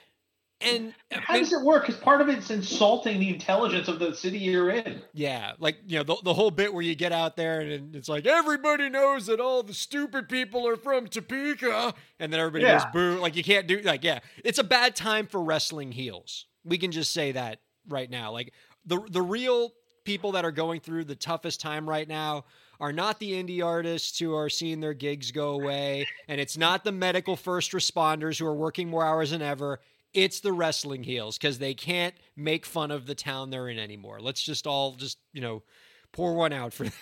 and 0.60 0.94
How 1.10 1.38
does 1.38 1.52
it 1.52 1.62
work? 1.62 1.86
Because 1.86 2.00
part 2.00 2.20
of 2.20 2.28
it's 2.28 2.50
insulting 2.50 3.18
the 3.18 3.30
intelligence 3.30 3.88
of 3.88 3.98
the 3.98 4.14
city 4.14 4.38
you're 4.38 4.70
in. 4.70 5.00
Yeah, 5.12 5.52
like 5.58 5.78
you 5.86 5.98
know 5.98 6.04
the 6.04 6.16
the 6.22 6.34
whole 6.34 6.50
bit 6.50 6.72
where 6.72 6.82
you 6.82 6.94
get 6.94 7.12
out 7.12 7.36
there 7.36 7.60
and 7.60 7.96
it's 7.96 8.08
like 8.08 8.26
everybody 8.26 8.88
knows 8.88 9.26
that 9.26 9.40
all 9.40 9.62
the 9.62 9.74
stupid 9.74 10.28
people 10.28 10.66
are 10.68 10.76
from 10.76 11.06
Topeka, 11.06 11.94
and 12.18 12.32
then 12.32 12.40
everybody 12.40 12.64
goes 12.64 12.84
boo. 12.92 13.18
Like 13.20 13.36
you 13.36 13.44
can't 13.44 13.66
do 13.66 13.80
like 13.80 14.04
yeah, 14.04 14.20
it's 14.44 14.58
a 14.58 14.64
bad 14.64 14.94
time 14.94 15.26
for 15.26 15.42
wrestling 15.42 15.92
heels. 15.92 16.46
We 16.64 16.78
can 16.78 16.92
just 16.92 17.12
say 17.12 17.32
that 17.32 17.60
right 17.88 18.10
now. 18.10 18.32
Like 18.32 18.52
the 18.84 19.00
the 19.10 19.22
real 19.22 19.72
people 20.04 20.32
that 20.32 20.44
are 20.44 20.52
going 20.52 20.80
through 20.80 21.04
the 21.04 21.14
toughest 21.14 21.60
time 21.60 21.88
right 21.88 22.08
now 22.08 22.44
are 22.80 22.92
not 22.92 23.18
the 23.18 23.32
indie 23.32 23.64
artists 23.64 24.18
who 24.18 24.34
are 24.34 24.48
seeing 24.48 24.80
their 24.80 24.94
gigs 24.94 25.30
go 25.30 25.52
away, 25.52 26.08
and 26.28 26.40
it's 26.40 26.56
not 26.56 26.84
the 26.84 26.92
medical 26.92 27.36
first 27.36 27.72
responders 27.72 28.38
who 28.38 28.46
are 28.46 28.54
working 28.54 28.88
more 28.88 29.04
hours 29.04 29.30
than 29.30 29.42
ever. 29.42 29.80
It's 30.12 30.40
the 30.40 30.52
wrestling 30.52 31.04
heels 31.04 31.38
because 31.38 31.58
they 31.58 31.74
can't 31.74 32.14
make 32.36 32.66
fun 32.66 32.90
of 32.90 33.06
the 33.06 33.14
town 33.14 33.50
they're 33.50 33.68
in 33.68 33.78
anymore. 33.78 34.20
Let's 34.20 34.42
just 34.42 34.66
all 34.66 34.94
just 34.94 35.18
you 35.32 35.40
know 35.40 35.62
pour 36.12 36.34
one 36.34 36.52
out 36.52 36.72
for 36.72 36.84
them. 36.84 36.92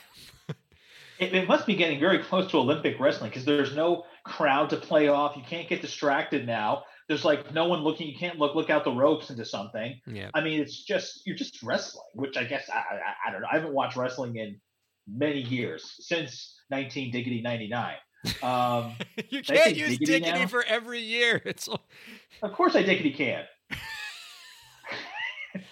It, 1.19 1.35
it 1.35 1.49
must 1.49 1.67
be 1.67 1.75
getting 1.75 1.99
very 1.99 2.19
close 2.21 2.49
to 2.53 2.59
Olympic 2.59 2.99
wrestling 3.01 3.31
because 3.31 3.45
there's 3.45 3.75
no 3.75 4.05
crowd 4.25 4.71
to 4.71 4.77
play 4.77 5.09
off. 5.09 5.37
You 5.37 5.43
can't 5.43 5.69
get 5.69 5.83
distracted 5.83 6.47
now. 6.47 6.85
There's 7.09 7.25
like 7.25 7.53
no 7.53 7.67
one 7.67 7.81
looking. 7.81 8.07
You 8.07 8.17
can't 8.17 8.39
look 8.39 8.55
look 8.55 8.71
out 8.71 8.85
the 8.85 8.93
ropes 8.93 9.31
into 9.31 9.45
something. 9.45 10.01
Yeah, 10.07 10.31
I 10.35 10.43
mean, 10.43 10.61
it's 10.61 10.85
just 10.85 11.23
you're 11.27 11.37
just 11.37 11.63
wrestling, 11.63 12.05
which 12.15 12.37
I 12.37 12.45
guess 12.45 12.69
I, 12.71 12.79
I, 12.79 13.29
I 13.29 13.33
don't 13.33 13.41
know. 13.41 13.49
I 13.51 13.57
haven't 13.57 13.73
watched 13.73 13.97
wrestling 13.97 14.37
in 14.37 14.61
many 15.09 15.41
years 15.41 15.97
since 16.01 16.61
19 16.71 17.11
diggity 17.11 17.41
99. 17.41 17.95
Um, 18.43 18.95
you 19.31 19.43
can't 19.43 19.77
use 19.77 19.99
diggity 19.99 20.21
diggity 20.21 20.47
for 20.47 20.63
every 20.65 21.01
year. 21.01 21.43
It's 21.49 21.69
of 21.69 22.53
course, 22.53 22.77
I 22.77 22.83
diggity 22.83 23.13
can. 23.13 23.45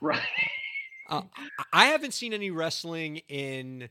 right. 0.00 0.20
Uh, 1.08 1.22
I 1.72 1.86
haven't 1.86 2.14
seen 2.14 2.32
any 2.32 2.50
wrestling 2.50 3.18
in, 3.28 3.88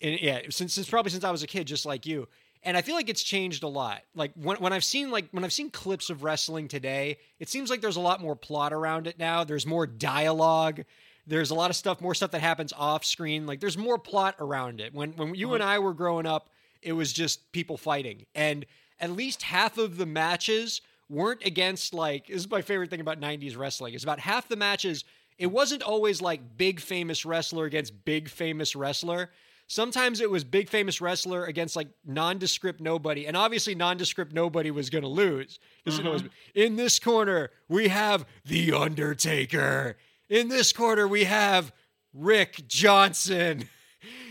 in 0.00 0.18
yeah 0.20 0.40
since 0.50 0.74
since 0.74 0.88
probably 0.88 1.10
since 1.10 1.24
I 1.24 1.30
was 1.30 1.42
a 1.42 1.46
kid, 1.46 1.66
just 1.66 1.86
like 1.86 2.06
you. 2.06 2.28
And 2.62 2.76
I 2.76 2.82
feel 2.82 2.94
like 2.94 3.08
it's 3.08 3.22
changed 3.22 3.62
a 3.62 3.68
lot. 3.68 4.02
Like 4.14 4.32
when 4.34 4.58
when 4.58 4.72
I've 4.72 4.84
seen 4.84 5.10
like 5.10 5.28
when 5.30 5.44
I've 5.44 5.52
seen 5.52 5.70
clips 5.70 6.10
of 6.10 6.22
wrestling 6.22 6.68
today, 6.68 7.18
it 7.38 7.48
seems 7.48 7.70
like 7.70 7.80
there's 7.80 7.96
a 7.96 8.00
lot 8.00 8.20
more 8.20 8.36
plot 8.36 8.72
around 8.72 9.06
it 9.06 9.18
now. 9.18 9.44
There's 9.44 9.66
more 9.66 9.86
dialogue. 9.86 10.82
There's 11.26 11.50
a 11.50 11.54
lot 11.54 11.70
of 11.70 11.76
stuff, 11.76 12.00
more 12.00 12.14
stuff 12.14 12.32
that 12.32 12.40
happens 12.40 12.72
off 12.76 13.04
screen. 13.04 13.46
Like 13.46 13.60
there's 13.60 13.78
more 13.78 13.98
plot 13.98 14.34
around 14.40 14.80
it. 14.80 14.92
When 14.92 15.12
when 15.12 15.34
you 15.34 15.54
and 15.54 15.62
I 15.62 15.78
were 15.78 15.94
growing 15.94 16.26
up, 16.26 16.50
it 16.82 16.92
was 16.92 17.12
just 17.12 17.52
people 17.52 17.76
fighting. 17.76 18.26
And 18.34 18.66
at 18.98 19.10
least 19.10 19.42
half 19.42 19.78
of 19.78 19.96
the 19.96 20.06
matches 20.06 20.80
weren't 21.08 21.44
against 21.44 21.92
like 21.92 22.28
this 22.28 22.36
is 22.36 22.50
my 22.50 22.62
favorite 22.62 22.90
thing 22.90 23.00
about 23.00 23.20
90s 23.20 23.56
wrestling. 23.56 23.94
Is 23.94 24.04
about 24.04 24.20
half 24.20 24.48
the 24.48 24.56
matches 24.56 25.04
it 25.40 25.50
wasn't 25.50 25.82
always 25.82 26.20
like 26.20 26.58
big 26.58 26.80
famous 26.80 27.24
wrestler 27.24 27.64
against 27.64 28.04
big 28.04 28.28
famous 28.28 28.76
wrestler. 28.76 29.30
Sometimes 29.68 30.20
it 30.20 30.30
was 30.30 30.44
big 30.44 30.68
famous 30.68 31.00
wrestler 31.00 31.46
against 31.46 31.76
like 31.76 31.88
nondescript 32.04 32.78
nobody, 32.78 33.26
and 33.26 33.34
obviously 33.34 33.74
nondescript 33.74 34.34
nobody 34.34 34.70
was 34.70 34.90
going 34.90 35.02
to 35.02 35.08
lose. 35.08 35.58
Mm-hmm. 35.86 36.26
in 36.54 36.76
this 36.76 36.98
corner 36.98 37.50
we 37.68 37.88
have 37.88 38.26
the 38.44 38.72
Undertaker. 38.72 39.96
In 40.28 40.48
this 40.48 40.74
corner 40.74 41.08
we 41.08 41.24
have 41.24 41.72
Rick 42.12 42.68
Johnson. 42.68 43.66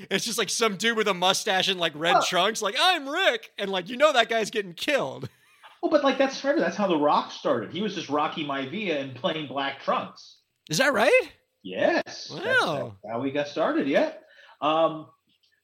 It's 0.10 0.25
just 0.25 0.38
like 0.38 0.49
some 0.49 0.75
dude 0.75 0.97
with 0.97 1.08
a 1.08 1.13
mustache 1.13 1.67
and 1.67 1.79
like 1.79 1.93
red 1.95 2.17
oh. 2.17 2.21
trunks, 2.27 2.62
like 2.62 2.75
I'm 2.79 3.08
Rick, 3.08 3.51
and 3.58 3.71
like 3.71 3.89
you 3.89 3.97
know 3.97 4.13
that 4.13 4.29
guy's 4.29 4.49
getting 4.49 4.73
killed. 4.73 5.29
Well, 5.82 5.89
but 5.89 6.03
like 6.03 6.17
that's 6.17 6.41
forever. 6.41 6.60
That's 6.60 6.75
how 6.75 6.88
The 6.88 6.97
Rock 6.97 7.32
started. 7.32 7.71
He 7.71 7.82
was 7.82 7.95
just 7.95 8.10
Rocky 8.10 8.45
Maivia 8.45 8.99
and 8.99 9.15
playing 9.15 9.47
black 9.47 9.82
trunks. 9.82 10.39
Is 10.69 10.77
that 10.79 10.91
right? 10.91 11.32
Yes. 11.63 12.29
Wow. 12.29 12.97
That's, 13.01 13.13
how 13.13 13.21
we 13.21 13.32
got 13.32 13.47
started. 13.47 13.88
Yeah. 13.88 14.12
Um, 14.60 15.08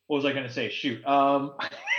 what 0.08 0.16
was 0.16 0.26
I 0.26 0.32
going 0.32 0.46
to 0.46 0.54
say? 0.54 0.70
Shoot. 0.70 1.06
Um, 1.06 1.56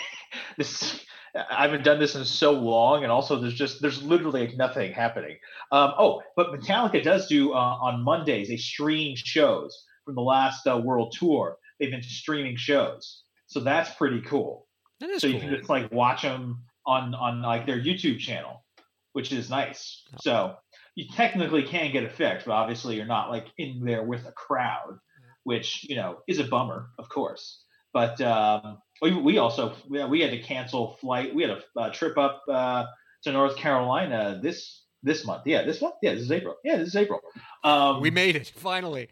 this 0.57 1.05
I 1.51 1.63
haven't 1.63 1.85
done 1.85 1.99
this 1.99 2.15
in 2.15 2.25
so 2.25 2.53
long, 2.53 3.03
and 3.03 3.13
also 3.13 3.39
there's 3.39 3.55
just 3.55 3.83
there's 3.83 4.03
literally 4.03 4.55
nothing 4.57 4.93
happening. 4.93 5.37
Um, 5.73 5.93
oh, 5.99 6.23
but 6.37 6.53
Metallica 6.53 7.03
does 7.03 7.27
do 7.27 7.53
uh, 7.53 7.57
on 7.57 8.03
Mondays 8.03 8.49
they 8.49 8.57
stream 8.57 9.17
shows 9.17 9.85
from 10.05 10.15
the 10.15 10.23
last 10.23 10.67
uh, 10.67 10.79
world 10.79 11.15
tour. 11.19 11.59
They've 11.79 11.91
been 11.91 12.03
streaming 12.03 12.57
shows, 12.57 13.23
so 13.47 13.61
that's 13.61 13.95
pretty 13.95 14.23
cool. 14.23 14.67
That 15.01 15.11
is 15.11 15.23
so 15.23 15.29
cool. 15.29 15.35
you 15.35 15.41
can 15.41 15.57
just 15.57 15.69
like 15.69 15.93
watch 15.93 16.23
them 16.23 16.63
on 16.87 17.15
on 17.15 17.43
like 17.43 17.67
their 17.67 17.81
YouTube 17.81 18.19
channel, 18.19 18.65
which 19.13 19.33
is 19.33 19.51
nice. 19.51 20.03
Oh. 20.13 20.17
So 20.21 20.57
you 20.95 21.07
technically 21.15 21.63
can 21.63 21.93
get 21.93 22.05
a 22.05 22.09
fix, 22.09 22.45
but 22.45 22.53
obviously 22.53 22.97
you're 22.97 23.07
not 23.07 23.31
like 23.31 23.47
in 23.59 23.85
there 23.85 24.03
with 24.03 24.27
a 24.27 24.33
crowd, 24.33 24.99
which 25.45 25.85
you 25.89 25.97
know 25.97 26.19
is 26.27 26.39
a 26.39 26.45
bummer, 26.45 26.89
of 26.99 27.09
course. 27.09 27.63
But 27.93 28.21
um, 28.21 28.79
we, 29.01 29.15
we 29.15 29.39
also 29.39 29.75
we 29.89 30.21
had 30.21 30.31
to 30.31 30.43
cancel 30.43 30.97
flight. 31.01 31.35
We 31.35 31.43
had 31.43 31.51
a, 31.51 31.81
a 31.81 31.91
trip 31.91 32.19
up 32.19 32.43
uh, 32.49 32.85
to 33.25 33.33
North 33.33 33.57
Carolina 33.57 34.41
this 34.43 34.85
this 35.03 35.25
month. 35.25 35.43
Yeah, 35.47 35.65
this 35.65 35.81
month. 35.81 35.95
Yeah, 36.03 36.15
this 36.15 36.23
is 36.23 36.33
April. 36.33 36.57
Yeah, 36.65 36.77
this 36.77 36.89
is 36.89 36.97
April. 36.97 37.21
Um, 37.65 38.01
we 38.01 38.11
made 38.11 38.37
it 38.37 38.49
finally. 38.49 39.09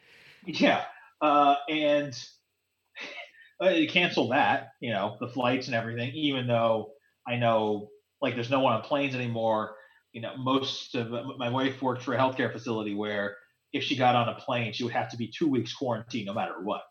Yeah, 0.47 0.85
uh, 1.21 1.57
and 1.69 2.13
uh, 2.13 2.19
cancel 3.61 4.29
that. 4.29 4.69
You 4.81 4.93
know, 4.93 5.17
the 5.21 5.29
flights 5.29 5.67
and 5.67 5.75
everything. 5.75 6.13
Even 6.15 6.47
though 6.47 6.93
I 7.27 7.37
know 7.37 7.89
like 8.21 8.35
there's 8.35 8.51
no 8.51 8.61
one 8.61 8.75
on 8.75 8.83
planes 8.83 9.15
anymore 9.15 9.77
you 10.15 10.21
know, 10.21 10.37
most 10.37 10.95
of 10.95 11.11
my 11.39 11.51
wife 11.51 11.83
worked 11.83 12.05
for 12.05 12.15
a 12.15 12.19
healthcare 12.19 12.51
facility 12.51 12.95
where 12.95 13.37
if 13.73 13.83
she 13.83 13.97
got 13.97 14.15
on 14.15 14.29
a 14.29 14.35
plane, 14.37 14.73
she 14.73 14.85
would 14.85 14.93
have 14.93 15.11
to 15.11 15.17
be 15.17 15.27
two 15.27 15.49
weeks 15.49 15.75
quarantine 15.75 16.25
no 16.25 16.33
matter 16.33 16.63
what. 16.63 16.83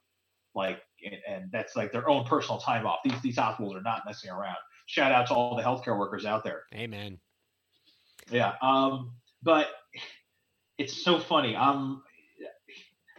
Like, 0.54 0.82
and 1.28 1.49
that's 1.52 1.76
like 1.76 1.93
their 1.93 2.08
own 2.10 2.26
personal 2.26 2.60
time 2.60 2.86
off. 2.86 2.99
These 3.04 3.19
these 3.21 3.38
hospitals 3.38 3.76
are 3.76 3.82
not 3.82 4.04
messing 4.06 4.30
around. 4.30 4.58
Shout 4.88 5.13
out 5.13 5.28
to 5.28 5.34
all 5.34 5.56
the 5.56 5.63
healthcare 5.63 5.97
workers 5.97 6.26
out 6.26 6.43
there. 6.43 6.63
Amen. 6.76 7.17
Yeah. 8.30 8.54
Um, 8.62 9.13
but 9.41 9.69
it's 10.78 11.02
so 11.02 11.17
funny. 11.17 11.56
Um, 11.56 12.04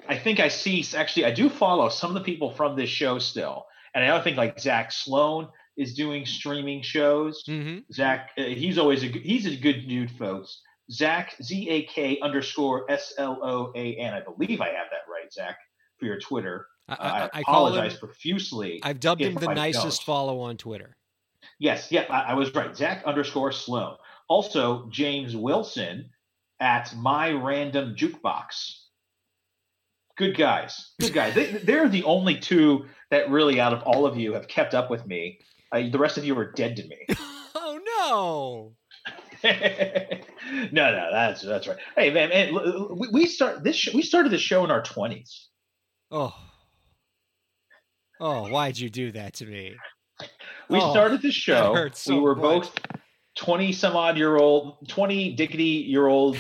I 0.09 0.19
think 0.19 0.41
I 0.41 0.49
see 0.49 0.85
actually 0.97 1.25
I 1.25 1.31
do 1.31 1.49
follow 1.49 1.89
some 1.89 2.11
of 2.11 2.15
the 2.15 2.21
people 2.21 2.51
from 2.51 2.77
this 2.77 2.91
show 2.91 3.19
still, 3.19 3.67
and 3.95 4.05
I 4.05 4.09
don't 4.09 4.23
think 4.23 4.37
like 4.37 4.59
Zak 4.59 4.93
Sloan 4.93 5.49
is 5.77 5.95
doing 5.95 6.27
streaming 6.27 6.83
shows. 6.83 7.43
Mm-hmm. 7.49 7.93
Zak, 7.93 8.31
uh, 8.39 8.43
he's 8.45 8.79
always 8.79 9.03
a 9.03 9.07
he's 9.07 9.47
a 9.47 9.57
good 9.57 9.89
dude, 9.89 10.11
folks. 10.11 10.61
Zak 10.91 11.35
Z 11.43 11.69
A 11.69 11.83
K 11.85 12.19
underscore 12.21 12.91
S 12.91 13.15
L 13.19 13.39
O 13.43 13.73
A 13.75 13.97
N. 13.97 14.13
I 14.15 14.21
believe 14.21 14.61
I 14.61 14.67
have 14.67 14.89
that 14.91 15.11
right, 15.11 15.33
Zak, 15.33 15.57
for 15.99 16.05
your 16.05 16.21
Twitter. 16.21 16.67
I, 16.89 16.95
I, 16.95 17.31
I 17.33 17.41
apologize 17.41 17.95
him, 17.95 17.99
profusely. 18.01 18.81
I've 18.83 19.01
dubbed 19.01 19.23
him 19.23 19.35
the 19.35 19.49
I 19.49 19.55
nicest 19.55 20.01
don't. 20.01 20.15
follow 20.15 20.41
on 20.41 20.57
Twitter. 20.59 20.97
Yes, 21.59 21.91
yeah, 21.91 22.05
I, 22.11 22.33
I 22.33 22.35
was 22.35 22.55
right. 22.55 22.77
Zak 22.77 23.05
underscore 23.05 23.53
Sloan. 23.53 23.97
Also, 24.29 24.89
James 24.91 25.35
Wilson 25.35 26.11
at 26.61 26.95
my 26.97 27.31
random 27.31 27.95
jukebox. 27.97 28.81
Good 30.17 30.37
guys. 30.37 30.93
Good 31.01 31.13
guys. 31.13 31.35
they, 31.35 31.53
they're 31.53 31.89
the 31.89 32.05
only 32.05 32.39
two 32.39 32.87
that 33.11 33.31
really, 33.31 33.61
out 33.61 33.73
of 33.73 33.83
all 33.83 34.07
of 34.07 34.17
you, 34.17 34.35
have 34.35 34.49
kept 34.49 34.75
up 34.75 34.91
with 34.91 35.07
me 35.07 35.41
uh, 35.75 35.91
the 35.91 35.99
rest 35.99 36.19
of 36.19 36.25
you 36.25 36.39
are 36.39 36.53
dead 36.53 36.77
to 36.77 36.87
me. 36.87 37.07
oh 37.55 37.81
no. 37.85 38.75
no, 40.73 40.91
no, 40.93 41.09
that's 41.13 41.43
that's 41.43 41.67
right. 41.67 41.77
Hey, 41.97 42.11
man, 42.11 42.29
man 42.31 42.55
we, 42.97 43.09
we 43.13 43.27
start 43.27 43.63
this. 43.65 43.77
Sh- 43.77 43.95
we 43.95 44.03
started 44.03 44.33
this 44.33 44.41
show 44.41 44.65
in 44.65 44.71
our 44.71 44.83
twenties. 44.83 45.49
Oh, 46.11 46.35
oh, 48.21 48.49
why'd 48.49 48.79
you 48.79 48.89
do 48.89 49.13
that 49.13 49.35
to 49.35 49.47
me? 49.47 49.75
We 50.71 50.79
oh, 50.81 50.93
started 50.93 51.21
the 51.21 51.33
show. 51.33 51.89
So 51.93 52.15
we 52.15 52.21
were 52.21 52.37
much. 52.37 52.43
both 52.43 52.79
twenty 53.37 53.73
some 53.73 53.97
odd 53.97 54.17
year 54.17 54.37
old, 54.37 54.89
twenty 54.89 55.37
dickety 55.37 55.87
year 55.87 56.07
old 56.07 56.39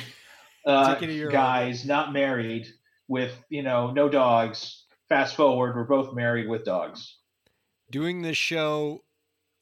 uh, 0.64 0.94
guys, 1.30 1.84
not 1.84 2.12
married, 2.12 2.68
with 3.08 3.32
you 3.48 3.62
know 3.62 3.90
no 3.90 4.08
dogs. 4.08 4.84
Fast 5.08 5.36
forward, 5.36 5.76
we're 5.76 5.84
both 5.84 6.14
married 6.14 6.48
with 6.48 6.64
dogs. 6.64 7.18
Doing 7.90 8.22
this 8.22 8.38
show 8.38 9.04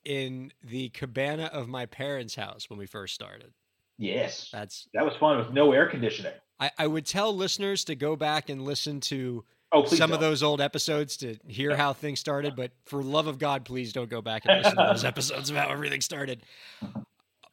in 0.05 0.53
the 0.63 0.89
cabana 0.91 1.51
of 1.53 1.69
my 1.69 1.87
parents' 1.87 2.35
house 2.35 2.71
when 2.71 2.79
we 2.79 2.87
first 2.87 3.15
started. 3.15 3.53
Yes. 3.99 4.49
That's 4.53 4.89
that 4.95 5.05
was 5.05 5.15
fun 5.17 5.39
with 5.39 5.53
no 5.53 5.73
air 5.73 5.89
conditioning. 5.89 6.33
I, 6.59 6.71
I 6.79 6.87
would 6.87 7.07
tell 7.07 7.35
listeners 7.35 7.85
to 7.85 7.95
go 7.95 8.17
back 8.17 8.49
and 8.49 8.65
listen 8.65 9.01
to 9.01 9.45
oh, 9.73 9.85
some 9.85 10.11
don't. 10.11 10.13
of 10.13 10.21
those 10.21 10.43
old 10.43 10.61
episodes 10.61 11.17
to 11.19 11.37
hear 11.47 11.71
yeah. 11.71 11.77
how 11.77 11.93
things 11.93 12.21
started, 12.21 12.57
but 12.57 12.73
for 12.87 13.03
love 13.03 13.27
of 13.27 13.39
God, 13.39 13.65
please 13.65 13.93
don't 13.93 14.09
go 14.11 14.23
back 14.23 14.45
and 14.45 14.63
listen 14.63 14.77
to 14.77 14.87
those 14.89 15.05
episodes 15.05 15.51
of 15.51 15.57
how 15.57 15.69
everything 15.71 16.01
started. 16.01 16.43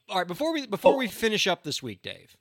All 0.10 0.18
right, 0.18 0.28
before 0.28 0.54
we 0.54 0.66
before 0.66 0.94
oh. 0.94 0.98
we 0.98 1.08
finish 1.08 1.48
up 1.48 1.64
this 1.64 1.84
week, 1.84 2.02
Dave, 2.02 2.36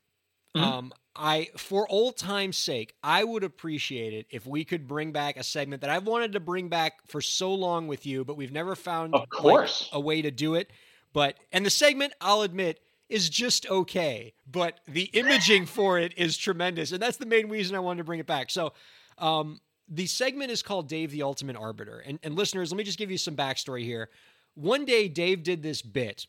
mm-hmm. 0.57 0.65
um, 0.65 0.93
I, 1.19 1.49
for 1.57 1.91
old 1.91 2.17
time's 2.17 2.57
sake, 2.57 2.95
I 3.03 3.25
would 3.25 3.43
appreciate 3.43 4.15
it 4.15 4.27
if 4.31 4.47
we 4.47 4.65
could 4.65 4.87
bring 4.87 5.11
back 5.11 5.37
a 5.37 5.43
segment 5.43 5.81
that 5.81 5.91
I've 5.91 6.07
wanted 6.07 6.33
to 6.35 6.41
bring 6.41 6.69
back 6.69 7.01
for 7.09 7.21
so 7.21 7.53
long 7.53 7.89
with 7.89 8.07
you, 8.07 8.25
but 8.25 8.37
we've 8.37 8.53
never 8.53 8.77
found 8.77 9.15
of 9.15 9.29
course. 9.29 9.89
Like, 9.93 9.99
a 9.99 10.01
way 10.01 10.23
to 10.23 10.31
do 10.31 10.55
it. 10.55 10.71
But 11.13 11.37
and 11.51 11.67
the 11.67 11.71
segment, 11.71 12.13
I'll 12.21 12.43
admit, 12.43 12.79
is 13.09 13.29
just 13.29 13.69
okay, 13.69 14.33
but 14.51 14.79
the 14.87 15.05
imaging 15.05 15.67
for 15.67 15.99
it 15.99 16.15
is 16.17 16.37
tremendous, 16.37 16.93
and 16.93 17.03
that's 17.03 17.17
the 17.17 17.27
main 17.27 17.49
reason 17.49 17.75
I 17.75 17.81
wanted 17.81 17.99
to 17.99 18.05
bring 18.05 18.21
it 18.21 18.27
back. 18.27 18.51
So, 18.51 18.73
um, 19.17 19.61
the 19.89 20.07
segment 20.07 20.53
is 20.53 20.63
called 20.63 20.89
Dave 20.89 21.11
the 21.11 21.23
Ultimate 21.23 21.57
Arbiter, 21.57 21.99
and, 22.07 22.21
and 22.23 22.37
listeners, 22.37 22.71
let 22.71 22.77
me 22.77 22.85
just 22.85 22.99
give 22.99 23.11
you 23.11 23.19
some 23.19 23.35
backstory 23.35 23.83
here. 23.83 24.11
One 24.55 24.85
day, 24.85 25.09
Dave 25.09 25.43
did 25.43 25.63
this 25.63 25.83
bit 25.83 26.27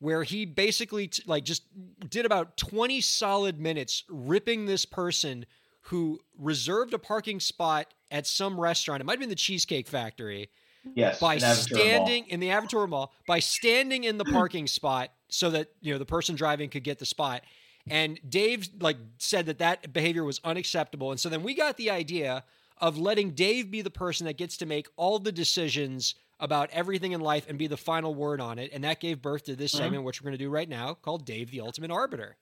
where 0.00 0.22
he 0.22 0.44
basically 0.44 1.08
t- 1.08 1.22
like 1.26 1.44
just 1.44 1.64
did 2.08 2.24
about 2.24 2.56
20 2.56 3.00
solid 3.00 3.58
minutes 3.58 4.04
ripping 4.08 4.66
this 4.66 4.84
person 4.84 5.44
who 5.82 6.20
reserved 6.38 6.94
a 6.94 6.98
parking 6.98 7.40
spot 7.40 7.92
at 8.10 8.26
some 8.26 8.58
restaurant. 8.58 9.00
It 9.00 9.04
might 9.04 9.14
have 9.14 9.20
been 9.20 9.28
the 9.28 9.34
Cheesecake 9.34 9.88
Factory. 9.88 10.50
Yes. 10.94 11.20
By 11.20 11.38
standing 11.38 12.26
in 12.28 12.40
the 12.40 12.48
Aventura 12.48 12.88
Mall, 12.88 13.12
by 13.26 13.40
standing 13.40 14.04
in 14.04 14.16
the 14.16 14.24
parking 14.32 14.66
spot 14.66 15.10
so 15.28 15.50
that, 15.50 15.68
you 15.80 15.92
know, 15.92 15.98
the 15.98 16.06
person 16.06 16.34
driving 16.34 16.70
could 16.70 16.84
get 16.84 16.98
the 16.98 17.06
spot. 17.06 17.42
And 17.90 18.18
Dave 18.28 18.68
like 18.80 18.96
said 19.18 19.46
that 19.46 19.58
that 19.58 19.92
behavior 19.92 20.24
was 20.24 20.40
unacceptable. 20.44 21.10
And 21.10 21.20
so 21.20 21.28
then 21.28 21.42
we 21.42 21.54
got 21.54 21.76
the 21.76 21.90
idea 21.90 22.44
of 22.78 22.96
letting 22.96 23.32
Dave 23.32 23.70
be 23.70 23.82
the 23.82 23.90
person 23.90 24.26
that 24.26 24.36
gets 24.36 24.56
to 24.58 24.66
make 24.66 24.88
all 24.96 25.18
the 25.18 25.32
decisions 25.32 26.14
about 26.40 26.70
everything 26.72 27.12
in 27.12 27.20
life 27.20 27.46
and 27.48 27.58
be 27.58 27.66
the 27.66 27.76
final 27.76 28.14
word 28.14 28.40
on 28.40 28.58
it. 28.58 28.70
And 28.72 28.84
that 28.84 29.00
gave 29.00 29.20
birth 29.22 29.44
to 29.44 29.56
this 29.56 29.72
mm-hmm. 29.72 29.84
segment, 29.84 30.04
which 30.04 30.20
we're 30.20 30.30
going 30.30 30.38
to 30.38 30.44
do 30.44 30.50
right 30.50 30.68
now, 30.68 30.94
called 30.94 31.24
Dave 31.24 31.50
the 31.50 31.60
Ultimate 31.60 31.90
Arbiter. 31.90 32.36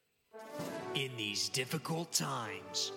In 0.94 1.10
these 1.16 1.48
difficult 1.50 2.12
times, 2.12 2.92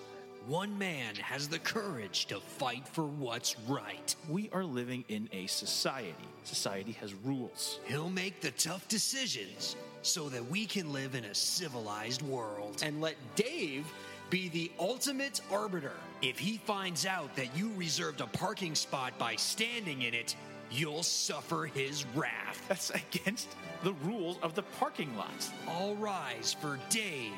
one 0.48 0.78
man 0.78 1.16
has 1.16 1.48
the 1.48 1.60
courage 1.60 2.26
to 2.28 2.40
fight 2.40 2.88
for 2.88 3.04
what's 3.04 3.60
right. 3.68 4.16
We 4.30 4.50
are 4.52 4.64
living 4.64 5.04
in 5.10 5.30
a 5.32 5.48
society. 5.48 6.16
Society 6.44 6.94
has 6.94 7.14
rules. 7.14 7.80
He'll 7.86 8.10
make 8.10 8.42
the 8.42 8.52
tough 8.52 8.88
decisions 8.88 9.76
so 10.02 10.30
that 10.30 10.50
we 10.50 10.66
can 10.66 10.94
live 10.94 11.14
in 11.14 11.26
a 11.26 11.36
civilized 11.36 12.22
world. 12.22 12.82
And 12.84 13.02
let 13.02 13.16
Dave 13.36 13.86
be 14.30 14.50
the 14.50 14.72
ultimate 14.80 15.42
arbiter. 15.52 15.94
If 16.22 16.40
he 16.40 16.58
finds 16.58 17.06
out 17.06 17.36
that 17.36 17.56
you 17.56 17.72
reserved 17.76 18.22
a 18.22 18.28
parking 18.28 18.76
spot 18.76 19.18
by 19.18 19.36
standing 19.36 20.04
in 20.04 20.14
it, 20.14 20.36
you'll 20.72 21.04
suffer 21.04 21.66
his 21.74 22.06
wrath. 22.16 22.64
That's 22.68 22.90
against 22.92 23.50
the 23.84 23.94
rules 24.04 24.38
of 24.42 24.56
the 24.56 24.64
parking 24.80 25.16
lots. 25.18 25.52
All 25.68 25.96
rise 25.96 26.56
for 26.60 26.80
Dave, 26.90 27.32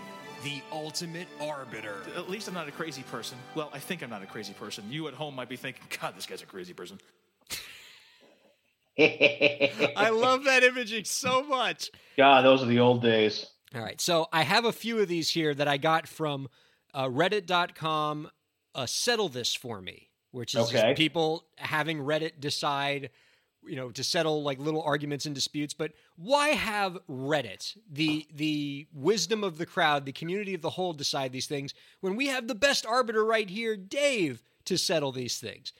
the 0.43 0.61
ultimate 0.71 1.27
arbiter. 1.39 1.97
At 2.15 2.29
least 2.29 2.47
I'm 2.47 2.53
not 2.53 2.67
a 2.67 2.71
crazy 2.71 3.03
person. 3.03 3.37
Well, 3.55 3.69
I 3.73 3.79
think 3.79 4.01
I'm 4.03 4.09
not 4.09 4.23
a 4.23 4.27
crazy 4.27 4.53
person. 4.53 4.83
You 4.89 5.07
at 5.07 5.13
home 5.13 5.35
might 5.35 5.49
be 5.49 5.55
thinking, 5.57 5.83
God, 6.01 6.15
this 6.17 6.25
guy's 6.25 6.41
a 6.41 6.45
crazy 6.45 6.73
person. 6.73 6.99
I 8.99 10.09
love 10.13 10.43
that 10.43 10.63
imaging 10.63 11.05
so 11.05 11.43
much. 11.43 11.89
God, 12.17 12.43
those 12.43 12.61
are 12.61 12.67
the 12.67 12.79
old 12.79 13.01
days. 13.01 13.47
All 13.73 13.81
right. 13.81 13.99
So 14.01 14.27
I 14.33 14.43
have 14.43 14.65
a 14.65 14.73
few 14.73 14.99
of 14.99 15.07
these 15.07 15.29
here 15.29 15.53
that 15.53 15.67
I 15.67 15.77
got 15.77 16.07
from 16.07 16.49
uh, 16.93 17.05
reddit.com. 17.05 18.29
Uh, 18.73 18.85
settle 18.85 19.27
this 19.29 19.53
for 19.53 19.81
me, 19.81 20.09
which 20.31 20.55
is 20.55 20.69
Okay. 20.73 20.93
people 20.95 21.45
having 21.57 21.99
Reddit 21.99 22.39
decide, 22.39 23.09
you 23.65 23.75
know, 23.75 23.89
to 23.91 24.03
settle 24.03 24.43
like 24.43 24.59
little 24.59 24.81
arguments 24.81 25.25
and 25.25 25.35
disputes. 25.35 25.73
But 25.73 25.91
why 26.15 26.49
have 26.49 26.97
Reddit, 27.09 27.77
the 27.91 28.27
the 28.33 28.87
wisdom 28.93 29.43
of 29.43 29.57
the 29.57 29.65
crowd, 29.65 30.05
the 30.05 30.11
community 30.11 30.53
of 30.53 30.61
the 30.61 30.71
whole, 30.71 30.93
decide 30.93 31.31
these 31.31 31.47
things 31.47 31.73
when 32.01 32.15
we 32.15 32.27
have 32.27 32.47
the 32.47 32.55
best 32.55 32.85
arbiter 32.85 33.23
right 33.23 33.49
here, 33.49 33.75
Dave, 33.77 34.41
to 34.65 34.77
settle 34.77 35.11
these 35.11 35.37
things? 35.39 35.73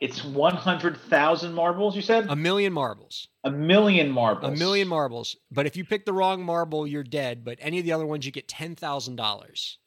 It's 0.00 0.24
one 0.24 0.54
hundred 0.54 0.96
thousand 0.96 1.54
marbles. 1.54 1.96
You 1.96 2.02
said 2.02 2.26
A 2.28 2.36
million 2.36 2.72
marbles. 2.72 3.28
a 3.44 3.50
million 3.50 4.10
marbles. 4.10 4.52
A 4.52 4.56
million 4.56 4.86
marbles. 4.86 5.36
But 5.50 5.66
if 5.66 5.76
you 5.76 5.84
pick 5.84 6.04
the 6.06 6.12
wrong 6.12 6.42
marble, 6.42 6.86
you're 6.86 7.02
dead. 7.02 7.44
But 7.44 7.58
any 7.60 7.78
of 7.80 7.84
the 7.84 7.92
other 7.92 8.06
ones, 8.06 8.24
you 8.24 8.30
get 8.32 8.46
ten 8.48 8.76
thousand 8.76 9.16
dollars. 9.16 9.78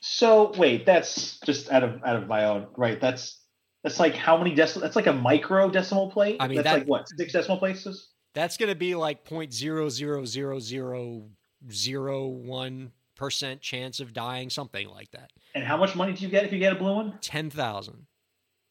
So 0.00 0.52
wait, 0.56 0.86
that's 0.86 1.38
just 1.40 1.70
out 1.70 1.82
of 1.84 2.02
out 2.04 2.16
of 2.16 2.28
my 2.28 2.46
own 2.46 2.68
right. 2.76 2.98
That's 3.00 3.40
that's 3.84 4.00
like 4.00 4.14
how 4.14 4.38
many 4.38 4.54
decimal? 4.54 4.84
That's 4.84 4.96
like 4.96 5.06
a 5.06 5.12
micro 5.12 5.68
decimal 5.68 6.10
plate. 6.10 6.36
I 6.40 6.48
mean, 6.48 6.56
that's 6.56 6.66
that- 6.68 6.78
like 6.78 6.86
what 6.88 7.06
six 7.08 7.32
decimal 7.32 7.58
places. 7.58 8.08
That's 8.34 8.56
going 8.56 8.68
to 8.68 8.76
be 8.76 8.94
like 8.94 9.24
point 9.24 9.52
zero 9.52 9.88
zero 9.88 10.24
zero 10.24 10.60
zero 10.60 11.24
zero 11.70 12.26
one 12.26 12.92
percent 13.16 13.60
chance 13.60 13.98
of 14.00 14.12
dying, 14.12 14.48
something 14.48 14.88
like 14.88 15.10
that. 15.10 15.30
And 15.54 15.64
how 15.64 15.76
much 15.76 15.96
money 15.96 16.12
do 16.12 16.22
you 16.22 16.28
get 16.30 16.44
if 16.44 16.52
you 16.52 16.58
get 16.58 16.72
a 16.72 16.76
blue 16.76 16.94
one? 16.94 17.18
Ten 17.20 17.50
thousand. 17.50 18.06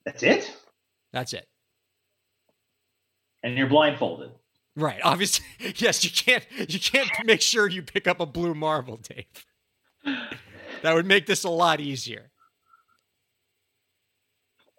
That's 0.05 0.23
it. 0.23 0.55
That's 1.13 1.33
it. 1.33 1.47
And 3.43 3.57
you're 3.57 3.67
blindfolded. 3.67 4.31
Right. 4.75 4.99
Obviously, 5.03 5.45
yes. 5.77 6.03
You 6.03 6.11
can't. 6.11 6.45
You 6.69 6.79
can't 6.79 7.09
make 7.25 7.41
sure 7.41 7.67
you 7.67 7.81
pick 7.81 8.07
up 8.07 8.19
a 8.19 8.25
blue 8.25 8.53
marble, 8.53 8.97
Dave. 8.97 9.25
That 10.83 10.93
would 10.93 11.05
make 11.05 11.25
this 11.25 11.43
a 11.43 11.49
lot 11.49 11.79
easier. 11.79 12.31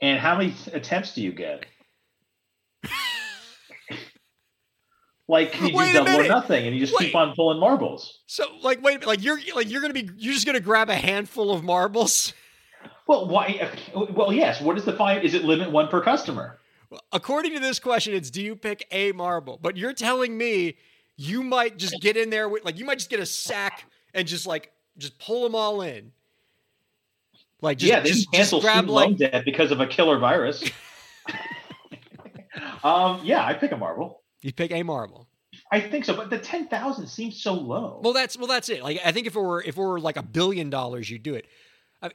And 0.00 0.18
how 0.18 0.38
many 0.38 0.54
attempts 0.72 1.14
do 1.14 1.22
you 1.22 1.32
get? 1.32 1.66
like 5.28 5.50
can 5.52 5.68
you 5.68 5.76
Wait 5.76 5.92
do 5.92 6.04
double 6.04 6.20
or 6.20 6.28
nothing, 6.28 6.66
and 6.66 6.74
you 6.74 6.80
just 6.80 6.96
Wait. 6.98 7.06
keep 7.06 7.16
on 7.16 7.34
pulling 7.34 7.58
marbles. 7.58 8.20
So, 8.26 8.44
like, 8.62 8.80
wait, 8.82 9.04
like 9.06 9.24
you're 9.24 9.40
like 9.56 9.68
you're 9.68 9.80
gonna 9.80 9.94
be 9.94 10.08
you're 10.16 10.34
just 10.34 10.46
gonna 10.46 10.60
grab 10.60 10.88
a 10.88 10.94
handful 10.94 11.50
of 11.50 11.64
marbles. 11.64 12.32
Well, 13.08 13.26
why? 13.26 13.70
Well, 13.94 14.32
yes. 14.32 14.60
What 14.60 14.76
is 14.76 14.84
the 14.84 14.92
fine? 14.92 15.22
Is 15.22 15.32
it 15.32 15.42
limit 15.42 15.70
one 15.70 15.88
per 15.88 16.02
customer? 16.02 16.58
According 17.10 17.54
to 17.54 17.60
this 17.60 17.78
question, 17.78 18.14
it's 18.14 18.30
do 18.30 18.42
you 18.42 18.54
pick 18.54 18.86
a 18.92 19.12
marble? 19.12 19.58
But 19.60 19.76
you're 19.78 19.94
telling 19.94 20.36
me 20.36 20.76
you 21.16 21.42
might 21.42 21.78
just 21.78 22.00
get 22.00 22.16
in 22.18 22.28
there 22.28 22.48
with 22.48 22.64
like 22.64 22.78
you 22.78 22.84
might 22.84 22.98
just 22.98 23.10
get 23.10 23.18
a 23.18 23.26
sack 23.26 23.90
and 24.12 24.28
just 24.28 24.46
like 24.46 24.70
just 24.98 25.18
pull 25.18 25.42
them 25.42 25.54
all 25.54 25.80
in. 25.80 26.12
Like 27.62 27.78
just, 27.78 27.90
yeah, 27.90 28.00
they 28.00 28.10
just, 28.10 28.30
cancel 28.30 28.60
just 28.60 28.66
grab 28.66 28.84
student 28.84 28.92
loan 28.92 29.10
like 29.10 29.32
debt 29.32 29.44
because 29.44 29.72
of 29.72 29.80
a 29.80 29.86
killer 29.86 30.18
virus. 30.18 30.62
um, 32.84 33.20
yeah, 33.24 33.44
I 33.44 33.54
pick 33.54 33.72
a 33.72 33.76
marble. 33.76 34.20
you 34.42 34.52
pick 34.52 34.70
a 34.70 34.82
marble. 34.82 35.26
I 35.72 35.80
think 35.80 36.04
so, 36.04 36.14
but 36.14 36.28
the 36.28 36.38
ten 36.38 36.68
thousand 36.68 37.06
seems 37.06 37.42
so 37.42 37.54
low. 37.54 38.00
Well, 38.02 38.12
that's 38.12 38.36
well, 38.36 38.46
that's 38.46 38.68
it. 38.68 38.82
Like 38.82 39.00
I 39.04 39.12
think 39.12 39.26
if 39.26 39.34
it 39.34 39.40
were 39.40 39.62
if 39.62 39.78
it 39.78 39.80
were 39.80 39.98
like 39.98 40.18
a 40.18 40.22
billion 40.22 40.68
dollars, 40.68 41.08
you'd 41.10 41.22
do 41.22 41.34
it. 41.34 41.46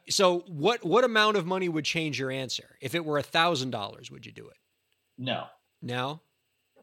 So 0.09 0.39
what 0.47 0.83
what 0.85 1.03
amount 1.03 1.37
of 1.37 1.45
money 1.45 1.67
would 1.69 1.85
change 1.85 2.19
your 2.19 2.31
answer? 2.31 2.77
If 2.81 2.95
it 2.95 3.03
were 3.03 3.17
a 3.17 3.23
thousand 3.23 3.71
dollars, 3.71 4.09
would 4.09 4.25
you 4.25 4.31
do 4.31 4.47
it? 4.47 4.57
no, 5.17 5.45
No. 5.81 6.21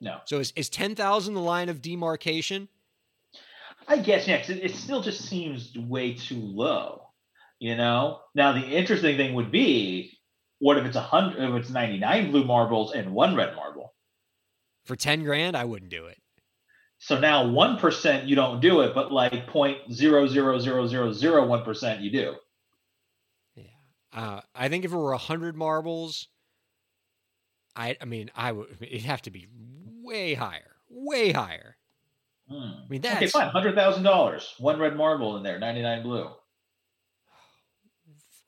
no. 0.00 0.20
So 0.26 0.38
is 0.38 0.52
is 0.56 0.68
ten 0.68 0.94
thousand 0.94 1.34
the 1.34 1.40
line 1.40 1.68
of 1.68 1.80
demarcation? 1.80 2.68
I 3.88 3.98
guess 3.98 4.28
yeah, 4.28 4.36
it, 4.36 4.50
it 4.50 4.74
still 4.74 5.02
just 5.02 5.22
seems 5.22 5.74
way 5.76 6.14
too 6.14 6.40
low. 6.40 7.08
You 7.58 7.76
know. 7.76 8.20
Now 8.34 8.52
the 8.52 8.60
interesting 8.66 9.16
thing 9.16 9.34
would 9.34 9.50
be, 9.50 10.18
what 10.58 10.76
if 10.76 10.84
it's 10.84 10.96
a 10.96 11.00
hundred? 11.00 11.42
If 11.42 11.54
it's 11.62 11.70
ninety 11.70 11.98
nine 11.98 12.30
blue 12.30 12.44
marbles 12.44 12.92
and 12.92 13.14
one 13.14 13.34
red 13.34 13.56
marble? 13.56 13.94
For 14.84 14.94
ten 14.96 15.24
grand, 15.24 15.56
I 15.56 15.64
wouldn't 15.64 15.90
do 15.90 16.06
it. 16.06 16.18
So 16.98 17.18
now 17.18 17.48
one 17.48 17.78
percent 17.78 18.28
you 18.28 18.36
don't 18.36 18.60
do 18.60 18.82
it, 18.82 18.94
but 18.94 19.10
like 19.10 19.46
point 19.46 19.78
zero 19.90 20.26
zero 20.26 20.58
zero 20.58 20.86
zero 20.86 21.12
zero 21.12 21.46
one 21.46 21.64
percent 21.64 22.02
you 22.02 22.10
do. 22.12 22.34
Uh, 24.12 24.40
I 24.54 24.68
think 24.68 24.84
if 24.84 24.92
it 24.92 24.96
were 24.96 25.12
a 25.12 25.18
hundred 25.18 25.56
marbles, 25.56 26.28
I 27.76 27.96
I 28.00 28.04
mean 28.04 28.30
I 28.34 28.52
would 28.52 28.76
it'd 28.80 29.02
have 29.02 29.22
to 29.22 29.30
be 29.30 29.46
way 30.02 30.34
higher, 30.34 30.76
way 30.88 31.32
higher. 31.32 31.76
Hmm. 32.48 32.56
I 32.56 32.88
mean 32.88 33.00
that's 33.02 33.16
Okay, 33.16 33.26
fine. 33.28 33.48
Hundred 33.50 33.74
thousand 33.76 34.02
dollars, 34.02 34.54
one 34.58 34.78
red 34.80 34.96
marble 34.96 35.36
in 35.36 35.42
there, 35.44 35.58
ninety 35.58 35.82
nine 35.82 36.02
blue. 36.02 36.28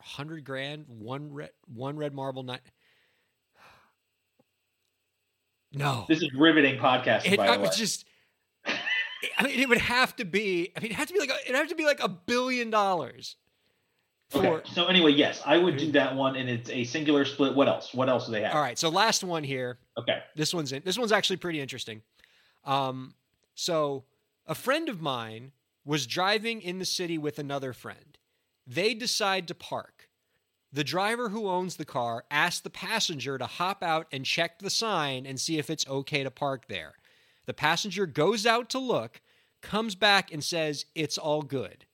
hundred 0.00 0.44
grand, 0.44 0.84
one 0.88 1.32
red 1.32 1.50
one 1.66 1.96
red 1.96 2.12
marble 2.12 2.42
night. 2.42 2.60
No, 5.74 6.04
This 6.08 6.18
is 6.20 6.30
riveting 6.34 6.78
podcasting, 6.78 7.32
it, 7.32 7.36
by 7.38 7.48
I 7.48 7.52
the 7.52 7.58
way. 7.62 7.68
would 7.68 7.72
just. 7.76 8.04
I 8.66 9.44
mean, 9.44 9.58
it 9.58 9.68
would 9.68 9.78
have 9.78 10.14
to 10.16 10.24
be. 10.26 10.70
I 10.76 10.80
mean, 10.80 10.90
it 10.90 10.96
have 10.96 11.08
to 11.08 11.14
be 11.14 11.20
like 11.20 11.30
a, 11.30 11.48
it 11.48 11.54
have 11.54 11.68
to 11.68 11.74
be 11.74 11.86
like 11.86 12.00
a 12.02 12.08
billion 12.08 12.68
dollars. 12.68 13.36
For 14.32 14.46
Okay. 14.46 14.70
So 14.72 14.86
anyway, 14.86 15.12
yes, 15.12 15.42
I 15.44 15.58
would 15.58 15.76
do 15.76 15.92
that 15.92 16.14
one, 16.16 16.36
and 16.36 16.48
it's 16.48 16.70
a 16.70 16.84
singular 16.84 17.26
split. 17.26 17.54
What 17.54 17.68
else? 17.68 17.92
What 17.92 18.08
else 18.08 18.26
do 18.26 18.32
they 18.32 18.40
have? 18.40 18.54
all 18.54 18.62
right, 18.62 18.78
so 18.78 18.88
last 18.88 19.22
one 19.22 19.44
here. 19.44 19.78
Okay. 19.98 20.20
This 20.34 20.54
one's 20.54 20.72
in, 20.72 20.82
this 20.84 20.98
one's 20.98 21.12
actually 21.12 21.36
pretty 21.36 21.60
interesting. 21.60 22.00
Um, 22.64 23.12
so 23.54 24.04
a 24.46 24.54
friend 24.54 24.88
of 24.88 25.02
mine 25.02 25.52
was 25.84 26.06
driving 26.06 26.62
in 26.62 26.78
the 26.78 26.86
city 26.86 27.18
with 27.18 27.38
another 27.38 27.74
friend. 27.74 28.16
They 28.66 28.94
decide 28.94 29.48
to 29.48 29.54
park. 29.54 30.08
The 30.72 30.84
driver 30.84 31.28
who 31.28 31.48
owns 31.48 31.76
the 31.76 31.84
car 31.84 32.24
asks 32.30 32.60
the 32.60 32.70
passenger 32.70 33.36
to 33.36 33.44
hop 33.44 33.82
out 33.82 34.06
and 34.10 34.24
check 34.24 34.58
the 34.58 34.70
sign 34.70 35.26
and 35.26 35.38
see 35.38 35.58
if 35.58 35.68
it's 35.68 35.86
okay 35.86 36.22
to 36.22 36.30
park 36.30 36.68
there. 36.68 36.94
The 37.44 37.52
passenger 37.52 38.06
goes 38.06 38.46
out 38.46 38.70
to 38.70 38.78
look, 38.78 39.20
comes 39.60 39.94
back 39.94 40.32
and 40.32 40.42
says 40.42 40.86
it's 40.94 41.18
all 41.18 41.42
good. 41.42 41.84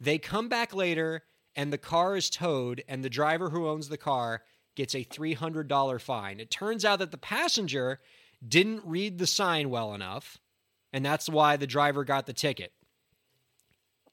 They 0.00 0.18
come 0.18 0.48
back 0.48 0.72
later 0.72 1.24
and 1.56 1.72
the 1.72 1.78
car 1.78 2.16
is 2.16 2.30
towed, 2.30 2.82
and 2.88 3.04
the 3.04 3.10
driver 3.10 3.50
who 3.50 3.68
owns 3.68 3.88
the 3.88 3.96
car 3.96 4.42
gets 4.76 4.94
a 4.94 5.04
$300 5.04 6.00
fine. 6.00 6.40
It 6.40 6.50
turns 6.50 6.84
out 6.84 7.00
that 7.00 7.10
the 7.10 7.18
passenger 7.18 8.00
didn't 8.46 8.82
read 8.84 9.18
the 9.18 9.26
sign 9.26 9.70
well 9.70 9.94
enough, 9.94 10.38
and 10.92 11.04
that's 11.04 11.28
why 11.28 11.56
the 11.56 11.66
driver 11.66 12.04
got 12.04 12.26
the 12.26 12.32
ticket. 12.32 12.72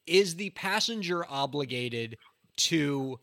Is 0.05 0.35
the 0.35 0.49
passenger 0.51 1.25
obligated 1.29 2.17
to 2.57 3.19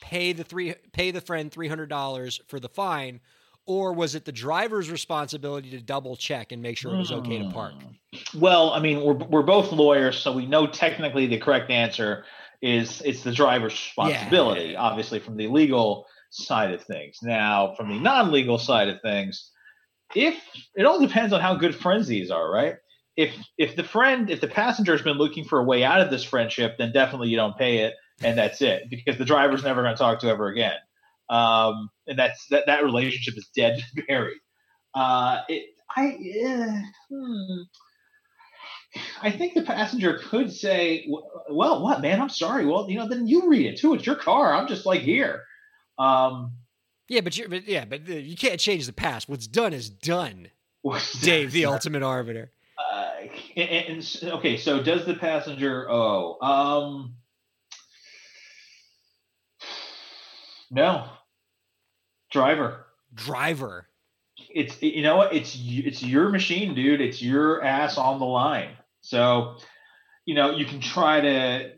pay 0.00 0.32
the 0.32 0.44
three 0.44 0.74
pay 0.92 1.10
the 1.10 1.20
friend 1.20 1.50
$300 1.50 2.40
for 2.46 2.60
the 2.60 2.68
fine 2.68 3.20
or 3.68 3.92
was 3.92 4.14
it 4.14 4.24
the 4.24 4.32
driver's 4.32 4.90
responsibility 4.90 5.70
to 5.70 5.80
double 5.80 6.16
check 6.16 6.52
and 6.52 6.62
make 6.62 6.78
sure 6.78 6.94
it 6.94 6.98
was 6.98 7.12
okay 7.12 7.38
to 7.38 7.50
park? 7.50 7.74
Hmm. 7.74 8.40
Well, 8.40 8.70
I 8.70 8.80
mean, 8.80 9.02
we're 9.02 9.14
we're 9.14 9.42
both 9.42 9.70
lawyers, 9.70 10.18
so 10.18 10.32
we 10.32 10.46
know 10.46 10.66
technically 10.66 11.26
the 11.26 11.38
correct 11.38 11.70
answer 11.70 12.24
is 12.60 13.02
it's 13.02 13.22
the 13.22 13.32
driver's 13.32 13.72
responsibility, 13.72 14.70
yeah. 14.70 14.80
obviously 14.80 15.18
from 15.18 15.36
the 15.36 15.48
legal 15.48 16.06
side 16.30 16.72
of 16.72 16.82
things. 16.82 17.18
Now, 17.22 17.74
from 17.76 17.88
the 17.88 17.98
non-legal 17.98 18.58
side 18.58 18.88
of 18.88 19.00
things, 19.00 19.50
if 20.14 20.36
it 20.74 20.84
all 20.84 21.00
depends 21.00 21.32
on 21.32 21.40
how 21.40 21.54
good 21.54 21.74
friends 21.74 22.06
these 22.06 22.30
are, 22.30 22.50
right? 22.50 22.76
If 23.16 23.34
if 23.56 23.76
the 23.76 23.84
friend, 23.84 24.30
if 24.30 24.40
the 24.40 24.48
passenger 24.48 24.92
has 24.92 25.02
been 25.02 25.18
looking 25.18 25.44
for 25.44 25.58
a 25.58 25.64
way 25.64 25.84
out 25.84 26.00
of 26.00 26.10
this 26.10 26.24
friendship, 26.24 26.76
then 26.78 26.92
definitely 26.92 27.28
you 27.28 27.36
don't 27.36 27.56
pay 27.56 27.78
it, 27.78 27.94
and 28.22 28.38
that's 28.38 28.62
it, 28.62 28.84
because 28.90 29.18
the 29.18 29.24
driver's 29.24 29.64
never 29.64 29.82
going 29.82 29.94
to 29.94 29.98
talk 29.98 30.20
to 30.20 30.28
ever 30.28 30.48
again, 30.48 30.76
um, 31.28 31.90
and 32.06 32.18
that's 32.18 32.46
that 32.50 32.66
that 32.66 32.84
relationship 32.84 33.36
is 33.36 33.48
dead 33.56 33.82
and 33.96 34.06
buried. 34.06 34.38
Uh, 34.94 35.42
it, 35.48 35.70
I 35.96 36.16
uh, 36.46 36.80
hmm. 37.10 37.62
I 39.22 39.30
think 39.30 39.54
the 39.54 39.62
passenger 39.62 40.18
could 40.18 40.52
say, 40.52 41.06
"Well, 41.50 41.82
what, 41.82 42.00
man? 42.00 42.20
I'm 42.20 42.28
sorry. 42.28 42.66
Well, 42.66 42.88
you 42.88 42.98
know, 42.98 43.08
then 43.08 43.26
you 43.26 43.48
read 43.48 43.66
it 43.66 43.78
too. 43.78 43.94
It's 43.94 44.06
your 44.06 44.16
car. 44.16 44.54
I'm 44.54 44.66
just 44.66 44.86
like 44.86 45.02
here." 45.02 45.44
Um, 45.98 46.52
yeah, 47.08 47.22
but, 47.22 47.36
you, 47.36 47.48
but 47.48 47.66
yeah, 47.66 47.84
but 47.84 48.06
you 48.06 48.36
can't 48.36 48.60
change 48.60 48.86
the 48.86 48.92
past. 48.92 49.28
What's 49.28 49.46
done 49.46 49.72
is 49.72 49.88
done. 49.88 50.50
Dave, 51.20 51.52
the 51.52 51.66
ultimate 51.66 52.02
arbiter. 52.02 52.52
Uh, 52.78 53.10
and, 53.56 54.02
and, 54.22 54.32
okay, 54.34 54.56
so 54.56 54.82
does 54.82 55.04
the 55.04 55.14
passenger 55.14 55.90
owe? 55.90 56.38
Um, 56.40 57.14
no. 60.70 61.08
Driver. 62.30 62.86
Driver. 63.14 63.87
It's 64.54 64.80
you 64.82 65.02
know 65.02 65.16
what? 65.16 65.34
It's 65.34 65.56
it's 65.60 66.02
your 66.02 66.28
machine, 66.30 66.74
dude. 66.74 67.00
It's 67.00 67.22
your 67.22 67.62
ass 67.62 67.98
on 67.98 68.18
the 68.18 68.26
line. 68.26 68.70
So, 69.00 69.56
you 70.24 70.34
know, 70.34 70.50
you 70.50 70.64
can 70.64 70.80
try 70.80 71.20
to 71.20 71.72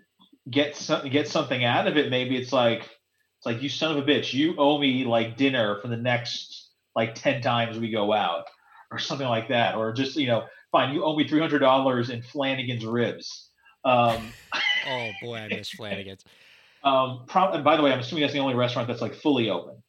get 0.49 0.77
some 0.77 1.09
get 1.09 1.29
something 1.29 1.65
out 1.65 1.87
of 1.87 1.97
it. 1.97 2.11
Maybe 2.11 2.37
it's 2.37 2.53
like 2.53 2.81
it's 2.81 3.47
like 3.47 3.63
you 3.63 3.69
son 3.69 3.97
of 3.97 3.99
a 3.99 4.07
bitch, 4.07 4.33
you 4.33 4.55
owe 4.59 4.79
me 4.79 5.05
like 5.05 5.37
dinner 5.37 5.81
for 5.81 5.89
the 5.89 5.97
next 5.97 6.71
like 6.95 7.15
ten 7.15 7.41
times 7.41 7.79
we 7.79 7.91
go 7.91 8.13
out, 8.13 8.47
or 8.91 8.99
something 8.99 9.29
like 9.29 9.49
that, 9.49 9.77
or 9.77 9.93
just 9.93 10.17
you 10.17 10.27
know, 10.27 10.45
fine, 10.73 10.95
you 10.95 11.05
owe 11.05 11.17
me 11.17 11.27
three 11.27 11.41
hundred 11.41 11.61
dollars 11.61 12.11
in 12.11 12.23
Flanigan's 12.23 12.85
ribs. 12.85 13.49
Um, 13.85 14.33
oh 14.89 15.11
boy, 15.23 15.37
I 15.37 15.49
miss 15.49 15.75
Flanigan's. 15.75 16.25
um, 16.85 17.25
pro- 17.27 17.53
and 17.53 17.65
by 17.65 17.77
the 17.77 17.83
way, 17.83 17.93
I'm 17.93 18.01
assuming 18.01 18.23
that's 18.23 18.35
the 18.35 18.41
only 18.41 18.55
restaurant 18.55 18.89
that's 18.89 19.01
like 19.01 19.15
fully 19.15 19.51
open, 19.51 19.83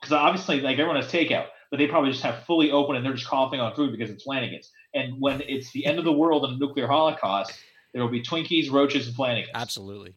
because 0.00 0.12
obviously 0.12 0.60
like 0.60 0.78
everyone 0.78 0.96
has 0.96 1.10
takeout, 1.10 1.46
but 1.70 1.78
they 1.78 1.86
probably 1.86 2.10
just 2.10 2.22
have 2.22 2.44
fully 2.44 2.70
open 2.70 2.96
and 2.96 3.04
they're 3.04 3.14
just 3.14 3.26
coughing 3.26 3.60
on 3.60 3.74
food 3.74 3.92
because 3.92 4.10
it's 4.10 4.26
Flanigan's. 4.26 4.70
And 4.94 5.20
when 5.20 5.42
it's 5.42 5.72
the 5.72 5.86
end 5.86 5.98
of 5.98 6.04
the 6.04 6.12
world 6.12 6.44
and 6.44 6.54
a 6.54 6.58
nuclear 6.58 6.86
holocaust, 6.86 7.52
there 7.92 8.02
will 8.02 8.10
be 8.10 8.22
Twinkies, 8.22 8.70
roaches, 8.70 9.06
and 9.06 9.16
Flanigan's. 9.16 9.50
Absolutely. 9.54 10.14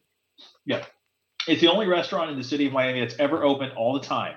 Yeah. 0.65 0.85
It's 1.47 1.61
the 1.61 1.67
only 1.67 1.87
restaurant 1.87 2.29
in 2.29 2.37
the 2.37 2.43
city 2.43 2.67
of 2.67 2.73
Miami 2.73 2.99
that's 2.99 3.15
ever 3.19 3.43
open 3.43 3.71
all 3.71 3.93
the 3.93 4.05
time. 4.05 4.35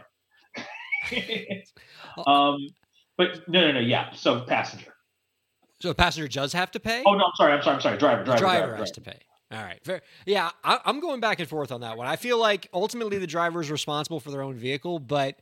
um, 2.26 2.58
but 3.16 3.48
no, 3.48 3.60
no, 3.60 3.72
no. 3.72 3.80
Yeah. 3.80 4.12
So 4.12 4.40
passenger. 4.40 4.94
So 5.80 5.88
the 5.88 5.94
passenger 5.94 6.28
does 6.28 6.52
have 6.52 6.70
to 6.72 6.80
pay. 6.80 7.02
Oh 7.06 7.14
no, 7.14 7.24
I'm 7.24 7.32
sorry. 7.36 7.52
I'm 7.52 7.62
sorry. 7.62 7.76
I'm 7.76 7.82
sorry. 7.82 7.98
Driver. 7.98 8.24
Driver. 8.24 8.38
driver, 8.38 8.58
driver 8.58 8.76
has 8.76 8.92
driver. 8.92 8.94
to 8.94 9.18
pay. 9.18 9.18
All 9.52 9.62
right. 9.62 9.80
Fair. 9.84 10.02
Yeah, 10.26 10.50
I, 10.62 10.78
am 10.84 11.00
going 11.00 11.20
back 11.20 11.40
and 11.40 11.48
forth 11.48 11.72
on 11.72 11.80
that 11.80 11.96
one. 11.96 12.06
I 12.06 12.16
feel 12.16 12.38
like 12.38 12.68
ultimately 12.72 13.18
the 13.18 13.26
driver 13.26 13.60
is 13.60 13.70
responsible 13.70 14.20
for 14.20 14.30
their 14.30 14.42
own 14.42 14.54
vehicle, 14.54 15.00
but 15.00 15.40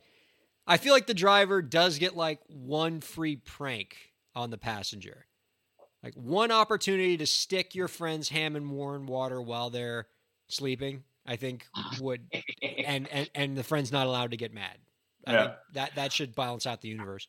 I 0.69 0.77
feel 0.77 0.93
like 0.93 1.07
the 1.07 1.15
driver 1.15 1.63
does 1.63 1.97
get 1.97 2.15
like 2.15 2.39
one 2.47 3.01
free 3.01 3.37
prank 3.37 3.97
on 4.35 4.51
the 4.51 4.57
passenger, 4.57 5.25
like 6.03 6.13
one 6.13 6.51
opportunity 6.51 7.17
to 7.17 7.25
stick 7.25 7.73
your 7.73 7.87
friend's 7.87 8.29
ham 8.29 8.55
and 8.55 8.69
warm 8.69 9.07
water 9.07 9.41
while 9.41 9.71
they're 9.71 10.07
sleeping. 10.47 11.03
I 11.25 11.37
think 11.37 11.65
would 11.99 12.21
and 12.85 13.07
and 13.07 13.29
and 13.33 13.57
the 13.57 13.63
friend's 13.63 13.91
not 13.91 14.05
allowed 14.05 14.29
to 14.31 14.37
get 14.37 14.53
mad. 14.53 14.77
I 15.25 15.33
yeah. 15.33 15.53
that 15.73 15.95
that 15.95 16.13
should 16.13 16.35
balance 16.35 16.67
out 16.67 16.81
the 16.81 16.89
universe. 16.89 17.27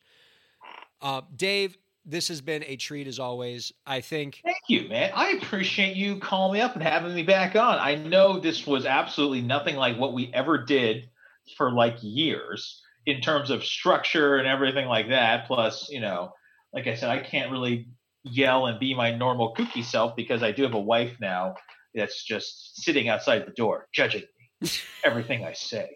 Uh, 1.01 1.22
Dave, 1.34 1.78
this 2.05 2.28
has 2.28 2.43
been 2.43 2.62
a 2.66 2.76
treat 2.76 3.07
as 3.07 3.18
always. 3.18 3.72
I 3.86 4.03
think. 4.03 4.43
Thank 4.45 4.64
you, 4.68 4.86
man. 4.86 5.12
I 5.14 5.30
appreciate 5.30 5.97
you 5.97 6.18
calling 6.20 6.53
me 6.53 6.61
up 6.61 6.74
and 6.74 6.82
having 6.82 7.14
me 7.14 7.22
back 7.22 7.57
on. 7.57 7.78
I 7.78 7.95
know 7.95 8.38
this 8.38 8.66
was 8.66 8.84
absolutely 8.84 9.41
nothing 9.41 9.76
like 9.76 9.97
what 9.97 10.12
we 10.12 10.30
ever 10.34 10.59
did 10.59 11.09
for 11.57 11.72
like 11.72 11.97
years 12.03 12.82
in 13.07 13.21
terms 13.21 13.51
of 13.51 13.65
structure 13.65 14.37
and 14.37 14.47
everything 14.47 14.87
like 14.87 15.09
that. 15.09 15.47
Plus, 15.47 15.89
you 15.91 16.01
know, 16.01 16.33
like 16.73 16.87
I 16.87 16.95
said, 16.95 17.11
I 17.11 17.21
can't 17.21 17.51
really 17.51 17.89
yell 18.25 18.67
and 18.67 18.79
be 18.79 18.95
my 18.95 19.15
normal 19.15 19.55
kooky 19.55 19.85
self 19.85 20.15
because 20.17 20.43
I 20.43 20.53
do 20.53 20.63
have 20.63 20.75
a 20.75 20.81
wife 20.81 21.17
now 21.21 21.55
that's 21.95 22.23
just 22.23 22.83
sitting 22.83 23.09
outside 23.09 23.47
the 23.47 23.53
door 23.53 23.87
judging 23.93 24.23
me 24.63 24.71
everything 25.05 25.45
I 25.45 25.53
say. 25.53 25.91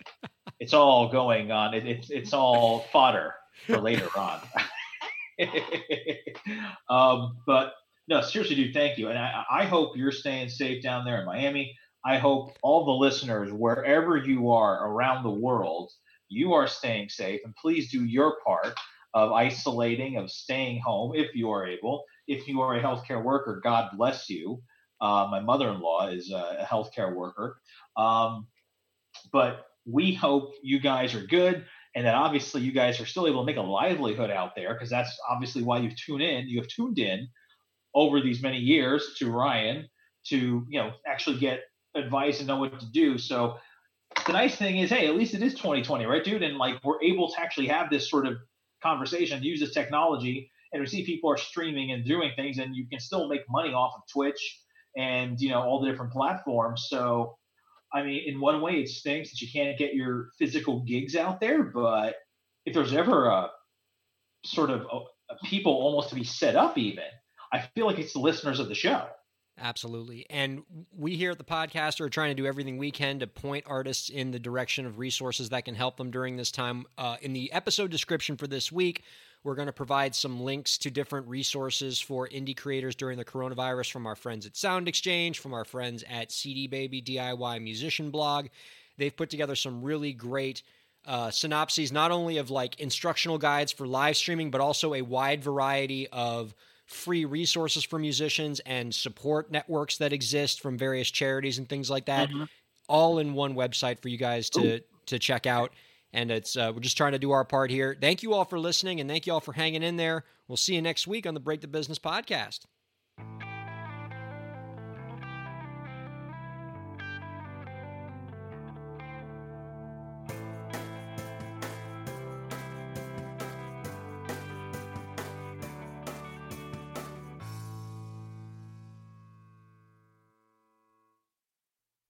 It's 0.60 0.72
all 0.72 1.10
going 1.10 1.50
on. 1.52 1.74
It, 1.74 1.86
it's 1.86 2.10
it's 2.10 2.32
all 2.32 2.86
fodder 2.92 3.34
for 3.66 3.78
later 3.78 4.08
on. 4.16 4.40
um, 6.88 7.36
but 7.46 7.74
no, 8.08 8.20
seriously, 8.20 8.56
dude, 8.56 8.74
thank 8.74 8.98
you, 8.98 9.08
and 9.08 9.18
I, 9.18 9.44
I 9.50 9.64
hope 9.64 9.96
you're 9.96 10.12
staying 10.12 10.48
safe 10.48 10.82
down 10.82 11.04
there 11.04 11.20
in 11.20 11.26
Miami. 11.26 11.76
I 12.04 12.18
hope 12.18 12.56
all 12.62 12.84
the 12.84 12.92
listeners, 12.92 13.50
wherever 13.50 14.16
you 14.16 14.50
are 14.50 14.88
around 14.88 15.22
the 15.22 15.30
world, 15.30 15.90
you 16.34 16.52
are 16.52 16.66
staying 16.66 17.08
safe, 17.08 17.40
and 17.44 17.54
please 17.56 17.90
do 17.90 18.04
your 18.04 18.38
part 18.44 18.74
of 19.14 19.32
isolating, 19.32 20.16
of 20.16 20.30
staying 20.30 20.80
home 20.80 21.14
if 21.14 21.34
you 21.34 21.50
are 21.50 21.66
able. 21.66 22.04
If 22.26 22.48
you 22.48 22.60
are 22.60 22.74
a 22.74 22.82
healthcare 22.82 23.22
worker, 23.22 23.60
God 23.62 23.90
bless 23.96 24.28
you. 24.28 24.62
Uh, 25.00 25.28
my 25.30 25.40
mother-in-law 25.40 26.08
is 26.08 26.30
a, 26.32 26.58
a 26.60 26.64
healthcare 26.64 27.14
worker, 27.14 27.58
um, 27.96 28.46
but 29.32 29.66
we 29.86 30.14
hope 30.14 30.54
you 30.62 30.80
guys 30.80 31.14
are 31.14 31.26
good 31.26 31.64
and 31.94 32.06
that 32.06 32.14
obviously 32.14 32.60
you 32.60 32.72
guys 32.72 33.00
are 33.00 33.06
still 33.06 33.26
able 33.26 33.42
to 33.42 33.46
make 33.46 33.56
a 33.56 33.62
livelihood 33.62 34.30
out 34.30 34.54
there 34.56 34.74
because 34.74 34.90
that's 34.90 35.16
obviously 35.28 35.62
why 35.62 35.78
you've 35.78 35.96
tuned 35.96 36.22
in. 36.22 36.48
You 36.48 36.58
have 36.60 36.68
tuned 36.68 36.98
in 36.98 37.28
over 37.94 38.20
these 38.20 38.42
many 38.42 38.58
years 38.58 39.14
to 39.18 39.30
Ryan 39.30 39.88
to 40.26 40.66
you 40.68 40.78
know 40.80 40.92
actually 41.06 41.38
get 41.38 41.60
advice 41.94 42.38
and 42.38 42.48
know 42.48 42.58
what 42.58 42.80
to 42.80 42.90
do. 42.90 43.18
So 43.18 43.58
the 44.26 44.32
nice 44.32 44.56
thing 44.56 44.78
is, 44.78 44.90
hey, 44.90 45.06
at 45.06 45.16
least 45.16 45.34
it 45.34 45.42
is 45.42 45.54
2020, 45.54 46.06
right, 46.06 46.24
dude? 46.24 46.42
And 46.42 46.56
like 46.56 46.82
we're 46.84 47.02
able 47.02 47.30
to 47.30 47.40
actually 47.40 47.68
have 47.68 47.90
this 47.90 48.10
sort 48.10 48.26
of 48.26 48.36
conversation, 48.82 49.42
use 49.42 49.60
this 49.60 49.72
technology, 49.72 50.50
and 50.72 50.80
we 50.80 50.86
see 50.86 51.04
people 51.04 51.30
are 51.30 51.36
streaming 51.36 51.92
and 51.92 52.04
doing 52.04 52.32
things, 52.36 52.58
and 52.58 52.74
you 52.74 52.86
can 52.88 53.00
still 53.00 53.28
make 53.28 53.42
money 53.48 53.72
off 53.72 53.94
of 53.96 54.02
Twitch 54.12 54.60
and 54.96 55.40
you 55.40 55.50
know 55.50 55.60
all 55.60 55.80
the 55.80 55.90
different 55.90 56.12
platforms. 56.12 56.86
So, 56.88 57.36
I 57.92 58.02
mean, 58.02 58.22
in 58.26 58.40
one 58.40 58.60
way, 58.60 58.74
it 58.74 58.88
stinks 58.88 59.30
that 59.30 59.40
you 59.40 59.48
can't 59.50 59.78
get 59.78 59.94
your 59.94 60.30
physical 60.38 60.80
gigs 60.80 61.16
out 61.16 61.40
there, 61.40 61.62
but 61.62 62.16
if 62.66 62.74
there's 62.74 62.92
ever 62.92 63.26
a 63.26 63.50
sort 64.44 64.70
of 64.70 64.86
a, 64.92 65.32
a 65.32 65.36
people 65.44 65.72
almost 65.72 66.08
to 66.10 66.14
be 66.14 66.24
set 66.24 66.56
up, 66.56 66.76
even 66.78 67.04
I 67.52 67.60
feel 67.74 67.86
like 67.86 67.98
it's 67.98 68.12
the 68.12 68.18
listeners 68.18 68.58
of 68.58 68.68
the 68.68 68.74
show. 68.74 69.06
Absolutely. 69.60 70.26
And 70.30 70.64
we 70.96 71.16
here 71.16 71.30
at 71.30 71.38
the 71.38 71.44
podcast 71.44 72.00
are 72.00 72.08
trying 72.08 72.30
to 72.30 72.42
do 72.42 72.46
everything 72.46 72.76
we 72.76 72.90
can 72.90 73.20
to 73.20 73.26
point 73.28 73.64
artists 73.68 74.08
in 74.08 74.32
the 74.32 74.38
direction 74.38 74.84
of 74.84 74.98
resources 74.98 75.50
that 75.50 75.64
can 75.64 75.76
help 75.76 75.96
them 75.96 76.10
during 76.10 76.36
this 76.36 76.50
time. 76.50 76.86
Uh, 76.98 77.16
in 77.22 77.32
the 77.32 77.52
episode 77.52 77.90
description 77.90 78.36
for 78.36 78.48
this 78.48 78.72
week, 78.72 79.04
we're 79.44 79.54
going 79.54 79.66
to 79.66 79.72
provide 79.72 80.14
some 80.14 80.40
links 80.40 80.76
to 80.78 80.90
different 80.90 81.28
resources 81.28 82.00
for 82.00 82.26
indie 82.28 82.56
creators 82.56 82.96
during 82.96 83.16
the 83.16 83.24
coronavirus 83.24 83.92
from 83.92 84.06
our 84.06 84.16
friends 84.16 84.44
at 84.44 84.54
SoundExchange, 84.54 85.36
from 85.36 85.52
our 85.52 85.64
friends 85.64 86.02
at 86.10 86.32
CD 86.32 86.66
Baby 86.66 87.00
DIY 87.00 87.62
Musician 87.62 88.10
Blog. 88.10 88.48
They've 88.96 89.14
put 89.14 89.30
together 89.30 89.54
some 89.54 89.82
really 89.82 90.12
great 90.12 90.62
uh, 91.06 91.30
synopses, 91.30 91.92
not 91.92 92.10
only 92.10 92.38
of 92.38 92.50
like 92.50 92.80
instructional 92.80 93.38
guides 93.38 93.70
for 93.70 93.86
live 93.86 94.16
streaming, 94.16 94.50
but 94.50 94.60
also 94.60 94.94
a 94.94 95.02
wide 95.02 95.44
variety 95.44 96.08
of 96.08 96.54
free 96.86 97.24
resources 97.24 97.84
for 97.84 97.98
musicians 97.98 98.60
and 98.60 98.94
support 98.94 99.50
networks 99.50 99.98
that 99.98 100.12
exist 100.12 100.60
from 100.60 100.76
various 100.76 101.10
charities 101.10 101.58
and 101.58 101.68
things 101.68 101.90
like 101.90 102.06
that, 102.06 102.28
mm-hmm. 102.28 102.44
all 102.88 103.18
in 103.18 103.34
one 103.34 103.54
website 103.54 104.00
for 104.00 104.08
you 104.08 104.18
guys 104.18 104.50
to 104.50 104.76
Ooh. 104.76 104.80
to 105.06 105.18
check 105.18 105.46
out 105.46 105.72
and 106.14 106.30
it's 106.30 106.56
uh, 106.56 106.72
we're 106.72 106.80
just 106.80 106.96
trying 106.96 107.12
to 107.12 107.18
do 107.18 107.32
our 107.32 107.44
part 107.44 107.70
here. 107.70 107.94
Thank 108.00 108.22
you 108.22 108.32
all 108.32 108.44
for 108.44 108.58
listening, 108.58 109.00
and 109.00 109.10
thank 109.10 109.26
you 109.26 109.34
all 109.34 109.40
for 109.40 109.52
hanging 109.52 109.82
in 109.82 109.96
there. 109.96 110.24
We'll 110.48 110.56
see 110.56 110.74
you 110.74 110.80
next 110.80 111.06
week 111.06 111.26
on 111.26 111.34
the 111.34 111.40
Break 111.40 111.60
the 111.60 111.68
Business 111.68 111.98
podcast. 111.98 112.60